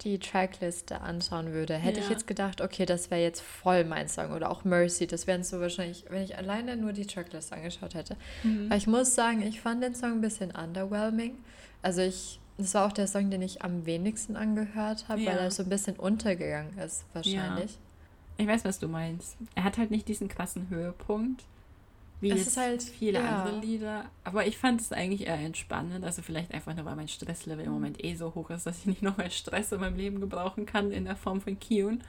die 0.00 0.18
Trackliste 0.18 1.02
anschauen 1.02 1.52
würde, 1.52 1.74
hätte 1.74 1.98
ja. 1.98 2.04
ich 2.04 2.10
jetzt 2.10 2.26
gedacht, 2.26 2.62
okay, 2.62 2.86
das 2.86 3.10
wäre 3.10 3.20
jetzt 3.20 3.42
voll 3.42 3.84
mein 3.84 4.08
Song. 4.08 4.32
Oder 4.32 4.50
auch 4.50 4.64
Mercy, 4.64 5.06
das 5.06 5.26
wären 5.26 5.44
so 5.44 5.60
wahrscheinlich, 5.60 6.06
wenn 6.08 6.22
ich 6.22 6.38
alleine 6.38 6.78
nur 6.78 6.94
die 6.94 7.06
Trackliste 7.06 7.54
angeschaut 7.54 7.94
hätte. 7.94 8.16
Mhm. 8.42 8.68
Aber 8.68 8.76
ich 8.76 8.86
muss 8.86 9.14
sagen, 9.14 9.42
ich 9.42 9.60
fand 9.60 9.82
den 9.82 9.94
Song 9.94 10.12
ein 10.12 10.20
bisschen 10.22 10.50
underwhelming. 10.50 11.36
Also 11.82 12.00
ich 12.00 12.38
das 12.58 12.74
war 12.74 12.86
auch 12.86 12.92
der 12.92 13.06
Song, 13.06 13.30
den 13.30 13.42
ich 13.42 13.62
am 13.62 13.86
wenigsten 13.86 14.36
angehört 14.36 15.08
habe, 15.08 15.20
ja. 15.20 15.32
weil 15.32 15.38
er 15.38 15.50
so 15.50 15.62
ein 15.62 15.68
bisschen 15.68 15.96
untergegangen 15.96 16.76
ist, 16.78 17.04
wahrscheinlich. 17.12 17.72
Ja. 17.72 17.78
Ich 18.38 18.46
weiß, 18.46 18.64
was 18.64 18.78
du 18.78 18.88
meinst. 18.88 19.36
Er 19.54 19.64
hat 19.64 19.78
halt 19.78 19.90
nicht 19.90 20.08
diesen 20.08 20.28
krassen 20.28 20.68
Höhepunkt, 20.68 21.44
wie 22.20 22.30
es 22.30 22.44
jetzt 22.44 22.56
halt, 22.56 22.82
viele 22.82 23.18
ja. 23.18 23.42
andere 23.42 23.60
Lieder. 23.60 24.04
Aber 24.24 24.46
ich 24.46 24.56
fand 24.56 24.80
es 24.80 24.92
eigentlich 24.92 25.26
eher 25.26 25.38
entspannend. 25.38 26.04
Also 26.04 26.22
vielleicht 26.22 26.52
einfach 26.52 26.74
nur, 26.74 26.84
weil 26.84 26.96
mein 26.96 27.08
Stresslevel 27.08 27.64
im 27.64 27.70
mhm. 27.70 27.74
Moment 27.74 28.04
eh 28.04 28.14
so 28.14 28.34
hoch 28.34 28.50
ist, 28.50 28.66
dass 28.66 28.78
ich 28.78 28.86
nicht 28.86 29.02
noch 29.02 29.16
mehr 29.16 29.30
Stress 29.30 29.72
in 29.72 29.80
meinem 29.80 29.96
Leben 29.96 30.20
gebrauchen 30.20 30.64
kann 30.64 30.92
in 30.92 31.04
der 31.04 31.16
Form 31.16 31.40
von 31.40 31.58
Kion. 31.58 32.02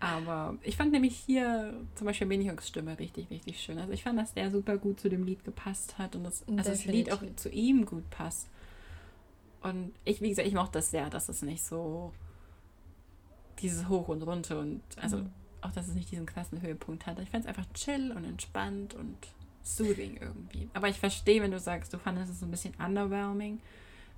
Aber 0.00 0.56
ich 0.62 0.76
fand 0.76 0.90
nämlich 0.90 1.16
hier 1.16 1.74
zum 1.94 2.06
Beispiel 2.06 2.26
Minihawks 2.26 2.66
Stimme 2.66 2.98
richtig, 2.98 3.30
richtig 3.30 3.60
schön. 3.60 3.78
Also 3.78 3.92
ich 3.92 4.02
fand, 4.02 4.18
dass 4.18 4.34
der 4.34 4.50
super 4.50 4.76
gut 4.76 4.98
zu 4.98 5.08
dem 5.08 5.22
Lied 5.22 5.44
gepasst 5.44 5.96
hat 5.98 6.16
und 6.16 6.24
das, 6.24 6.42
also 6.48 6.70
das 6.70 6.86
Lied 6.86 7.12
auch 7.12 7.22
zu 7.36 7.50
ihm 7.50 7.86
gut 7.86 8.08
passt. 8.10 8.48
Und 9.62 9.92
ich, 10.04 10.20
wie 10.20 10.28
gesagt, 10.28 10.48
ich 10.48 10.54
mochte 10.54 10.78
das 10.78 10.90
sehr, 10.90 11.08
dass 11.10 11.28
es 11.28 11.42
nicht 11.42 11.64
so 11.64 12.12
dieses 13.60 13.88
Hoch 13.88 14.08
und 14.08 14.22
Runter 14.22 14.58
und 14.58 14.82
also 14.96 15.18
mhm. 15.18 15.30
auch, 15.60 15.72
dass 15.72 15.88
es 15.88 15.94
nicht 15.94 16.10
diesen 16.10 16.26
krassen 16.26 16.60
Höhepunkt 16.60 17.06
hat. 17.06 17.18
Ich 17.20 17.30
fand 17.30 17.44
es 17.44 17.48
einfach 17.48 17.66
chill 17.74 18.12
und 18.12 18.24
entspannt 18.24 18.94
und 18.94 19.16
soothing 19.62 20.16
irgendwie. 20.20 20.68
Aber 20.74 20.88
ich 20.88 20.98
verstehe, 20.98 21.40
wenn 21.42 21.52
du 21.52 21.60
sagst, 21.60 21.94
du 21.94 21.98
fandest 21.98 22.32
es 22.32 22.42
ein 22.42 22.50
bisschen 22.50 22.74
underwhelming, 22.84 23.60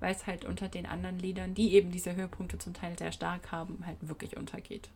weil 0.00 0.14
es 0.14 0.26
halt 0.26 0.44
unter 0.44 0.68
den 0.68 0.86
anderen 0.86 1.18
Liedern, 1.18 1.54
die 1.54 1.74
eben 1.74 1.90
diese 1.90 2.16
Höhepunkte 2.16 2.58
zum 2.58 2.72
Teil 2.72 2.98
sehr 2.98 3.12
stark 3.12 3.52
haben, 3.52 3.84
halt 3.84 3.98
wirklich 4.08 4.36
untergeht. 4.36 4.88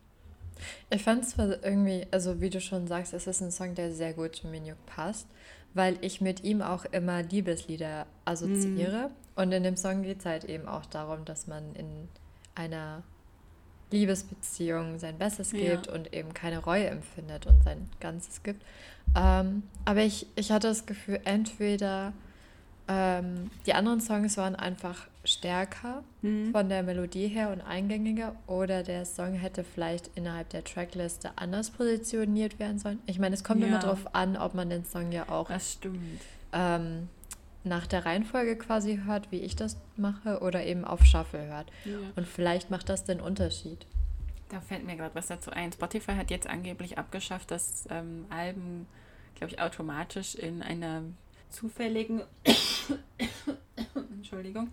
Ich 0.89 1.03
fand 1.03 1.23
es 1.23 1.37
irgendwie, 1.37 2.05
also 2.11 2.41
wie 2.41 2.49
du 2.49 2.59
schon 2.59 2.87
sagst, 2.87 3.13
es 3.13 3.27
ist 3.27 3.41
ein 3.41 3.51
Song, 3.51 3.75
der 3.75 3.91
sehr 3.91 4.13
gut 4.13 4.35
zu 4.35 4.47
Minuk 4.47 4.83
passt, 4.85 5.27
weil 5.73 5.97
ich 6.01 6.21
mit 6.21 6.43
ihm 6.43 6.61
auch 6.61 6.85
immer 6.85 7.23
Liebeslieder 7.23 8.05
assoziiere. 8.25 9.09
Mm. 9.09 9.39
Und 9.39 9.51
in 9.51 9.63
dem 9.63 9.77
Song 9.77 10.03
geht 10.03 10.19
es 10.19 10.25
halt 10.25 10.43
eben 10.45 10.67
auch 10.67 10.85
darum, 10.85 11.25
dass 11.25 11.47
man 11.47 11.75
in 11.75 12.09
einer 12.55 13.03
Liebesbeziehung 13.91 14.99
sein 14.99 15.17
Bestes 15.17 15.51
gibt 15.51 15.87
ja. 15.87 15.93
und 15.93 16.13
eben 16.13 16.33
keine 16.33 16.59
Reue 16.59 16.87
empfindet 16.87 17.47
und 17.47 17.63
sein 17.63 17.89
Ganzes 17.99 18.43
gibt. 18.43 18.63
Ähm, 19.15 19.63
aber 19.85 20.01
ich, 20.01 20.27
ich 20.35 20.51
hatte 20.51 20.67
das 20.67 20.85
Gefühl, 20.85 21.19
entweder 21.23 22.13
ähm, 22.89 23.51
die 23.67 23.75
anderen 23.75 24.01
Songs 24.01 24.35
waren 24.37 24.55
einfach 24.55 25.07
stärker 25.23 26.03
mhm. 26.23 26.51
von 26.51 26.69
der 26.69 26.81
Melodie 26.81 27.27
her 27.27 27.51
und 27.51 27.61
eingängiger 27.61 28.35
oder 28.47 28.81
der 28.81 29.05
Song 29.05 29.33
hätte 29.33 29.63
vielleicht 29.63 30.09
innerhalb 30.15 30.49
der 30.49 30.63
Trackliste 30.63 31.31
anders 31.35 31.69
positioniert 31.69 32.57
werden 32.57 32.79
sollen. 32.79 32.99
Ich 33.05 33.19
meine, 33.19 33.35
es 33.35 33.43
kommt 33.43 33.61
ja. 33.61 33.67
immer 33.67 33.79
darauf 33.79 34.15
an, 34.15 34.37
ob 34.37 34.55
man 34.55 34.71
den 34.71 34.85
Song 34.85 35.11
ja 35.11 35.29
auch 35.29 35.51
ähm, 36.51 37.09
nach 37.63 37.85
der 37.85 38.05
Reihenfolge 38.05 38.55
quasi 38.57 39.01
hört, 39.05 39.31
wie 39.31 39.41
ich 39.41 39.55
das 39.55 39.77
mache, 39.95 40.39
oder 40.39 40.65
eben 40.65 40.83
auf 40.83 41.05
Shuffle 41.05 41.45
hört. 41.45 41.71
Ja. 41.85 41.97
Und 42.15 42.27
vielleicht 42.27 42.71
macht 42.71 42.89
das 42.89 43.03
den 43.03 43.21
Unterschied. 43.21 43.85
Da 44.49 44.61
fällt 44.61 44.83
mir 44.83 44.95
gerade 44.95 45.13
was 45.13 45.27
dazu 45.27 45.51
ein. 45.51 45.71
Spotify 45.71 46.13
hat 46.13 46.31
jetzt 46.31 46.47
angeblich 46.47 46.97
abgeschafft, 46.97 47.51
dass 47.51 47.87
ähm, 47.91 48.25
Alben, 48.31 48.87
glaube 49.35 49.53
ich, 49.53 49.61
automatisch 49.61 50.33
in 50.33 50.63
einer 50.63 51.03
zufälligen 51.49 52.21
Entschuldigung, 54.11 54.71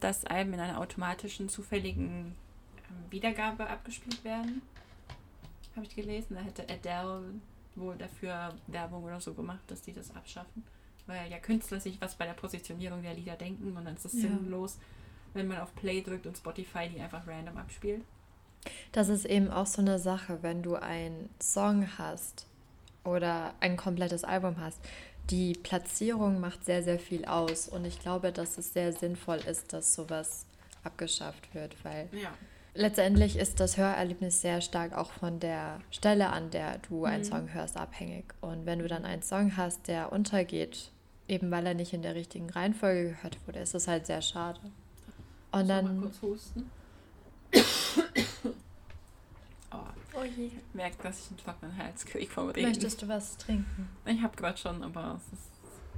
dass 0.00 0.24
Alben 0.24 0.54
in 0.54 0.60
einer 0.60 0.78
automatischen 0.78 1.48
zufälligen 1.48 2.34
ähm, 2.88 3.10
Wiedergabe 3.10 3.66
abgespielt 3.68 4.22
werden. 4.24 4.62
Habe 5.76 5.86
ich 5.86 5.94
gelesen. 5.94 6.34
Da 6.36 6.40
hätte 6.42 6.62
Adele 6.64 7.24
wohl 7.76 7.96
dafür 7.96 8.54
Werbung 8.66 9.04
oder 9.04 9.20
so 9.20 9.34
gemacht, 9.34 9.60
dass 9.68 9.82
die 9.82 9.92
das 9.92 10.14
abschaffen. 10.14 10.64
weil 11.06 11.28
ja 11.30 11.38
Künstler 11.38 11.80
sich 11.80 12.00
was 12.00 12.14
bei 12.14 12.24
der 12.26 12.34
Positionierung 12.34 13.02
der 13.02 13.14
Lieder 13.14 13.34
denken 13.34 13.76
und 13.76 13.84
dann 13.84 13.96
ist 13.96 14.04
es 14.04 14.12
Ja. 14.14 14.20
sinnlos, 14.28 14.78
wenn 15.34 15.48
man 15.48 15.58
auf 15.58 15.74
Play 15.74 16.02
drückt 16.02 16.24
und 16.26 16.36
Spotify 16.36 16.88
die 16.88 17.00
einfach 17.00 17.26
random 17.26 17.56
abspielt. 17.56 18.04
Das 18.92 19.08
ist 19.08 19.24
eben 19.24 19.50
auch 19.50 19.66
so 19.66 19.80
eine 19.80 19.98
Sache, 19.98 20.42
wenn 20.42 20.62
du 20.62 20.76
einen 20.76 21.28
Song 21.40 21.86
hast 21.98 22.46
oder 23.04 23.54
ein 23.60 23.76
komplettes 23.76 24.24
Album 24.24 24.56
hast. 24.60 24.78
Die 25.30 25.52
Platzierung 25.54 26.40
macht 26.40 26.64
sehr, 26.64 26.82
sehr 26.82 26.98
viel 26.98 27.24
aus 27.24 27.68
und 27.68 27.84
ich 27.84 28.00
glaube, 28.00 28.32
dass 28.32 28.58
es 28.58 28.72
sehr 28.72 28.92
sinnvoll 28.92 29.38
ist, 29.38 29.72
dass 29.72 29.94
sowas 29.94 30.44
abgeschafft 30.82 31.54
wird, 31.54 31.76
weil 31.84 32.08
Ja. 32.12 32.32
letztendlich 32.74 33.36
ist 33.36 33.60
das 33.60 33.76
Hörerlebnis 33.76 34.40
sehr 34.40 34.60
stark 34.60 34.92
auch 34.96 35.12
von 35.12 35.38
der 35.38 35.80
Stelle, 35.90 36.30
an 36.30 36.50
der 36.50 36.78
du 36.88 37.04
einen 37.04 37.20
Mhm. 37.20 37.24
Song 37.24 37.52
hörst, 37.54 37.76
abhängig. 37.76 38.24
Und 38.40 38.66
wenn 38.66 38.80
du 38.80 38.88
dann 38.88 39.04
einen 39.04 39.22
Song 39.22 39.56
hast, 39.56 39.86
der 39.88 40.10
untergeht, 40.12 40.90
eben 41.28 41.50
weil 41.50 41.66
er 41.66 41.74
nicht 41.74 41.92
in 41.92 42.02
der 42.02 42.14
richtigen 42.16 42.50
Reihenfolge 42.50 43.10
gehört 43.10 43.38
wurde, 43.46 43.60
ist 43.60 43.74
es 43.74 43.86
halt 43.86 44.06
sehr 44.06 44.22
schade. 44.22 44.58
Und 45.52 45.66
Soll 45.66 45.82
mal 45.82 45.82
dann. 45.82 46.00
kurz 46.00 46.22
husten. 46.22 46.70
Oh, 50.14 50.24
je. 50.24 50.46
ich 50.46 50.52
merke, 50.74 51.02
dass 51.02 51.20
ich 51.20 51.28
einen 51.28 51.38
trockenen 51.38 51.76
Hals 51.76 52.04
kriege 52.04 52.30
vom 52.30 52.48
Reden. 52.48 52.68
Möchtest 52.68 53.02
du 53.02 53.08
was 53.08 53.36
trinken? 53.36 53.88
Ich 54.06 54.20
habe 54.22 54.36
gerade 54.36 54.58
schon, 54.58 54.82
aber 54.82 55.20
es 55.20 55.38
ist 55.38 55.50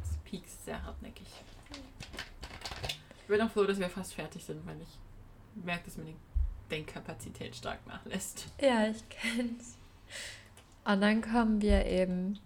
es 0.03 0.17
piekst 0.25 0.65
sehr 0.65 0.83
hartnäckig. 0.83 1.27
Ich 3.23 3.29
bin 3.29 3.41
auch 3.41 3.51
froh, 3.51 3.65
dass 3.65 3.79
wir 3.79 3.89
fast 3.89 4.15
fertig 4.15 4.45
sind, 4.45 4.67
weil 4.67 4.81
ich 4.81 4.99
merke, 5.65 5.85
dass 5.85 5.97
mir 5.97 6.07
die 6.07 6.17
Denkkapazität 6.71 7.55
stark 7.55 7.87
nachlässt. 7.87 8.47
Ja, 8.61 8.89
ich 8.89 9.09
kenn's. 9.09 9.77
Und 10.85 11.01
dann 11.01 11.23
kommen 11.23 11.63
wir 11.63 11.87
eben 11.87 12.39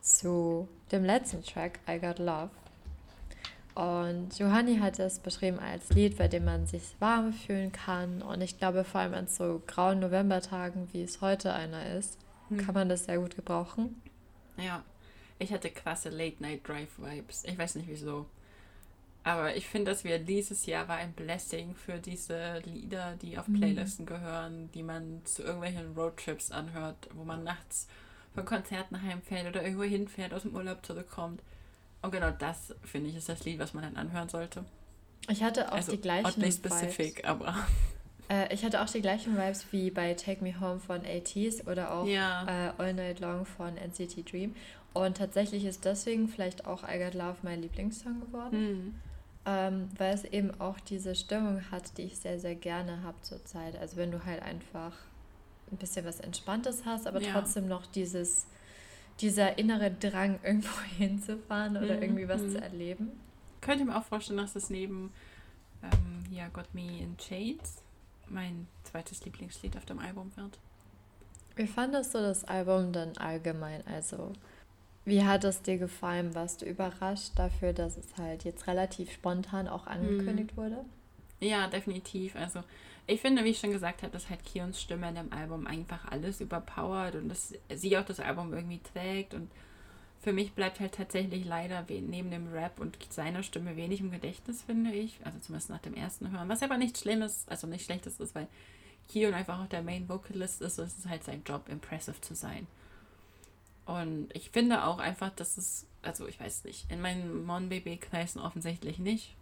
zu 0.00 0.68
dem 0.90 1.04
letzten 1.04 1.42
Track, 1.42 1.80
I 1.88 1.98
Got 1.98 2.18
Love. 2.18 2.50
Und 3.76 4.38
Johanni 4.38 4.78
hat 4.78 4.98
es 4.98 5.18
beschrieben 5.18 5.58
als 5.58 5.90
Lied, 5.90 6.16
bei 6.16 6.28
dem 6.28 6.46
man 6.46 6.66
sich 6.66 6.82
warm 6.98 7.34
fühlen 7.34 7.72
kann. 7.72 8.22
Und 8.22 8.40
ich 8.40 8.56
glaube, 8.56 8.84
vor 8.84 9.02
allem 9.02 9.12
an 9.12 9.26
so 9.26 9.62
grauen 9.66 10.00
Novembertagen, 10.00 10.88
wie 10.94 11.02
es 11.02 11.20
heute 11.20 11.52
einer 11.52 11.94
ist, 11.94 12.16
kann 12.56 12.74
man 12.74 12.88
das 12.88 13.04
sehr 13.04 13.18
gut 13.18 13.36
gebrauchen. 13.36 14.00
Ja, 14.56 14.82
ich 15.38 15.52
hatte 15.52 15.68
krasse 15.68 16.08
Late-Night-Drive-Vibes. 16.08 17.44
Ich 17.44 17.58
weiß 17.58 17.74
nicht 17.74 17.88
wieso. 17.88 18.24
Aber 19.24 19.54
ich 19.56 19.66
finde, 19.66 19.90
dass 19.90 20.04
wir 20.04 20.20
dieses 20.20 20.64
Jahr 20.64 20.88
war 20.88 20.96
ein 20.96 21.12
Blessing 21.12 21.74
für 21.74 21.98
diese 21.98 22.60
Lieder, 22.64 23.16
die 23.20 23.36
auf 23.36 23.46
Mhm. 23.46 23.56
Playlisten 23.56 24.06
gehören, 24.06 24.70
die 24.72 24.84
man 24.84 25.20
zu 25.26 25.42
irgendwelchen 25.42 25.92
Roadtrips 25.94 26.50
anhört, 26.50 27.08
wo 27.12 27.24
man 27.24 27.44
nachts 27.44 27.88
von 28.34 28.46
Konzerten 28.46 29.02
heimfährt 29.02 29.48
oder 29.48 29.62
irgendwo 29.62 29.82
hinfährt, 29.82 30.32
aus 30.32 30.42
dem 30.42 30.54
Urlaub 30.54 30.86
zurückkommt. 30.86 31.42
Und 32.06 32.12
genau 32.12 32.30
das, 32.30 32.74
finde 32.84 33.10
ich, 33.10 33.16
ist 33.16 33.28
das 33.28 33.44
Lied, 33.44 33.58
was 33.58 33.74
man 33.74 33.84
dann 33.84 33.96
anhören 33.96 34.28
sollte. 34.28 34.64
Ich 35.28 35.42
hatte 35.42 35.68
auch 35.72 35.76
also 35.76 35.92
die 35.92 36.00
gleichen 36.00 36.26
oddly 36.26 36.42
Vibes. 36.52 36.56
specific, 36.56 37.24
aber 37.28 37.54
Äh, 38.28 38.52
ich 38.52 38.64
hatte 38.64 38.82
auch 38.82 38.90
die 38.90 39.00
gleichen 39.02 39.36
Vibes 39.36 39.66
wie 39.70 39.88
bei 39.90 40.12
Take 40.14 40.42
Me 40.42 40.58
Home 40.58 40.80
von 40.80 41.02
ATs 41.06 41.64
oder 41.68 41.92
auch 41.94 42.06
ja. 42.08 42.44
äh, 42.48 42.72
All 42.76 42.92
Night 42.92 43.20
Long 43.20 43.44
von 43.46 43.76
NCT 43.76 44.32
Dream. 44.32 44.56
Und 44.94 45.16
tatsächlich 45.18 45.64
ist 45.64 45.84
deswegen 45.84 46.26
vielleicht 46.28 46.66
auch 46.66 46.82
I 46.82 46.98
Got 46.98 47.14
Love 47.14 47.36
mein 47.42 47.62
Lieblingssong 47.62 48.20
geworden, 48.20 48.56
Hm. 48.58 48.94
ähm, 49.46 49.88
weil 49.96 50.12
es 50.12 50.24
eben 50.24 50.50
auch 50.60 50.80
diese 50.80 51.14
Stimmung 51.14 51.70
hat, 51.70 51.98
die 51.98 52.02
ich 52.02 52.18
sehr, 52.18 52.40
sehr 52.40 52.56
gerne 52.56 53.02
habe 53.04 53.20
zurzeit. 53.22 53.78
Also 53.78 53.96
wenn 53.96 54.10
du 54.10 54.24
halt 54.24 54.42
einfach 54.42 54.92
ein 55.70 55.76
bisschen 55.76 56.04
was 56.04 56.18
Entspanntes 56.18 56.84
hast, 56.84 57.06
aber 57.06 57.20
Ja. 57.20 57.30
trotzdem 57.32 57.68
noch 57.68 57.86
dieses, 57.86 58.46
dieser 59.20 59.58
innere 59.58 59.90
Drang, 59.90 60.38
irgendwo 60.44 60.80
hinzufahren 60.98 61.76
oder 61.76 61.96
Mhm, 61.96 62.02
irgendwie 62.02 62.28
was 62.28 62.42
mhm. 62.42 62.50
zu 62.50 62.60
erleben. 62.60 63.12
Könnte 63.60 63.84
mir 63.84 63.96
auch 63.96 64.04
vorstellen, 64.04 64.38
dass 64.38 64.54
es 64.56 64.70
neben 64.70 65.12
ähm, 65.82 66.24
ja, 66.30 66.48
Got 66.48 66.72
Me 66.74 67.00
in 67.00 67.16
Shades 67.18 67.82
mein 68.28 68.66
zweites 68.84 69.24
Lieblingslied 69.24 69.76
auf 69.76 69.84
dem 69.86 69.98
Album 69.98 70.30
wird. 70.36 70.58
Wie 71.56 71.66
fandest 71.66 72.14
du 72.14 72.18
das 72.18 72.44
Album 72.44 72.92
dann 72.92 73.16
allgemein? 73.16 73.82
Also, 73.86 74.32
wie 75.04 75.24
hat 75.24 75.44
es 75.44 75.62
dir 75.62 75.78
gefallen? 75.78 76.34
Warst 76.34 76.62
du 76.62 76.66
überrascht 76.66 77.30
dafür, 77.36 77.72
dass 77.72 77.96
es 77.96 78.16
halt 78.18 78.44
jetzt 78.44 78.66
relativ 78.66 79.12
spontan 79.12 79.68
auch 79.68 79.86
angekündigt 79.86 80.56
wurde? 80.56 80.84
Ja, 81.40 81.66
definitiv. 81.68 82.34
Also 82.36 82.62
ich 83.06 83.20
finde, 83.20 83.44
wie 83.44 83.50
ich 83.50 83.60
schon 83.60 83.72
gesagt 83.72 84.02
habe, 84.02 84.12
dass 84.12 84.30
halt 84.30 84.44
Kions 84.44 84.80
Stimme 84.80 85.08
in 85.08 85.14
dem 85.14 85.32
Album 85.32 85.66
einfach 85.66 86.06
alles 86.10 86.40
überpowert 86.40 87.14
und 87.14 87.28
dass 87.28 87.54
sie 87.74 87.96
auch 87.96 88.04
das 88.04 88.20
Album 88.20 88.52
irgendwie 88.52 88.80
trägt 88.92 89.34
und 89.34 89.50
für 90.20 90.32
mich 90.32 90.54
bleibt 90.54 90.80
halt 90.80 90.94
tatsächlich 90.94 91.44
leider 91.44 91.84
neben 91.88 92.32
dem 92.32 92.52
Rap 92.52 92.80
und 92.80 92.98
seiner 93.12 93.44
Stimme 93.44 93.76
wenig 93.76 94.00
im 94.00 94.10
Gedächtnis, 94.10 94.62
finde 94.62 94.92
ich. 94.92 95.20
Also 95.24 95.38
zumindest 95.38 95.70
nach 95.70 95.80
dem 95.80 95.94
ersten 95.94 96.32
Hören. 96.32 96.48
Was 96.48 96.64
aber 96.64 96.78
nicht 96.78 96.98
Schlimmes, 96.98 97.44
also 97.48 97.68
nicht 97.68 97.84
Schlechtes 97.84 98.18
ist, 98.18 98.34
weil 98.34 98.48
Kion 99.08 99.34
einfach 99.34 99.60
auch 99.60 99.68
der 99.68 99.82
Main 99.82 100.08
Vocalist 100.08 100.62
ist 100.62 100.80
und 100.80 100.86
es 100.86 100.98
ist 100.98 101.08
halt 101.08 101.22
sein 101.22 101.44
Job, 101.46 101.68
impressive 101.68 102.20
zu 102.20 102.34
sein. 102.34 102.66
Und 103.84 104.34
ich 104.34 104.50
finde 104.50 104.84
auch 104.84 104.98
einfach, 104.98 105.30
dass 105.30 105.56
es, 105.58 105.86
also 106.02 106.26
ich 106.26 106.40
weiß 106.40 106.64
nicht, 106.64 106.90
in 106.90 107.00
meinen 107.00 107.44
Mon-BB-Kreisen 107.44 108.40
offensichtlich 108.40 108.98
nicht. 108.98 109.36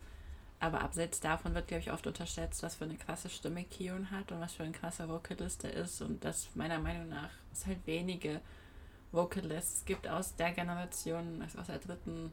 Aber 0.61 0.81
abseits 0.81 1.21
davon 1.21 1.55
wird, 1.55 1.69
glaube 1.69 1.83
ich, 1.83 1.93
oft 1.93 2.07
unterschätzt, 2.07 2.63
was 2.63 2.77
für 2.77 2.85
eine 2.85 2.97
krasse 2.97 3.29
Stimme 3.29 3.65
Kion 3.65 4.11
hat 4.11 4.33
und 4.33 4.41
was 4.41 4.55
für 4.55 4.63
ein 4.63 4.73
krasser 4.73 5.09
Vocalist 5.09 5.65
er 5.65 5.75
ist. 5.75 6.01
Und 6.01 6.25
dass 6.25 6.49
meiner 6.55 6.79
Meinung 6.79 7.09
nach 7.09 7.31
es 7.53 7.67
halt 7.67 7.87
wenige 7.87 8.41
Vocalists 9.13 9.85
gibt 9.85 10.09
aus 10.09 10.37
der 10.37 10.53
Generation, 10.53 11.43
also 11.43 11.59
aus 11.59 11.67
der 11.67 11.79
dritten, 11.79 12.33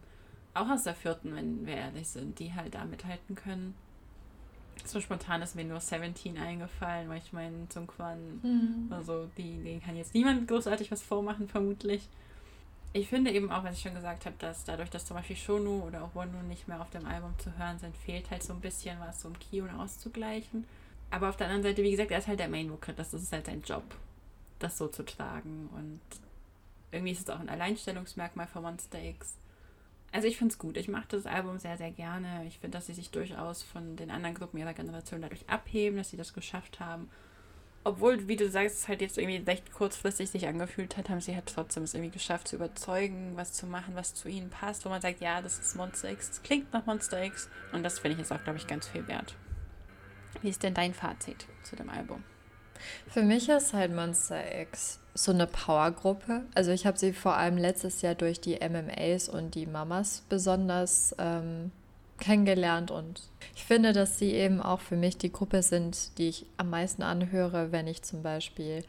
auch 0.54 0.70
aus 0.70 0.84
der 0.84 0.96
vierten, 0.96 1.36
wenn 1.36 1.66
wir 1.66 1.76
ehrlich 1.76 2.08
sind, 2.08 2.40
die 2.40 2.54
halt 2.54 2.76
da 2.76 2.86
mithalten 2.86 3.36
können. 3.36 3.76
So 4.86 5.00
spontan 5.00 5.42
ist 5.42 5.56
mir 5.56 5.66
nur 5.66 5.80
17 5.80 6.38
eingefallen, 6.38 7.10
weil 7.10 7.20
ich 7.20 7.34
meine, 7.34 7.70
Zum 7.70 7.86
Quan 7.88 8.88
also 8.90 9.30
die, 9.38 9.62
denen 9.64 9.82
kann 9.82 9.96
jetzt 9.96 10.14
niemand 10.14 10.48
großartig 10.48 10.92
was 10.92 11.04
vormachen, 11.04 11.48
vermutlich. 11.48 12.08
Ich 12.94 13.08
finde 13.08 13.32
eben 13.32 13.52
auch, 13.52 13.64
was 13.64 13.78
ich 13.78 13.82
schon 13.82 13.96
gesagt 13.96 14.26
habe, 14.26 14.36
dass 14.40 14.66
dadurch, 14.66 14.90
dass 14.90 15.06
zum 15.06 15.16
Beispiel 15.16 15.38
Shonu 15.38 15.84
oder 15.84 16.04
auch 16.04 16.14
Wonu 16.14 16.44
nicht 16.44 16.68
mehr 16.68 16.82
auf 16.82 16.90
dem 16.90 17.06
Album 17.06 17.34
zu 17.40 17.58
hören 17.58 17.80
sind, 17.80 17.96
fehlt 17.96 18.30
halt 18.30 18.44
so 18.44 18.52
ein 18.52 18.60
bisschen 18.60 19.00
was, 19.00 19.24
um 19.24 19.38
Kion 19.40 19.70
auszugleichen. 19.70 20.66
Aber 21.10 21.30
auf 21.30 21.38
der 21.38 21.48
anderen 21.48 21.64
Seite, 21.64 21.84
wie 21.84 21.92
gesagt, 21.92 22.12
er 22.12 22.20
ist 22.20 22.28
halt 22.28 22.40
der 22.40 22.50
Main 22.50 22.70
Vocalist, 22.70 23.14
das 23.14 23.22
ist 23.22 23.32
halt 23.32 23.46
sein 23.46 23.62
Job, 23.62 23.84
das 24.60 24.78
so 24.78 24.90
zu 24.90 25.04
tragen. 25.04 25.70
Und 25.74 26.02
irgendwie 26.92 27.14
ist 27.14 27.22
es 27.22 27.30
auch 27.30 27.40
ein 27.40 27.50
Alleinstellungsmerkmal 27.50 28.48
von 28.48 28.64
Monster 28.64 29.02
X. 29.02 29.38
Also 30.12 30.28
ich 30.28 30.38
finde 30.38 30.52
es 30.52 30.60
gut. 30.60 30.76
Ich 30.76 30.90
mache 30.90 31.08
das 31.10 31.26
Album 31.26 31.60
sehr, 31.60 31.78
sehr 31.78 31.92
gerne. 31.92 32.46
Ich 32.46 32.60
finde, 32.60 32.78
dass 32.78 32.88
sie 32.88 32.94
sich 32.94 33.12
durchaus 33.12 33.64
von 33.64 33.96
den 33.96 34.12
anderen 34.12 34.36
Gruppen 34.36 34.58
ihrer 34.58 34.74
Generation 34.74 35.22
dadurch 35.22 35.50
abheben, 35.50 35.98
dass 35.98 36.10
sie 36.10 36.18
das 36.18 36.34
geschafft 36.34 36.82
haben. 36.82 37.10
Obwohl, 37.84 38.28
wie 38.28 38.36
du 38.36 38.48
sagst, 38.48 38.78
es 38.78 38.88
halt 38.88 39.02
jetzt 39.02 39.18
irgendwie 39.18 39.44
recht 39.50 39.72
kurzfristig 39.72 40.30
sich 40.30 40.48
angefühlt 40.48 40.98
hat, 40.98 41.10
haben 41.10 41.20
sie 41.20 41.34
halt 41.34 41.48
trotzdem 41.48 41.84
es 41.84 41.96
irgendwie 41.96 42.12
geschafft 42.12 42.48
zu 42.48 42.56
überzeugen, 42.56 43.34
was 43.36 43.54
zu 43.54 43.66
machen, 43.66 43.96
was 43.96 44.14
zu 44.14 44.30
ihnen 44.30 44.52
passt, 44.52 44.86
wo 44.86 44.90
man 44.90 45.02
sagt, 45.02 45.20
ja, 45.20 45.42
das 45.42 45.58
ist 45.58 45.76
Monster 45.76 46.12
X, 46.12 46.30
das 46.30 46.44
klingt 46.44 46.72
nach 46.74 46.86
Monster 46.86 47.24
X. 47.24 47.50
Und 47.74 47.82
das 47.82 47.98
finde 47.98 48.14
ich 48.14 48.20
jetzt 48.20 48.32
auch, 48.32 48.44
glaube 48.44 48.60
ich, 48.60 48.68
ganz 48.68 48.88
viel 48.88 49.08
wert. 49.08 49.36
Wie 50.42 50.50
ist 50.50 50.62
denn 50.62 50.76
dein 50.76 50.94
Fazit 50.94 51.48
zu 51.64 51.76
dem 51.76 51.90
Album? 51.90 52.24
Für 53.08 53.24
mich 53.24 53.50
ist 53.50 53.74
halt 53.74 53.94
Monster 53.94 54.62
X 54.62 55.00
so 55.14 55.32
eine 55.32 55.48
Powergruppe. 55.48 56.44
Also 56.56 56.72
ich 56.72 56.86
habe 56.86 56.98
sie 56.98 57.14
vor 57.14 57.36
allem 57.36 57.58
letztes 57.58 58.02
Jahr 58.02 58.16
durch 58.16 58.40
die 58.42 58.58
MMAs 58.58 59.28
und 59.28 59.56
die 59.56 59.66
Mamas 59.66 60.24
besonders 60.30 61.16
ähm, 61.18 61.72
kennengelernt 62.22 62.90
und 62.92 63.22
ich 63.56 63.64
finde, 63.66 63.92
dass 63.92 64.18
sie 64.18 64.32
eben 64.32 64.62
auch 64.62 64.80
für 64.80 64.96
mich 64.96 65.18
die 65.18 65.32
Gruppe 65.34 65.62
sind, 65.64 66.18
die 66.18 66.30
ich 66.30 66.46
am 66.56 66.70
meisten 66.70 67.04
anhöre, 67.04 67.74
wenn 67.74 67.88
ich 67.88 68.02
zum 68.04 68.24
Beispiel 68.24 68.86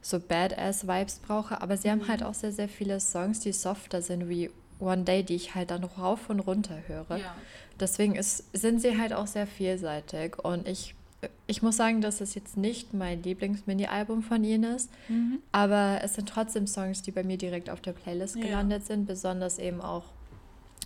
so 0.00 0.18
Badass-Vibes 0.18 1.18
brauche. 1.26 1.60
Aber 1.60 1.76
sie 1.76 1.90
haben 1.90 2.08
halt 2.08 2.22
auch 2.22 2.32
sehr, 2.32 2.52
sehr 2.52 2.68
viele 2.68 2.98
Songs, 3.00 3.40
die 3.40 3.52
softer 3.52 4.00
sind 4.00 4.30
wie 4.30 4.50
One 4.78 5.02
Day, 5.04 5.22
die 5.22 5.34
ich 5.34 5.54
halt 5.54 5.70
dann 5.70 5.84
rauf 5.84 6.30
und 6.30 6.40
runter 6.40 6.78
höre. 6.86 7.18
Ja. 7.18 7.34
Deswegen 7.78 8.14
ist, 8.14 8.44
sind 8.56 8.80
sie 8.80 8.98
halt 8.98 9.12
auch 9.12 9.26
sehr 9.26 9.46
vielseitig 9.46 10.38
und 10.42 10.66
ich, 10.66 10.94
ich 11.46 11.60
muss 11.60 11.76
sagen, 11.76 12.00
dass 12.00 12.22
es 12.22 12.34
jetzt 12.34 12.56
nicht 12.56 12.94
mein 12.94 13.22
Lieblings-Mini-Album 13.22 14.22
von 14.22 14.42
ihnen 14.42 14.74
ist, 14.76 14.90
Mhm. 15.08 15.40
aber 15.52 16.00
es 16.02 16.14
sind 16.14 16.28
trotzdem 16.30 16.66
Songs, 16.66 17.02
die 17.02 17.10
bei 17.10 17.22
mir 17.24 17.36
direkt 17.36 17.68
auf 17.68 17.80
der 17.82 17.92
Playlist 17.92 18.36
Ja. 18.36 18.42
gelandet 18.42 18.86
sind, 18.86 19.06
besonders 19.06 19.58
eben 19.58 19.82
auch 19.82 20.04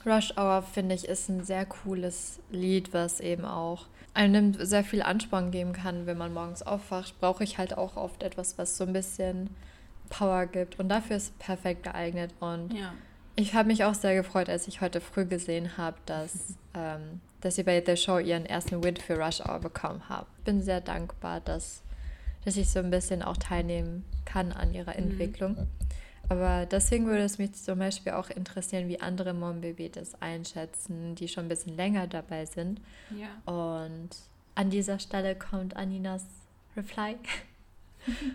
Rush 0.07 0.37
Hour, 0.37 0.63
finde 0.63 0.95
ich, 0.95 1.07
ist 1.09 1.29
ein 1.29 1.45
sehr 1.45 1.65
cooles 1.67 2.41
Lied, 2.51 2.93
was 2.93 3.21
eben 3.21 3.45
auch 3.45 3.87
einem 4.13 4.55
sehr 4.65 4.85
viel 4.85 5.03
Ansporn 5.03 5.51
geben 5.51 5.73
kann, 5.73 6.07
wenn 6.07 6.19
man 6.19 6.33
morgens 6.33 6.63
aufwacht, 6.63 7.19
brauche 7.21 7.43
ich 7.43 7.59
halt 7.59 7.77
auch 7.77 7.97
oft 7.97 8.23
etwas, 8.23 8.59
was 8.59 8.77
so 8.77 8.85
ein 8.85 8.93
bisschen 8.93 9.51
Power 10.11 10.47
gibt 10.47 10.79
und 10.79 10.89
dafür 10.89 11.17
ist 11.17 11.25
es 11.25 11.31
perfekt 11.33 11.83
geeignet 11.85 12.33
und 12.39 12.73
Ja. 12.75 12.93
ich 13.35 13.55
habe 13.55 13.67
mich 13.69 13.85
auch 13.85 13.95
sehr 13.95 14.15
gefreut, 14.15 14.49
als 14.49 14.69
ich 14.69 14.81
heute 14.81 15.01
früh 15.01 15.25
gesehen 15.25 15.77
habe, 15.79 15.97
dass, 16.07 16.55
ähm, 16.75 17.21
dass 17.41 17.57
sie 17.57 17.63
bei 17.65 17.83
The 17.85 17.97
Show 17.97 18.19
ihren 18.19 18.47
ersten 18.47 18.85
Win 18.85 18.97
für 18.97 19.19
Rush 19.19 19.41
Hour 19.41 19.59
bekommen 19.61 20.09
haben. 20.09 20.27
Bin 20.45 20.63
sehr 20.63 20.81
dankbar, 20.81 21.41
dass, 21.41 21.83
dass 22.45 22.57
ich 22.57 22.71
so 22.71 22.79
ein 22.79 22.91
bisschen 22.91 23.23
auch 23.23 23.37
teilnehmen 23.39 24.05
kann 24.25 24.53
an 24.53 24.73
ihrer 24.73 24.93
Mhm. 25.01 25.09
Aber 26.29 26.67
deswegen 26.67 27.07
würde 27.07 27.23
es 27.23 27.39
mich 27.39 27.53
zum 27.55 27.79
Beispiel 27.79 28.13
auch 28.13 28.31
interessieren, 28.31 28.89
wie 28.89 29.01
andere 29.01 29.35
Monbebe 29.35 29.91
das 29.91 30.21
einschätzen, 30.23 31.15
die 31.15 31.29
schon 31.29 31.47
ein 31.47 31.49
bisschen 31.49 31.77
länger 31.77 32.07
dabei 32.07 32.47
sind. 32.47 32.81
Ja. 33.11 33.29
Und 33.53 34.11
an 34.55 34.71
dieser 34.71 34.99
Stelle 34.99 35.37
kommt 35.37 35.77
Aninas 35.77 36.25
Reply. 36.77 37.17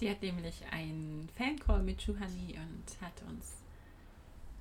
Die 0.00 0.10
hat 0.10 0.22
nämlich 0.22 0.62
einen 0.72 1.28
Fancall 1.36 1.82
mit 1.82 2.02
Juhani 2.02 2.58
und 2.58 3.00
hat 3.00 3.22
uns 3.28 3.52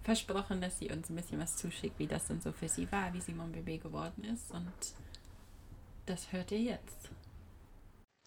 versprochen, 0.03 0.61
dass 0.61 0.77
sie 0.77 0.91
uns 0.91 1.09
ein 1.09 1.15
bisschen 1.15 1.39
was 1.39 1.57
zuschickt, 1.57 1.97
wie 1.97 2.07
das 2.07 2.27
denn 2.27 2.39
so 2.39 2.51
für 2.51 2.69
sie 2.69 2.91
war, 2.91 3.13
wie 3.13 3.21
sie 3.21 3.33
Monbebe 3.33 3.77
geworden 3.79 4.23
ist. 4.25 4.51
Und 4.51 4.71
das 6.05 6.31
hört 6.31 6.51
ihr 6.51 6.61
jetzt. 6.61 7.09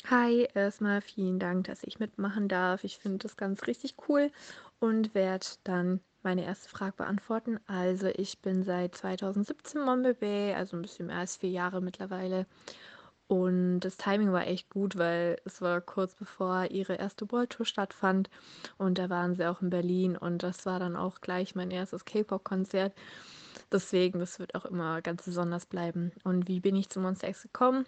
Hi, 0.08 0.46
erstmal 0.54 1.00
vielen 1.00 1.40
Dank, 1.40 1.66
dass 1.66 1.82
ich 1.82 1.98
mitmachen 1.98 2.46
darf. 2.46 2.84
Ich 2.84 2.96
finde 2.98 3.18
das 3.18 3.36
ganz 3.36 3.66
richtig 3.66 3.96
cool 4.08 4.30
und 4.78 5.16
werde 5.16 5.46
dann 5.64 5.98
meine 6.22 6.44
erste 6.44 6.68
Frage 6.68 6.94
beantworten. 6.96 7.58
Also 7.66 8.06
ich 8.14 8.40
bin 8.40 8.62
seit 8.62 8.94
2017 8.94 9.80
Monbebe, 9.84 10.54
also 10.56 10.76
ein 10.76 10.82
bisschen 10.82 11.06
mehr 11.06 11.16
als 11.16 11.38
vier 11.38 11.50
Jahre 11.50 11.80
mittlerweile. 11.80 12.46
Und 13.26 13.80
das 13.80 13.96
Timing 13.96 14.30
war 14.30 14.46
echt 14.46 14.70
gut, 14.70 14.96
weil 14.96 15.40
es 15.44 15.60
war 15.60 15.80
kurz 15.80 16.14
bevor 16.14 16.66
ihre 16.66 16.94
erste 16.94 17.28
World 17.32 17.50
Tour 17.50 17.66
stattfand. 17.66 18.30
Und 18.78 18.98
da 18.98 19.10
waren 19.10 19.34
sie 19.34 19.48
auch 19.50 19.60
in 19.60 19.70
Berlin 19.70 20.16
und 20.16 20.44
das 20.44 20.66
war 20.66 20.78
dann 20.78 20.94
auch 20.94 21.20
gleich 21.20 21.56
mein 21.56 21.72
erstes 21.72 22.04
K-Pop-Konzert. 22.04 22.94
Deswegen, 23.72 24.20
das 24.20 24.38
wird 24.38 24.54
auch 24.54 24.66
immer 24.66 25.02
ganz 25.02 25.24
besonders 25.24 25.66
bleiben. 25.66 26.12
Und 26.22 26.46
wie 26.46 26.60
bin 26.60 26.76
ich 26.76 26.90
zu 26.90 27.00
Monster 27.00 27.28
X 27.28 27.42
gekommen? 27.42 27.86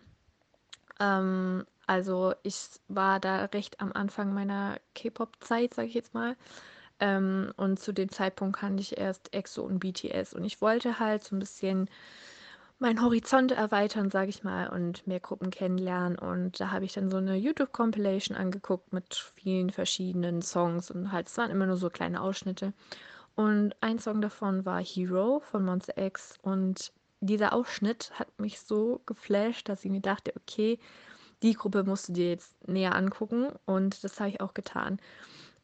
Ähm, 0.99 1.65
also 1.89 2.35
ich 2.43 2.69
war 2.89 3.19
da 3.19 3.47
recht 3.47 3.81
am 3.81 3.93
Anfang 3.93 4.35
meiner 4.35 4.79
K-Pop-Zeit, 4.95 5.75
sage 5.75 5.89
ich 5.89 5.95
jetzt 5.95 6.13
mal. 6.13 6.37
Ähm, 7.01 7.53
und 7.57 7.81
zu 7.81 7.93
dem 7.93 8.11
Zeitpunkt 8.11 8.59
kannte 8.59 8.83
ich 8.83 8.99
erst 8.99 9.35
EXO 9.35 9.63
und 9.63 9.79
BTS. 9.79 10.35
Und 10.35 10.45
ich 10.45 10.61
wollte 10.61 10.99
halt 10.99 11.25
so 11.25 11.35
ein 11.35 11.39
bisschen 11.39 11.89
meinen 12.79 13.03
Horizont 13.03 13.53
erweitern, 13.53 14.11
sage 14.11 14.29
ich 14.29 14.45
mal, 14.45 14.69
und 14.69 15.07
mehr 15.07 15.21
Gruppen 15.21 15.51
kennenlernen. 15.51 16.19
Und 16.19 16.61
da 16.61 16.71
habe 16.73 16.85
ich 16.85 16.93
dann 16.93 17.11
so 17.11 17.17
eine 17.17 17.37
YouTube-Compilation 17.37 18.37
angeguckt 18.37 18.93
mit 18.93 19.15
vielen 19.37 19.71
verschiedenen 19.71 20.43
Songs 20.43 20.91
und 20.91 21.11
halt, 21.11 21.29
es 21.29 21.39
waren 21.39 21.51
immer 21.51 21.67
nur 21.67 21.79
so 21.79 21.89
kleine 21.89 22.21
Ausschnitte. 22.21 22.75
Und 23.35 23.75
ein 23.81 23.99
Song 23.99 24.21
davon 24.21 24.67
war 24.67 24.83
Hero 24.85 25.41
von 25.41 25.65
Monster 25.65 25.97
X 25.97 26.35
und 26.43 26.93
dieser 27.21 27.53
Ausschnitt 27.55 28.11
hat 28.15 28.29
mich 28.39 28.61
so 28.61 29.01
geflasht, 29.07 29.69
dass 29.71 29.85
ich 29.85 29.91
mir 29.91 30.01
dachte, 30.01 30.33
okay, 30.37 30.79
die 31.43 31.55
Gruppe 31.55 31.85
musst 31.85 32.09
du 32.09 32.13
dir 32.13 32.31
jetzt 32.31 32.69
näher 32.69 32.95
angucken 32.95 33.49
und 33.65 34.03
das 34.05 34.19
habe 34.19 34.31
ich 34.31 34.41
auch 34.41 34.55
getan. 34.55 34.99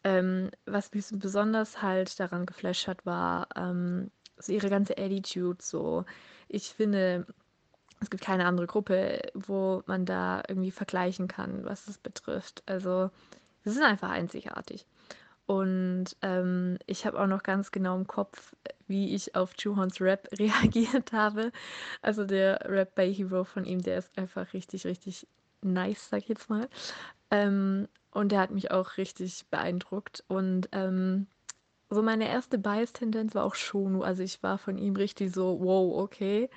Ähm, 0.05 0.51
was 0.67 0.93
mich 0.93 1.07
so 1.07 1.17
besonders 1.17 1.83
halt 1.83 2.19
daran 2.21 2.47
geflasht 2.47 2.89
hat, 2.89 3.05
war 3.07 3.49
ähm, 3.57 4.11
so 4.39 4.53
ihre 4.53 4.69
ganze 4.69 4.99
Attitude. 4.99 5.59
So, 5.63 6.05
ich 6.49 6.75
finde, 6.75 7.27
es 8.01 8.11
gibt 8.11 8.23
keine 8.23 8.47
andere 8.47 8.67
Gruppe, 8.67 9.23
wo 9.35 9.83
man 9.87 10.05
da 10.05 10.43
irgendwie 10.49 10.71
vergleichen 10.71 11.27
kann, 11.29 11.65
was 11.65 11.87
das 11.87 11.99
betrifft. 11.99 12.63
Also, 12.67 13.11
sie 13.65 13.71
sind 13.71 13.83
einfach 13.83 14.11
einzigartig. 14.11 14.87
Und 15.47 16.17
ähm, 16.23 16.79
ich 16.87 17.05
habe 17.07 17.21
auch 17.21 17.27
noch 17.27 17.43
ganz 17.43 17.71
genau 17.71 17.97
im 17.97 18.07
Kopf, 18.07 18.55
wie 18.87 19.15
ich 19.15 19.35
auf 19.35 19.53
Juhons 19.59 20.01
Rap 20.01 20.29
reagiert 20.39 21.13
habe. 21.13 21.53
Also 22.03 22.25
der 22.25 22.61
Rap 22.65 22.95
bei 22.95 23.13
Hero 23.13 23.45
von 23.45 23.65
ihm, 23.65 23.83
der 23.83 23.99
ist 23.99 24.17
einfach 24.17 24.53
richtig, 24.55 24.87
richtig 24.87 25.27
nice, 25.65 26.11
sag 26.11 26.21
ich 26.21 26.29
jetzt 26.29 26.51
mal. 26.51 26.69
Ähm, 27.31 27.89
und 28.11 28.31
der 28.33 28.41
hat 28.41 28.51
mich 28.51 28.71
auch 28.71 28.97
richtig 28.97 29.47
beeindruckt. 29.51 30.25
Und 30.29 30.69
ähm, 30.73 31.27
so 31.91 32.03
meine 32.03 32.29
erste 32.29 32.59
Bias-Tendenz 32.59 33.35
war 33.35 33.45
auch 33.45 33.55
Shonu. 33.55 34.03
Also 34.03 34.23
ich 34.23 34.43
war 34.43 34.59
von 34.59 34.79
ihm 34.79 34.97
richtig 34.97 35.33
so, 35.33 35.61
wow, 35.61 36.03
okay, 36.03 36.49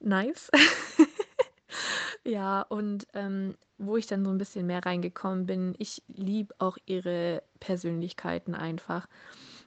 nice. 0.00 0.50
ja, 2.24 2.62
und 2.62 3.06
ähm, 3.14 3.56
wo 3.78 3.96
ich 3.96 4.06
dann 4.06 4.24
so 4.24 4.30
ein 4.30 4.38
bisschen 4.38 4.66
mehr 4.66 4.84
reingekommen 4.84 5.46
bin, 5.46 5.74
ich 5.78 6.02
liebe 6.08 6.54
auch 6.58 6.78
ihre 6.86 7.42
Persönlichkeiten 7.60 8.54
einfach. 8.54 9.06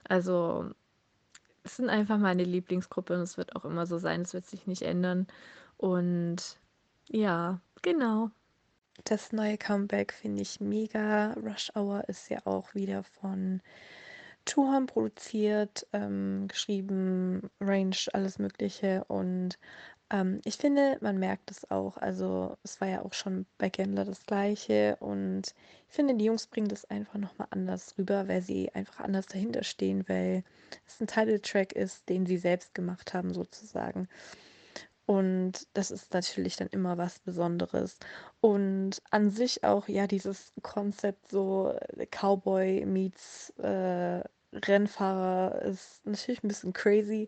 Also, 0.08 0.70
es 1.64 1.78
sind 1.78 1.90
einfach 1.90 2.18
meine 2.18 2.44
Lieblingsgruppe 2.44 3.14
und 3.14 3.22
es 3.22 3.38
wird 3.38 3.56
auch 3.56 3.66
immer 3.66 3.86
so 3.86 3.98
sein, 3.98 4.22
es 4.22 4.34
wird 4.34 4.46
sich 4.46 4.68
nicht 4.68 4.82
ändern. 4.82 5.28
Und 5.78 6.58
ja, 7.10 7.62
genau. 7.82 8.32
Das 9.06 9.32
neue 9.32 9.58
Comeback 9.58 10.14
finde 10.14 10.42
ich 10.42 10.60
mega. 10.60 11.34
Rush 11.34 11.72
Hour 11.76 12.08
ist 12.08 12.30
ja 12.30 12.46
auch 12.46 12.76
wieder 12.76 13.04
von 13.04 13.62
Chuhan 14.46 14.86
produziert, 14.88 15.88
ähm, 15.94 16.48
geschrieben, 16.48 17.50
Range, 17.60 17.96
alles 18.14 18.40
Mögliche. 18.40 19.04
Und 19.06 19.58
ähm, 20.12 20.42
ich 20.46 20.58
finde, 20.58 20.98
man 21.02 21.18
merkt 21.18 21.52
es 21.52 21.70
auch. 21.72 21.98
Also 21.98 22.58
es 22.64 22.82
war 22.82 22.88
ja 22.88 23.02
auch 23.04 23.14
schon 23.14 23.46
bei 23.58 23.70
Gendler 23.70 24.06
das 24.06 24.26
gleiche. 24.26 24.98
Und 25.00 25.54
ich 25.88 25.96
finde, 25.96 26.16
die 26.16 26.26
Jungs 26.26 26.48
bringen 26.48 26.68
das 26.68 26.86
einfach 26.86 27.18
nochmal 27.18 27.48
anders 27.52 27.98
rüber, 27.98 28.28
weil 28.28 28.42
sie 28.42 28.74
einfach 28.74 29.00
anders 29.00 29.26
dahinter 29.28 29.64
stehen, 29.64 30.08
weil 30.08 30.44
es 30.88 31.00
ein 31.02 31.08
Title-Track 31.08 31.74
ist, 31.74 32.10
den 32.10 32.26
sie 32.26 32.38
selbst 32.38 32.74
gemacht 32.76 33.14
haben 33.14 33.34
sozusagen. 33.34 34.08
Und 35.12 35.68
das 35.74 35.92
ist 35.92 36.14
natürlich 36.14 36.56
dann 36.56 36.70
immer 36.70 36.98
was 36.98 37.20
Besonderes. 37.20 37.98
Und 38.40 39.02
an 39.10 39.30
sich 39.30 39.62
auch, 39.66 39.90
ja, 39.90 40.08
dieses 40.08 40.54
Konzept 40.62 41.30
so 41.30 41.74
äh, 41.98 42.06
Cowboy 42.06 42.86
meets 42.86 43.50
äh, 43.58 44.24
Rennfahrer 44.54 45.64
ist 45.64 46.06
natürlich 46.06 46.42
ein 46.44 46.48
bisschen 46.48 46.72
crazy, 46.72 47.28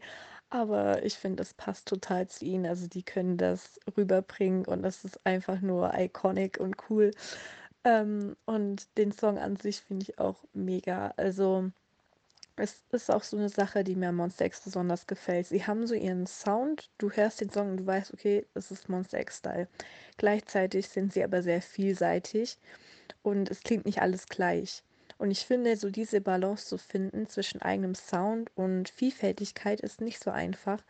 aber 0.49 1.03
ich 1.03 1.17
finde, 1.17 1.43
es 1.43 1.53
passt 1.55 1.89
total 1.89 2.25
zu 2.29 2.45
ihnen. 2.45 2.65
Also 2.67 2.87
die 2.87 3.03
können 3.03 3.35
das 3.35 3.77
rüberbringen 3.97 4.65
und 4.65 4.81
das 4.81 5.03
ist 5.03 5.19
einfach 5.25 5.59
nur 5.59 5.91
iconic 5.93 6.61
und 6.61 6.77
cool. 6.89 7.11
Ähm, 7.83 8.37
und 8.45 8.97
den 8.97 9.11
Song 9.11 9.37
an 9.39 9.57
sich 9.57 9.81
finde 9.81 10.05
ich 10.09 10.19
auch 10.19 10.45
mega. 10.53 11.13
Also 11.17 11.69
es 12.55 12.83
ist 12.91 13.09
auch 13.11 13.23
so 13.23 13.37
eine 13.37 13.49
Sache, 13.49 13.83
die 13.83 13.95
mir 13.95 14.09
an 14.09 14.15
Monster 14.15 14.45
X 14.45 14.61
besonders 14.61 15.07
gefällt. 15.07 15.47
Sie 15.47 15.65
haben 15.65 15.87
so 15.87 15.95
ihren 15.95 16.27
Sound, 16.27 16.89
du 16.97 17.09
hörst 17.09 17.41
den 17.41 17.49
Song 17.49 17.71
und 17.71 17.77
du 17.77 17.85
weißt, 17.85 18.13
okay, 18.13 18.45
das 18.53 18.71
ist 18.71 18.89
Monster 18.89 19.19
X-Style. 19.19 19.67
Gleichzeitig 20.17 20.87
sind 20.89 21.13
sie 21.13 21.23
aber 21.23 21.41
sehr 21.41 21.61
vielseitig 21.61 22.57
und 23.23 23.49
es 23.49 23.61
klingt 23.61 23.85
nicht 23.85 24.01
alles 24.01 24.27
gleich. 24.27 24.83
Und 25.17 25.31
ich 25.31 25.45
finde, 25.45 25.77
so 25.77 25.89
diese 25.89 26.21
Balance 26.21 26.65
zu 26.67 26.77
finden 26.77 27.27
zwischen 27.29 27.61
eigenem 27.61 27.95
Sound 27.95 28.51
und 28.55 28.89
Vielfältigkeit 28.89 29.81
ist 29.81 30.01
nicht 30.01 30.21
so 30.21 30.31
einfach. 30.31 30.83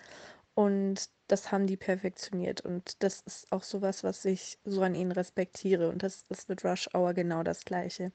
Und 0.55 1.09
das 1.27 1.51
haben 1.51 1.67
die 1.67 1.77
perfektioniert. 1.77 2.61
Und 2.61 3.03
das 3.03 3.21
ist 3.21 3.51
auch 3.51 3.63
sowas, 3.63 4.03
was 4.03 4.23
ich 4.25 4.59
so 4.65 4.81
an 4.81 4.95
ihnen 4.95 5.11
respektiere. 5.11 5.89
Und 5.89 6.03
das 6.03 6.25
ist 6.29 6.49
mit 6.49 6.63
Rush 6.63 6.89
Hour 6.93 7.13
genau 7.13 7.43
das 7.43 7.65
Gleiche. 7.65 8.11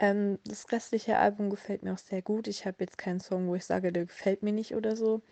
Ähm, 0.00 0.38
das 0.44 0.72
restliche 0.72 1.18
Album 1.18 1.50
gefällt 1.50 1.82
mir 1.82 1.92
auch 1.92 1.98
sehr 1.98 2.22
gut. 2.22 2.48
Ich 2.48 2.66
habe 2.66 2.78
jetzt 2.80 2.98
keinen 2.98 3.20
Song, 3.20 3.48
wo 3.48 3.54
ich 3.54 3.66
sage, 3.66 3.92
der 3.92 4.06
gefällt 4.06 4.42
mir 4.42 4.52
nicht 4.52 4.74
oder 4.74 4.96
so. 4.96 5.22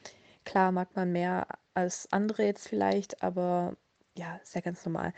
Klar 0.45 0.73
mag 0.73 0.95
man 0.95 1.11
mehr 1.12 1.47
als 1.75 2.09
andere 2.12 2.45
jetzt 2.45 2.69
vielleicht, 2.69 3.23
aber 3.23 3.77
ja, 4.16 4.37
ist 4.43 4.55
ja 4.55 4.61
ganz 4.61 4.85
normal. 4.85 5.12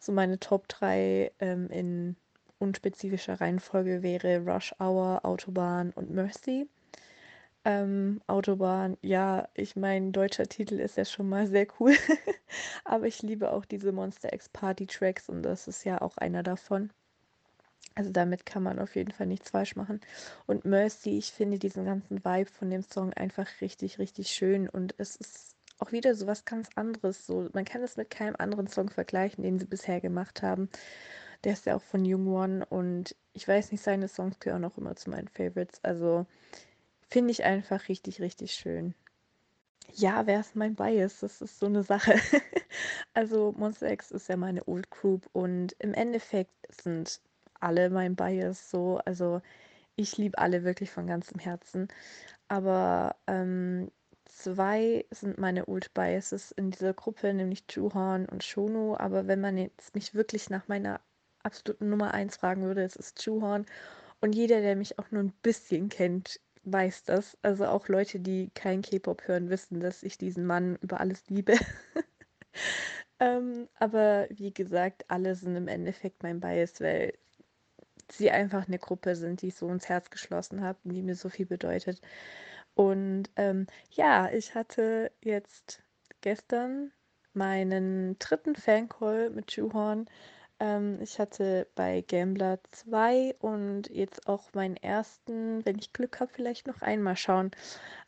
So 0.00 0.12
meine 0.12 0.38
Top 0.40 0.68
3 0.68 1.32
ähm, 1.40 1.70
in 1.70 2.16
unspezifischer 2.58 3.40
Reihenfolge 3.40 4.02
wäre 4.02 4.40
Rush 4.44 4.74
Hour, 4.80 5.20
Autobahn 5.24 5.92
und 5.92 6.10
Mercy. 6.10 6.68
Ähm, 7.64 8.20
Autobahn, 8.28 8.96
ja, 9.02 9.48
ich 9.54 9.76
meine, 9.76 10.12
deutscher 10.12 10.46
Titel 10.46 10.80
ist 10.80 10.96
ja 10.96 11.04
schon 11.04 11.28
mal 11.28 11.46
sehr 11.46 11.66
cool. 11.80 11.94
aber 12.84 13.06
ich 13.06 13.22
liebe 13.22 13.52
auch 13.52 13.64
diese 13.64 13.92
Monster 13.92 14.32
X 14.32 14.48
Party 14.48 14.86
Tracks 14.86 15.28
und 15.28 15.42
das 15.42 15.68
ist 15.68 15.84
ja 15.84 16.00
auch 16.00 16.16
einer 16.18 16.42
davon. 16.42 16.90
Also 17.96 18.10
damit 18.10 18.44
kann 18.44 18.62
man 18.62 18.78
auf 18.78 18.94
jeden 18.94 19.10
Fall 19.10 19.26
nichts 19.26 19.50
falsch 19.50 19.74
machen. 19.74 20.00
Und 20.46 20.66
Mercy, 20.66 21.16
ich 21.16 21.32
finde 21.32 21.58
diesen 21.58 21.86
ganzen 21.86 22.24
Vibe 22.24 22.50
von 22.50 22.68
dem 22.68 22.82
Song 22.82 23.12
einfach 23.14 23.48
richtig, 23.62 23.98
richtig 23.98 24.28
schön. 24.28 24.68
Und 24.68 24.94
es 24.98 25.16
ist 25.16 25.56
auch 25.78 25.92
wieder 25.92 26.14
so 26.14 26.26
was 26.26 26.44
ganz 26.44 26.68
anderes. 26.74 27.26
So, 27.26 27.48
man 27.54 27.64
kann 27.64 27.82
es 27.82 27.96
mit 27.96 28.10
keinem 28.10 28.36
anderen 28.38 28.66
Song 28.66 28.90
vergleichen, 28.90 29.42
den 29.42 29.58
sie 29.58 29.64
bisher 29.64 30.02
gemacht 30.02 30.42
haben. 30.42 30.68
Der 31.44 31.54
ist 31.54 31.64
ja 31.64 31.74
auch 31.74 31.82
von 31.82 32.04
Jung 32.04 32.28
One 32.28 32.66
und 32.66 33.16
ich 33.32 33.48
weiß 33.48 33.72
nicht, 33.72 33.82
seine 33.82 34.08
Songs 34.08 34.40
gehören 34.40 34.64
auch 34.64 34.76
immer 34.76 34.94
zu 34.96 35.08
meinen 35.10 35.28
Favorites. 35.28 35.80
Also 35.82 36.26
finde 37.08 37.30
ich 37.30 37.44
einfach 37.44 37.88
richtig, 37.88 38.20
richtig 38.20 38.52
schön. 38.52 38.94
Ja, 39.94 40.26
wer 40.26 40.40
ist 40.40 40.54
mein 40.54 40.74
Bias? 40.74 41.20
Das 41.20 41.40
ist 41.40 41.58
so 41.58 41.66
eine 41.66 41.82
Sache. 41.82 42.14
also 43.14 43.54
Monster 43.56 43.90
X 43.90 44.10
ist 44.10 44.28
ja 44.28 44.36
meine 44.36 44.66
Old 44.68 44.90
Group 44.90 45.28
und 45.32 45.74
im 45.78 45.94
Endeffekt 45.94 46.52
sind 46.82 47.20
alle 47.60 47.90
mein 47.90 48.16
Bias 48.16 48.70
so. 48.70 49.00
Also 49.04 49.40
ich 49.96 50.16
liebe 50.18 50.38
alle 50.38 50.64
wirklich 50.64 50.90
von 50.90 51.06
ganzem 51.06 51.40
Herzen. 51.40 51.88
Aber 52.48 53.16
ähm, 53.26 53.90
zwei 54.26 55.04
sind 55.10 55.38
meine 55.38 55.68
Old 55.68 55.92
Biases 55.94 56.52
in 56.52 56.70
dieser 56.70 56.94
Gruppe, 56.94 57.32
nämlich 57.34 57.64
Juhan 57.70 58.26
und 58.26 58.44
Shono. 58.44 58.96
Aber 58.98 59.26
wenn 59.26 59.40
man 59.40 59.58
jetzt 59.58 59.94
mich 59.94 60.14
wirklich 60.14 60.50
nach 60.50 60.68
meiner 60.68 61.00
absoluten 61.42 61.88
Nummer 61.88 62.12
1 62.14 62.36
fragen 62.36 62.62
würde, 62.62 62.82
es 62.82 62.96
ist 62.96 63.24
Juhan. 63.24 63.66
Und 64.20 64.34
jeder, 64.34 64.60
der 64.60 64.76
mich 64.76 64.98
auch 64.98 65.10
nur 65.10 65.22
ein 65.22 65.32
bisschen 65.42 65.88
kennt, 65.88 66.40
weiß 66.64 67.04
das. 67.04 67.38
Also 67.42 67.66
auch 67.66 67.88
Leute, 67.88 68.20
die 68.20 68.50
kein 68.54 68.82
K-Pop 68.82 69.26
hören, 69.26 69.50
wissen, 69.50 69.80
dass 69.80 70.02
ich 70.02 70.18
diesen 70.18 70.46
Mann 70.46 70.76
über 70.82 71.00
alles 71.00 71.28
liebe. 71.28 71.54
ähm, 73.20 73.68
aber 73.78 74.26
wie 74.30 74.52
gesagt, 74.52 75.04
alle 75.08 75.34
sind 75.34 75.56
im 75.56 75.68
Endeffekt 75.68 76.22
mein 76.22 76.40
Bias, 76.40 76.80
weil 76.80 77.14
sie 78.12 78.30
einfach 78.30 78.66
eine 78.66 78.78
Gruppe 78.78 79.16
sind, 79.16 79.42
die 79.42 79.48
ich 79.48 79.56
so 79.56 79.68
ins 79.68 79.88
Herz 79.88 80.10
geschlossen 80.10 80.62
habe 80.62 80.78
und 80.84 80.94
die 80.94 81.02
mir 81.02 81.16
so 81.16 81.28
viel 81.28 81.46
bedeutet. 81.46 82.00
Und 82.74 83.30
ähm, 83.36 83.66
ja, 83.92 84.30
ich 84.30 84.54
hatte 84.54 85.10
jetzt 85.22 85.82
gestern 86.20 86.92
meinen 87.32 88.18
dritten 88.18 88.54
Fancall 88.56 89.30
mit 89.30 89.52
Schuhorn. 89.52 90.06
Ähm, 90.60 90.98
ich 91.00 91.18
hatte 91.18 91.66
bei 91.74 92.02
Gambler 92.02 92.58
2 92.70 93.36
und 93.40 93.88
jetzt 93.90 94.26
auch 94.26 94.52
meinen 94.54 94.76
ersten, 94.76 95.64
wenn 95.64 95.78
ich 95.78 95.92
Glück 95.92 96.20
habe, 96.20 96.32
vielleicht 96.32 96.66
noch 96.66 96.82
einmal 96.82 97.16
schauen. 97.16 97.50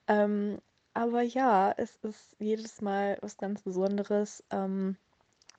Ähm, 0.06 0.58
aber 0.94 1.22
ja, 1.22 1.72
es 1.76 1.96
ist 2.02 2.36
jedes 2.38 2.80
Mal 2.80 3.18
was 3.20 3.36
ganz 3.36 3.62
Besonderes. 3.62 4.42
Ähm, 4.50 4.96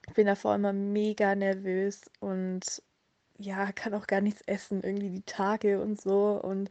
ich 0.08 0.14
bin 0.14 0.26
davor 0.26 0.56
immer 0.56 0.74
mega 0.74 1.36
nervös 1.36 2.02
und 2.20 2.82
ja, 3.40 3.72
kann 3.72 3.94
auch 3.94 4.08
gar 4.08 4.22
nichts 4.22 4.42
essen, 4.46 4.84
irgendwie 4.84 5.10
die 5.10 5.24
Tage 5.24 5.82
und 5.82 6.00
so. 6.00 6.40
Und 6.42 6.70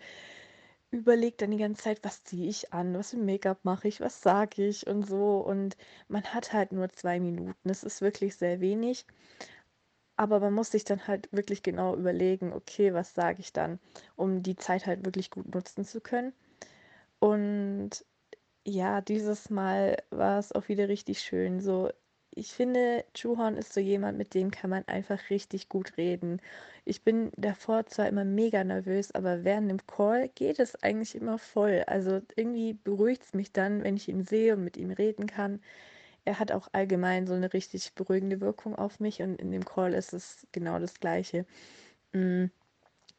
überlege 0.90 1.36
dann 1.38 1.50
die 1.50 1.58
ganze 1.58 1.82
Zeit, 1.82 2.00
was 2.04 2.24
ziehe 2.24 2.48
ich 2.48 2.72
an, 2.72 2.94
was 2.94 3.10
für 3.10 3.18
Make-up 3.18 3.64
mache 3.64 3.88
ich, 3.88 4.00
was 4.00 4.22
sage 4.22 4.66
ich 4.66 4.86
und 4.86 5.06
so. 5.06 5.38
Und 5.38 5.76
man 6.08 6.24
hat 6.24 6.52
halt 6.52 6.72
nur 6.72 6.90
zwei 6.90 7.20
Minuten. 7.20 7.56
Das 7.64 7.84
ist 7.84 8.00
wirklich 8.02 8.36
sehr 8.36 8.60
wenig. 8.60 9.06
Aber 10.16 10.40
man 10.40 10.52
muss 10.52 10.72
sich 10.72 10.84
dann 10.84 11.06
halt 11.06 11.32
wirklich 11.32 11.62
genau 11.62 11.94
überlegen, 11.96 12.52
okay, 12.52 12.92
was 12.92 13.14
sage 13.14 13.40
ich 13.40 13.52
dann, 13.52 13.78
um 14.16 14.42
die 14.42 14.56
Zeit 14.56 14.86
halt 14.86 15.04
wirklich 15.04 15.30
gut 15.30 15.54
nutzen 15.54 15.84
zu 15.84 16.00
können. 16.00 16.32
Und 17.20 18.04
ja, 18.66 19.00
dieses 19.00 19.50
Mal 19.50 19.96
war 20.10 20.38
es 20.38 20.52
auch 20.52 20.68
wieder 20.68 20.88
richtig 20.88 21.20
schön. 21.20 21.60
So, 21.60 21.90
ich 22.38 22.52
finde, 22.52 23.04
Chuhon 23.14 23.56
ist 23.56 23.72
so 23.74 23.80
jemand, 23.80 24.16
mit 24.16 24.34
dem 24.34 24.50
kann 24.50 24.70
man 24.70 24.86
einfach 24.86 25.30
richtig 25.30 25.68
gut 25.68 25.96
reden. 25.96 26.40
Ich 26.84 27.02
bin 27.02 27.30
davor 27.36 27.86
zwar 27.86 28.08
immer 28.08 28.24
mega 28.24 28.62
nervös, 28.64 29.12
aber 29.14 29.44
während 29.44 29.70
dem 29.70 29.86
Call 29.86 30.28
geht 30.30 30.58
es 30.60 30.82
eigentlich 30.82 31.14
immer 31.14 31.38
voll. 31.38 31.82
Also 31.86 32.20
irgendwie 32.36 32.74
beruhigt 32.74 33.24
es 33.24 33.34
mich 33.34 33.52
dann, 33.52 33.82
wenn 33.82 33.96
ich 33.96 34.08
ihn 34.08 34.24
sehe 34.24 34.54
und 34.54 34.64
mit 34.64 34.76
ihm 34.76 34.90
reden 34.90 35.26
kann. 35.26 35.60
Er 36.24 36.38
hat 36.38 36.52
auch 36.52 36.68
allgemein 36.72 37.26
so 37.26 37.34
eine 37.34 37.52
richtig 37.52 37.94
beruhigende 37.94 38.40
Wirkung 38.40 38.74
auf 38.76 39.00
mich 39.00 39.20
und 39.22 39.40
in 39.40 39.50
dem 39.50 39.64
Call 39.64 39.94
ist 39.94 40.12
es 40.12 40.46
genau 40.52 40.78
das 40.78 41.00
Gleiche. 41.00 41.44
Mm. 42.12 42.46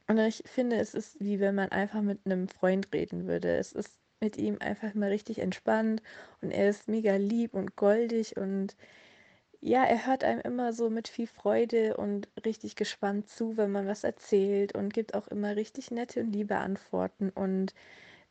Und 0.07 0.17
ich 0.17 0.43
finde, 0.45 0.77
es 0.77 0.95
ist 0.95 1.17
wie 1.19 1.39
wenn 1.39 1.55
man 1.55 1.69
einfach 1.69 2.01
mit 2.01 2.19
einem 2.25 2.47
Freund 2.47 2.89
reden 2.93 3.27
würde. 3.27 3.57
Es 3.57 3.73
ist 3.73 3.99
mit 4.21 4.37
ihm 4.37 4.57
einfach 4.59 4.93
mal 4.95 5.09
richtig 5.09 5.39
entspannt 5.39 6.01
und 6.41 6.51
er 6.51 6.69
ist 6.69 6.87
mega 6.87 7.15
lieb 7.15 7.53
und 7.53 7.75
goldig 7.75 8.37
und 8.37 8.75
ja, 9.61 9.83
er 9.83 10.05
hört 10.07 10.23
einem 10.23 10.41
immer 10.41 10.73
so 10.73 10.89
mit 10.89 11.07
viel 11.07 11.27
Freude 11.27 11.97
und 11.97 12.29
richtig 12.45 12.75
gespannt 12.75 13.29
zu, 13.29 13.57
wenn 13.57 13.71
man 13.71 13.87
was 13.87 14.03
erzählt 14.03 14.73
und 14.75 14.93
gibt 14.93 15.13
auch 15.13 15.27
immer 15.27 15.55
richtig 15.55 15.91
nette 15.91 16.21
und 16.21 16.31
liebe 16.31 16.55
Antworten 16.57 17.29
und 17.29 17.73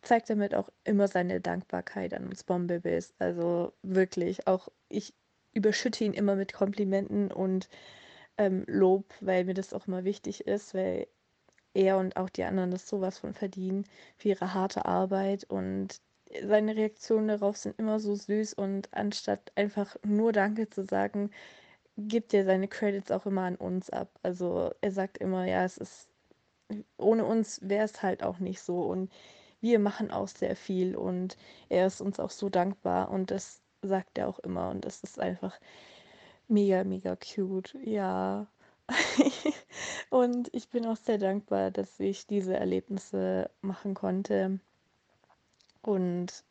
zeigt 0.02 0.30
damit 0.30 0.54
auch 0.54 0.70
immer 0.84 1.08
seine 1.08 1.40
Dankbarkeit 1.40 2.14
an 2.14 2.26
uns 2.28 2.44
Bombebills. 2.44 3.14
Also 3.18 3.72
wirklich, 3.82 4.46
auch 4.46 4.68
ich 4.88 5.14
überschütte 5.54 6.04
ihn 6.04 6.14
immer 6.14 6.36
mit 6.36 6.52
Komplimenten 6.52 7.32
und 7.32 7.68
ähm, 8.38 8.64
Lob, 8.66 9.06
weil 9.20 9.44
mir 9.44 9.54
das 9.54 9.74
auch 9.74 9.86
immer 9.88 10.04
wichtig 10.04 10.46
ist, 10.46 10.74
weil 10.74 11.08
er 11.74 11.98
und 11.98 12.16
auch 12.16 12.30
die 12.30 12.44
anderen 12.44 12.70
das 12.70 12.88
sowas 12.88 13.18
von 13.18 13.34
verdienen 13.34 13.84
für 14.16 14.30
ihre 14.30 14.54
harte 14.54 14.84
Arbeit 14.86 15.44
und 15.44 16.00
seine 16.46 16.76
Reaktionen 16.76 17.28
darauf 17.28 17.56
sind 17.56 17.78
immer 17.78 18.00
so 18.00 18.14
süß 18.14 18.54
und 18.54 18.88
anstatt 18.92 19.52
einfach 19.56 19.96
nur 20.04 20.32
Danke 20.32 20.68
zu 20.70 20.84
sagen, 20.84 21.30
gibt 21.96 22.34
er 22.34 22.44
seine 22.44 22.68
Credits 22.68 23.10
auch 23.10 23.26
immer 23.26 23.42
an 23.42 23.56
uns 23.56 23.90
ab. 23.90 24.10
Also 24.22 24.72
er 24.80 24.92
sagt 24.92 25.18
immer, 25.18 25.46
ja, 25.46 25.64
es 25.64 25.78
ist, 25.78 26.08
ohne 26.98 27.24
uns 27.24 27.60
wäre 27.62 27.84
es 27.84 28.02
halt 28.02 28.22
auch 28.22 28.38
nicht 28.38 28.60
so 28.60 28.82
und 28.82 29.10
wir 29.60 29.78
machen 29.78 30.10
auch 30.10 30.28
sehr 30.28 30.56
viel 30.56 30.96
und 30.96 31.36
er 31.68 31.86
ist 31.86 32.00
uns 32.00 32.20
auch 32.20 32.30
so 32.30 32.48
dankbar 32.48 33.10
und 33.10 33.30
das 33.30 33.62
sagt 33.82 34.18
er 34.18 34.28
auch 34.28 34.38
immer 34.40 34.70
und 34.70 34.84
das 34.84 35.02
ist 35.02 35.18
einfach 35.18 35.58
mega, 36.48 36.84
mega 36.84 37.16
cute. 37.16 37.74
Ja. 37.84 38.46
und 40.10 40.48
ich 40.54 40.68
bin 40.70 40.86
auch 40.86 40.96
sehr 40.96 41.18
dankbar, 41.18 41.70
dass 41.70 41.98
ich 42.00 42.26
diese 42.26 42.56
Erlebnisse 42.56 43.50
machen 43.62 43.94
konnte. 43.94 44.60
Und 45.88 46.44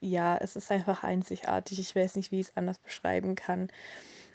ja, 0.00 0.38
es 0.38 0.56
ist 0.56 0.70
einfach 0.72 1.04
einzigartig. 1.04 1.78
Ich 1.78 1.94
weiß 1.94 2.16
nicht, 2.16 2.32
wie 2.32 2.40
ich 2.40 2.48
es 2.48 2.56
anders 2.56 2.78
beschreiben 2.78 3.34
kann. 3.34 3.68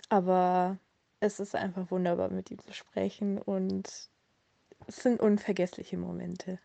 Aber 0.09 0.77
es 1.21 1.39
ist 1.39 1.55
einfach 1.55 1.89
wunderbar, 1.89 2.29
mit 2.29 2.51
ihm 2.51 2.59
zu 2.59 2.71
sprechen 2.71 3.39
und 3.39 3.87
es 4.85 4.95
sind 4.97 5.19
unvergessliche 5.19 5.97
Momente. 5.97 6.59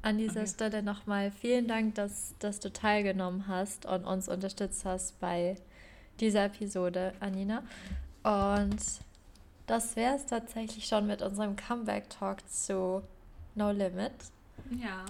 An 0.00 0.16
dieser 0.16 0.40
okay. 0.40 0.50
Stelle 0.50 0.82
nochmal 0.82 1.30
vielen 1.30 1.68
Dank, 1.68 1.96
dass, 1.96 2.34
dass 2.38 2.60
du 2.60 2.72
teilgenommen 2.72 3.46
hast 3.46 3.84
und 3.84 4.06
uns 4.06 4.26
unterstützt 4.30 4.86
hast 4.86 5.20
bei 5.20 5.56
dieser 6.18 6.46
Episode, 6.46 7.12
Anina. 7.20 7.62
Und 8.22 8.80
das 9.66 9.96
wäre 9.96 10.16
es 10.16 10.24
tatsächlich 10.24 10.86
schon 10.86 11.06
mit 11.06 11.20
unserem 11.20 11.56
Comeback-Talk 11.56 12.48
zu 12.48 13.02
No 13.54 13.70
Limit. 13.70 14.12
Ja. 14.70 15.04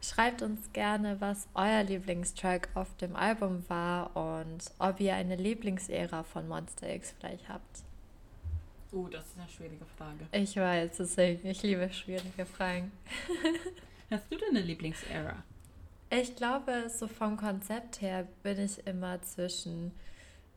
Schreibt 0.00 0.42
uns 0.42 0.72
gerne, 0.72 1.20
was 1.20 1.48
euer 1.54 1.82
Lieblingstrack 1.82 2.68
auf 2.74 2.96
dem 2.96 3.16
Album 3.16 3.64
war 3.68 4.16
und 4.16 4.60
ob 4.78 5.00
ihr 5.00 5.14
eine 5.14 5.34
Lieblingsära 5.34 6.22
von 6.22 6.46
Monster 6.46 6.94
X 6.94 7.14
vielleicht 7.18 7.48
habt. 7.48 7.82
Oh, 8.92 9.08
das 9.08 9.26
ist 9.26 9.38
eine 9.38 9.48
schwierige 9.48 9.84
Frage. 9.96 10.26
Ich 10.32 10.56
weiß, 10.56 10.96
deswegen, 10.98 11.48
ich 11.48 11.62
liebe 11.62 11.90
schwierige 11.92 12.46
Fragen. 12.46 12.92
Hast 14.10 14.30
du 14.30 14.36
denn 14.36 14.50
eine 14.50 14.60
Lieblingsära? 14.60 15.42
Ich 16.10 16.36
glaube, 16.36 16.88
so 16.88 17.06
vom 17.06 17.36
Konzept 17.36 18.00
her 18.00 18.26
bin 18.42 18.58
ich 18.58 18.86
immer 18.86 19.20
zwischen 19.22 19.92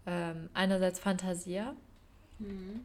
ähm, 0.05 0.49
einerseits 0.53 0.99
Fantasia, 0.99 1.75
mhm. 2.39 2.81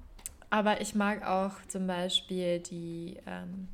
aber 0.51 0.81
ich 0.81 0.97
mag 0.97 1.25
auch 1.25 1.53
zum 1.69 1.87
Beispiel 1.87 2.59
die 2.59 3.19
ähm, 3.27 3.69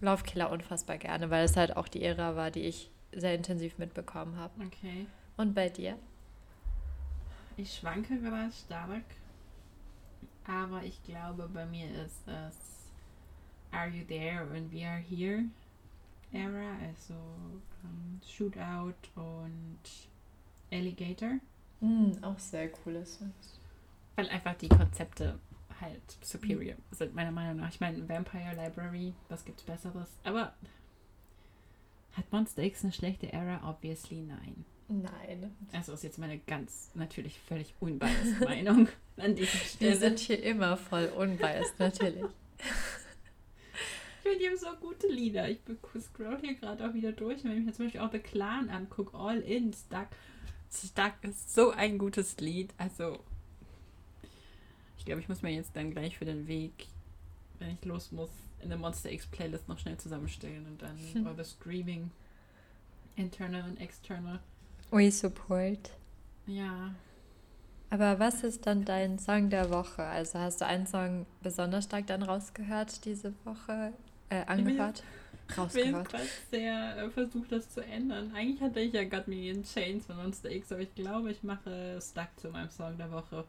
Laufkiller 0.00 0.50
unfassbar 0.50 0.98
gerne, 0.98 1.30
weil 1.30 1.44
es 1.44 1.56
halt 1.56 1.76
auch 1.76 1.88
die 1.88 2.02
Ära 2.02 2.36
war, 2.36 2.50
die 2.50 2.62
ich 2.62 2.90
sehr 3.12 3.34
intensiv 3.34 3.78
mitbekommen 3.78 4.36
habe. 4.36 4.52
Okay. 4.64 5.06
Und 5.36 5.54
bei 5.54 5.68
dir? 5.68 5.98
Ich 7.56 7.76
schwanke 7.76 8.18
gerade 8.20 8.52
stark, 8.52 9.04
aber 10.46 10.82
ich 10.84 11.02
glaube, 11.02 11.48
bei 11.52 11.66
mir 11.66 11.88
ist 12.04 12.26
es 12.26 12.90
Are 13.72 13.88
You 13.88 14.04
There 14.04 14.46
and 14.54 14.72
We 14.72 14.86
Are 14.86 15.00
Here 15.00 15.44
Era, 16.32 16.76
also 16.86 17.14
um, 17.82 18.20
Shootout 18.26 18.94
und 19.14 19.78
Alligator. 20.70 21.38
Mm, 21.80 22.12
auch 22.22 22.38
sehr 22.38 22.68
coole 22.68 23.04
Songs. 23.06 23.58
Weil 24.16 24.28
einfach 24.28 24.54
die 24.54 24.68
Konzepte 24.68 25.38
halt 25.80 26.02
superior 26.22 26.76
sind, 26.90 27.14
meiner 27.14 27.32
Meinung 27.32 27.58
nach. 27.58 27.68
Ich 27.70 27.80
meine, 27.80 28.08
Vampire 28.08 28.54
Library, 28.56 29.14
was 29.28 29.44
gibt's 29.44 29.62
Besseres? 29.62 30.08
Aber 30.24 30.54
hat 32.12 32.32
Monster 32.32 32.62
X 32.62 32.82
eine 32.82 32.92
schlechte 32.92 33.32
Era? 33.32 33.68
Obviously 33.68 34.22
nein. 34.22 34.64
Nein. 34.88 35.54
Also 35.72 35.92
ist 35.92 36.02
jetzt 36.02 36.18
meine 36.18 36.38
ganz, 36.38 36.90
natürlich 36.94 37.38
völlig 37.38 37.74
unbiased 37.78 38.40
Meinung 38.44 38.88
an 39.16 39.36
dieser 39.36 39.58
Stelle. 39.58 39.92
Wir 39.92 39.98
sind 39.98 40.18
hier 40.18 40.42
immer 40.42 40.76
voll 40.76 41.12
unbiased, 41.16 41.78
natürlich. 41.78 42.24
ich 42.58 44.22
finde, 44.22 44.38
die 44.38 44.48
haben 44.48 44.56
so 44.56 44.74
gute 44.80 45.08
Lieder. 45.08 45.48
Ich 45.48 45.58
scroll 46.00 46.38
hier 46.40 46.54
gerade 46.54 46.88
auch 46.88 46.94
wieder 46.94 47.12
durch. 47.12 47.44
wenn 47.44 47.58
ich 47.58 47.64
mir 47.64 47.72
zum 47.72 47.86
Beispiel 47.86 48.00
auch 48.00 48.10
The 48.10 48.18
Clan 48.18 48.70
angucke, 48.70 49.16
All 49.16 49.40
In, 49.40 49.72
Stuck. 49.72 50.08
Stuck 50.70 51.14
ist 51.22 51.54
so 51.54 51.70
ein 51.70 51.98
gutes 51.98 52.38
Lied. 52.38 52.72
Also 52.78 53.20
glaube, 55.08 55.22
ich 55.22 55.28
muss 55.28 55.42
mir 55.42 55.50
jetzt 55.50 55.74
dann 55.74 55.90
gleich 55.90 56.16
für 56.18 56.24
den 56.24 56.46
Weg, 56.46 56.86
wenn 57.58 57.70
ich 57.70 57.84
los 57.84 58.12
muss, 58.12 58.30
in 58.60 58.68
der 58.68 58.78
Monster 58.78 59.10
X 59.10 59.26
Playlist 59.26 59.68
noch 59.68 59.78
schnell 59.78 59.96
zusammenstellen 59.96 60.66
und 60.66 60.80
dann 60.82 60.96
hm. 61.12 61.26
All 61.26 61.34
the 61.36 61.44
Screaming, 61.44 62.10
Internal 63.16 63.64
und 63.64 63.80
External. 63.80 64.38
We 64.90 65.10
support. 65.10 65.90
Ja. 66.46 66.94
Aber 67.90 68.18
was 68.18 68.44
ist 68.44 68.66
dann 68.66 68.84
dein 68.84 69.18
Song 69.18 69.48
der 69.48 69.70
Woche? 69.70 70.02
Also 70.02 70.38
hast 70.38 70.60
du 70.60 70.66
einen 70.66 70.86
Song 70.86 71.26
besonders 71.42 71.84
stark 71.84 72.06
dann 72.06 72.22
rausgehört 72.22 73.04
diese 73.04 73.32
Woche, 73.44 73.92
äh, 74.28 74.44
angehört? 74.44 75.02
Rausgehört. 75.56 76.12
Ich 76.12 76.18
bin 76.18 76.28
sehr 76.50 76.98
äh, 76.98 77.10
versucht, 77.10 77.50
das 77.50 77.70
zu 77.70 77.82
ändern. 77.82 78.32
Eigentlich 78.34 78.60
hatte 78.60 78.80
ich 78.80 78.92
ja 78.92 79.04
Got 79.04 79.26
Me 79.26 79.48
in 79.48 79.64
Chains 79.64 80.04
von 80.04 80.16
Monster 80.16 80.50
X, 80.50 80.70
aber 80.70 80.82
ich 80.82 80.94
glaube, 80.94 81.30
ich 81.30 81.42
mache 81.42 81.98
Stuck 82.02 82.28
zu 82.36 82.50
meinem 82.50 82.68
Song 82.68 82.98
der 82.98 83.10
Woche. 83.10 83.46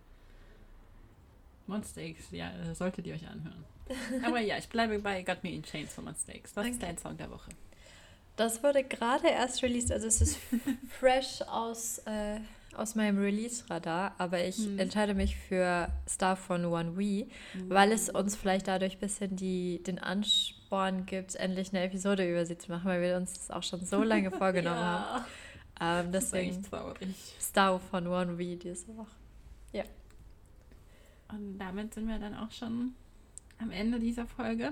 Monster 1.69 2.01
X, 2.01 2.25
ja, 2.31 2.51
solltet 2.73 3.07
ihr 3.07 3.15
euch 3.15 3.27
anhören. 3.27 3.63
Aber 4.23 4.39
ja, 4.39 4.57
ich 4.57 4.67
bleibe 4.69 4.99
bei 4.99 5.23
Got 5.23 5.43
Me 5.43 5.51
in 5.51 5.63
Chains 5.63 5.93
von 5.93 6.05
Mistakes. 6.05 6.53
Das 6.53 6.65
ist 6.65 6.75
Okay. 6.75 6.79
dein 6.81 6.97
Song 6.97 7.17
der 7.17 7.29
Woche. 7.31 7.49
Das 8.35 8.61
wurde 8.63 8.83
gerade 8.83 9.27
erst 9.27 9.63
released, 9.63 9.91
also 9.91 10.07
es 10.07 10.21
ist 10.21 10.37
fresh 10.99 11.41
aus, 11.41 11.97
äh, 12.05 12.39
aus 12.75 12.95
meinem 12.95 13.17
Release-Radar, 13.19 14.13
aber 14.17 14.43
ich 14.45 14.57
Hm. 14.57 14.79
entscheide 14.79 15.13
mich 15.13 15.35
für 15.35 15.89
Star 16.07 16.35
von 16.37 16.63
One 16.65 16.95
We, 16.97 17.27
weil 17.67 17.91
es 17.91 18.09
uns 18.09 18.35
vielleicht 18.35 18.67
dadurch 18.67 18.93
ein 18.93 18.99
bisschen 18.99 19.35
die, 19.35 19.81
den 19.83 19.99
Ansporn 19.99 21.05
gibt, 21.05 21.35
endlich 21.35 21.69
eine 21.73 21.83
Episode 21.83 22.29
über 22.29 22.45
sie 22.45 22.57
zu 22.57 22.71
machen, 22.71 22.85
weil 22.85 23.01
wir 23.01 23.17
uns 23.17 23.33
das 23.33 23.51
auch 23.51 23.63
schon 23.63 23.83
so 23.85 24.03
lange 24.03 24.31
vorgenommen 24.37 24.77
haben. 24.79 25.25
ja. 25.81 25.99
Ähm, 26.01 26.11
Das 26.11 26.25
ist 26.25 26.33
deswegen 26.33 26.59
echt 26.61 26.69
traurig. 26.69 27.09
Star 27.41 27.79
von 27.79 28.07
One 28.07 28.37
We 28.37 28.55
diese 28.55 28.87
Woche. 28.95 29.07
Und 31.29 31.57
damit 31.57 31.93
sind 31.93 32.07
wir 32.07 32.19
dann 32.19 32.35
auch 32.35 32.51
schon 32.51 32.93
am 33.59 33.71
Ende 33.71 33.99
dieser 33.99 34.25
Folge. 34.25 34.71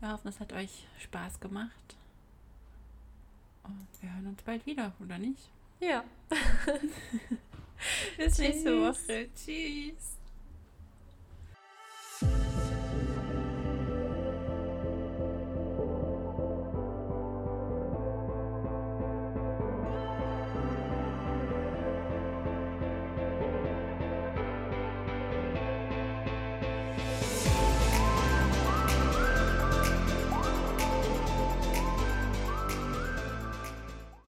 Wir 0.00 0.12
hoffen, 0.12 0.28
es 0.28 0.38
hat 0.38 0.52
euch 0.52 0.86
Spaß 1.00 1.40
gemacht. 1.40 1.96
Und 3.64 3.86
wir 4.00 4.14
hören 4.14 4.28
uns 4.28 4.42
bald 4.42 4.64
wieder, 4.64 4.92
oder 5.00 5.18
nicht? 5.18 5.50
Ja. 5.80 6.04
Bis 8.16 8.38
nächste 8.38 8.80
Woche. 8.80 9.28
Tschüss. 9.34 10.17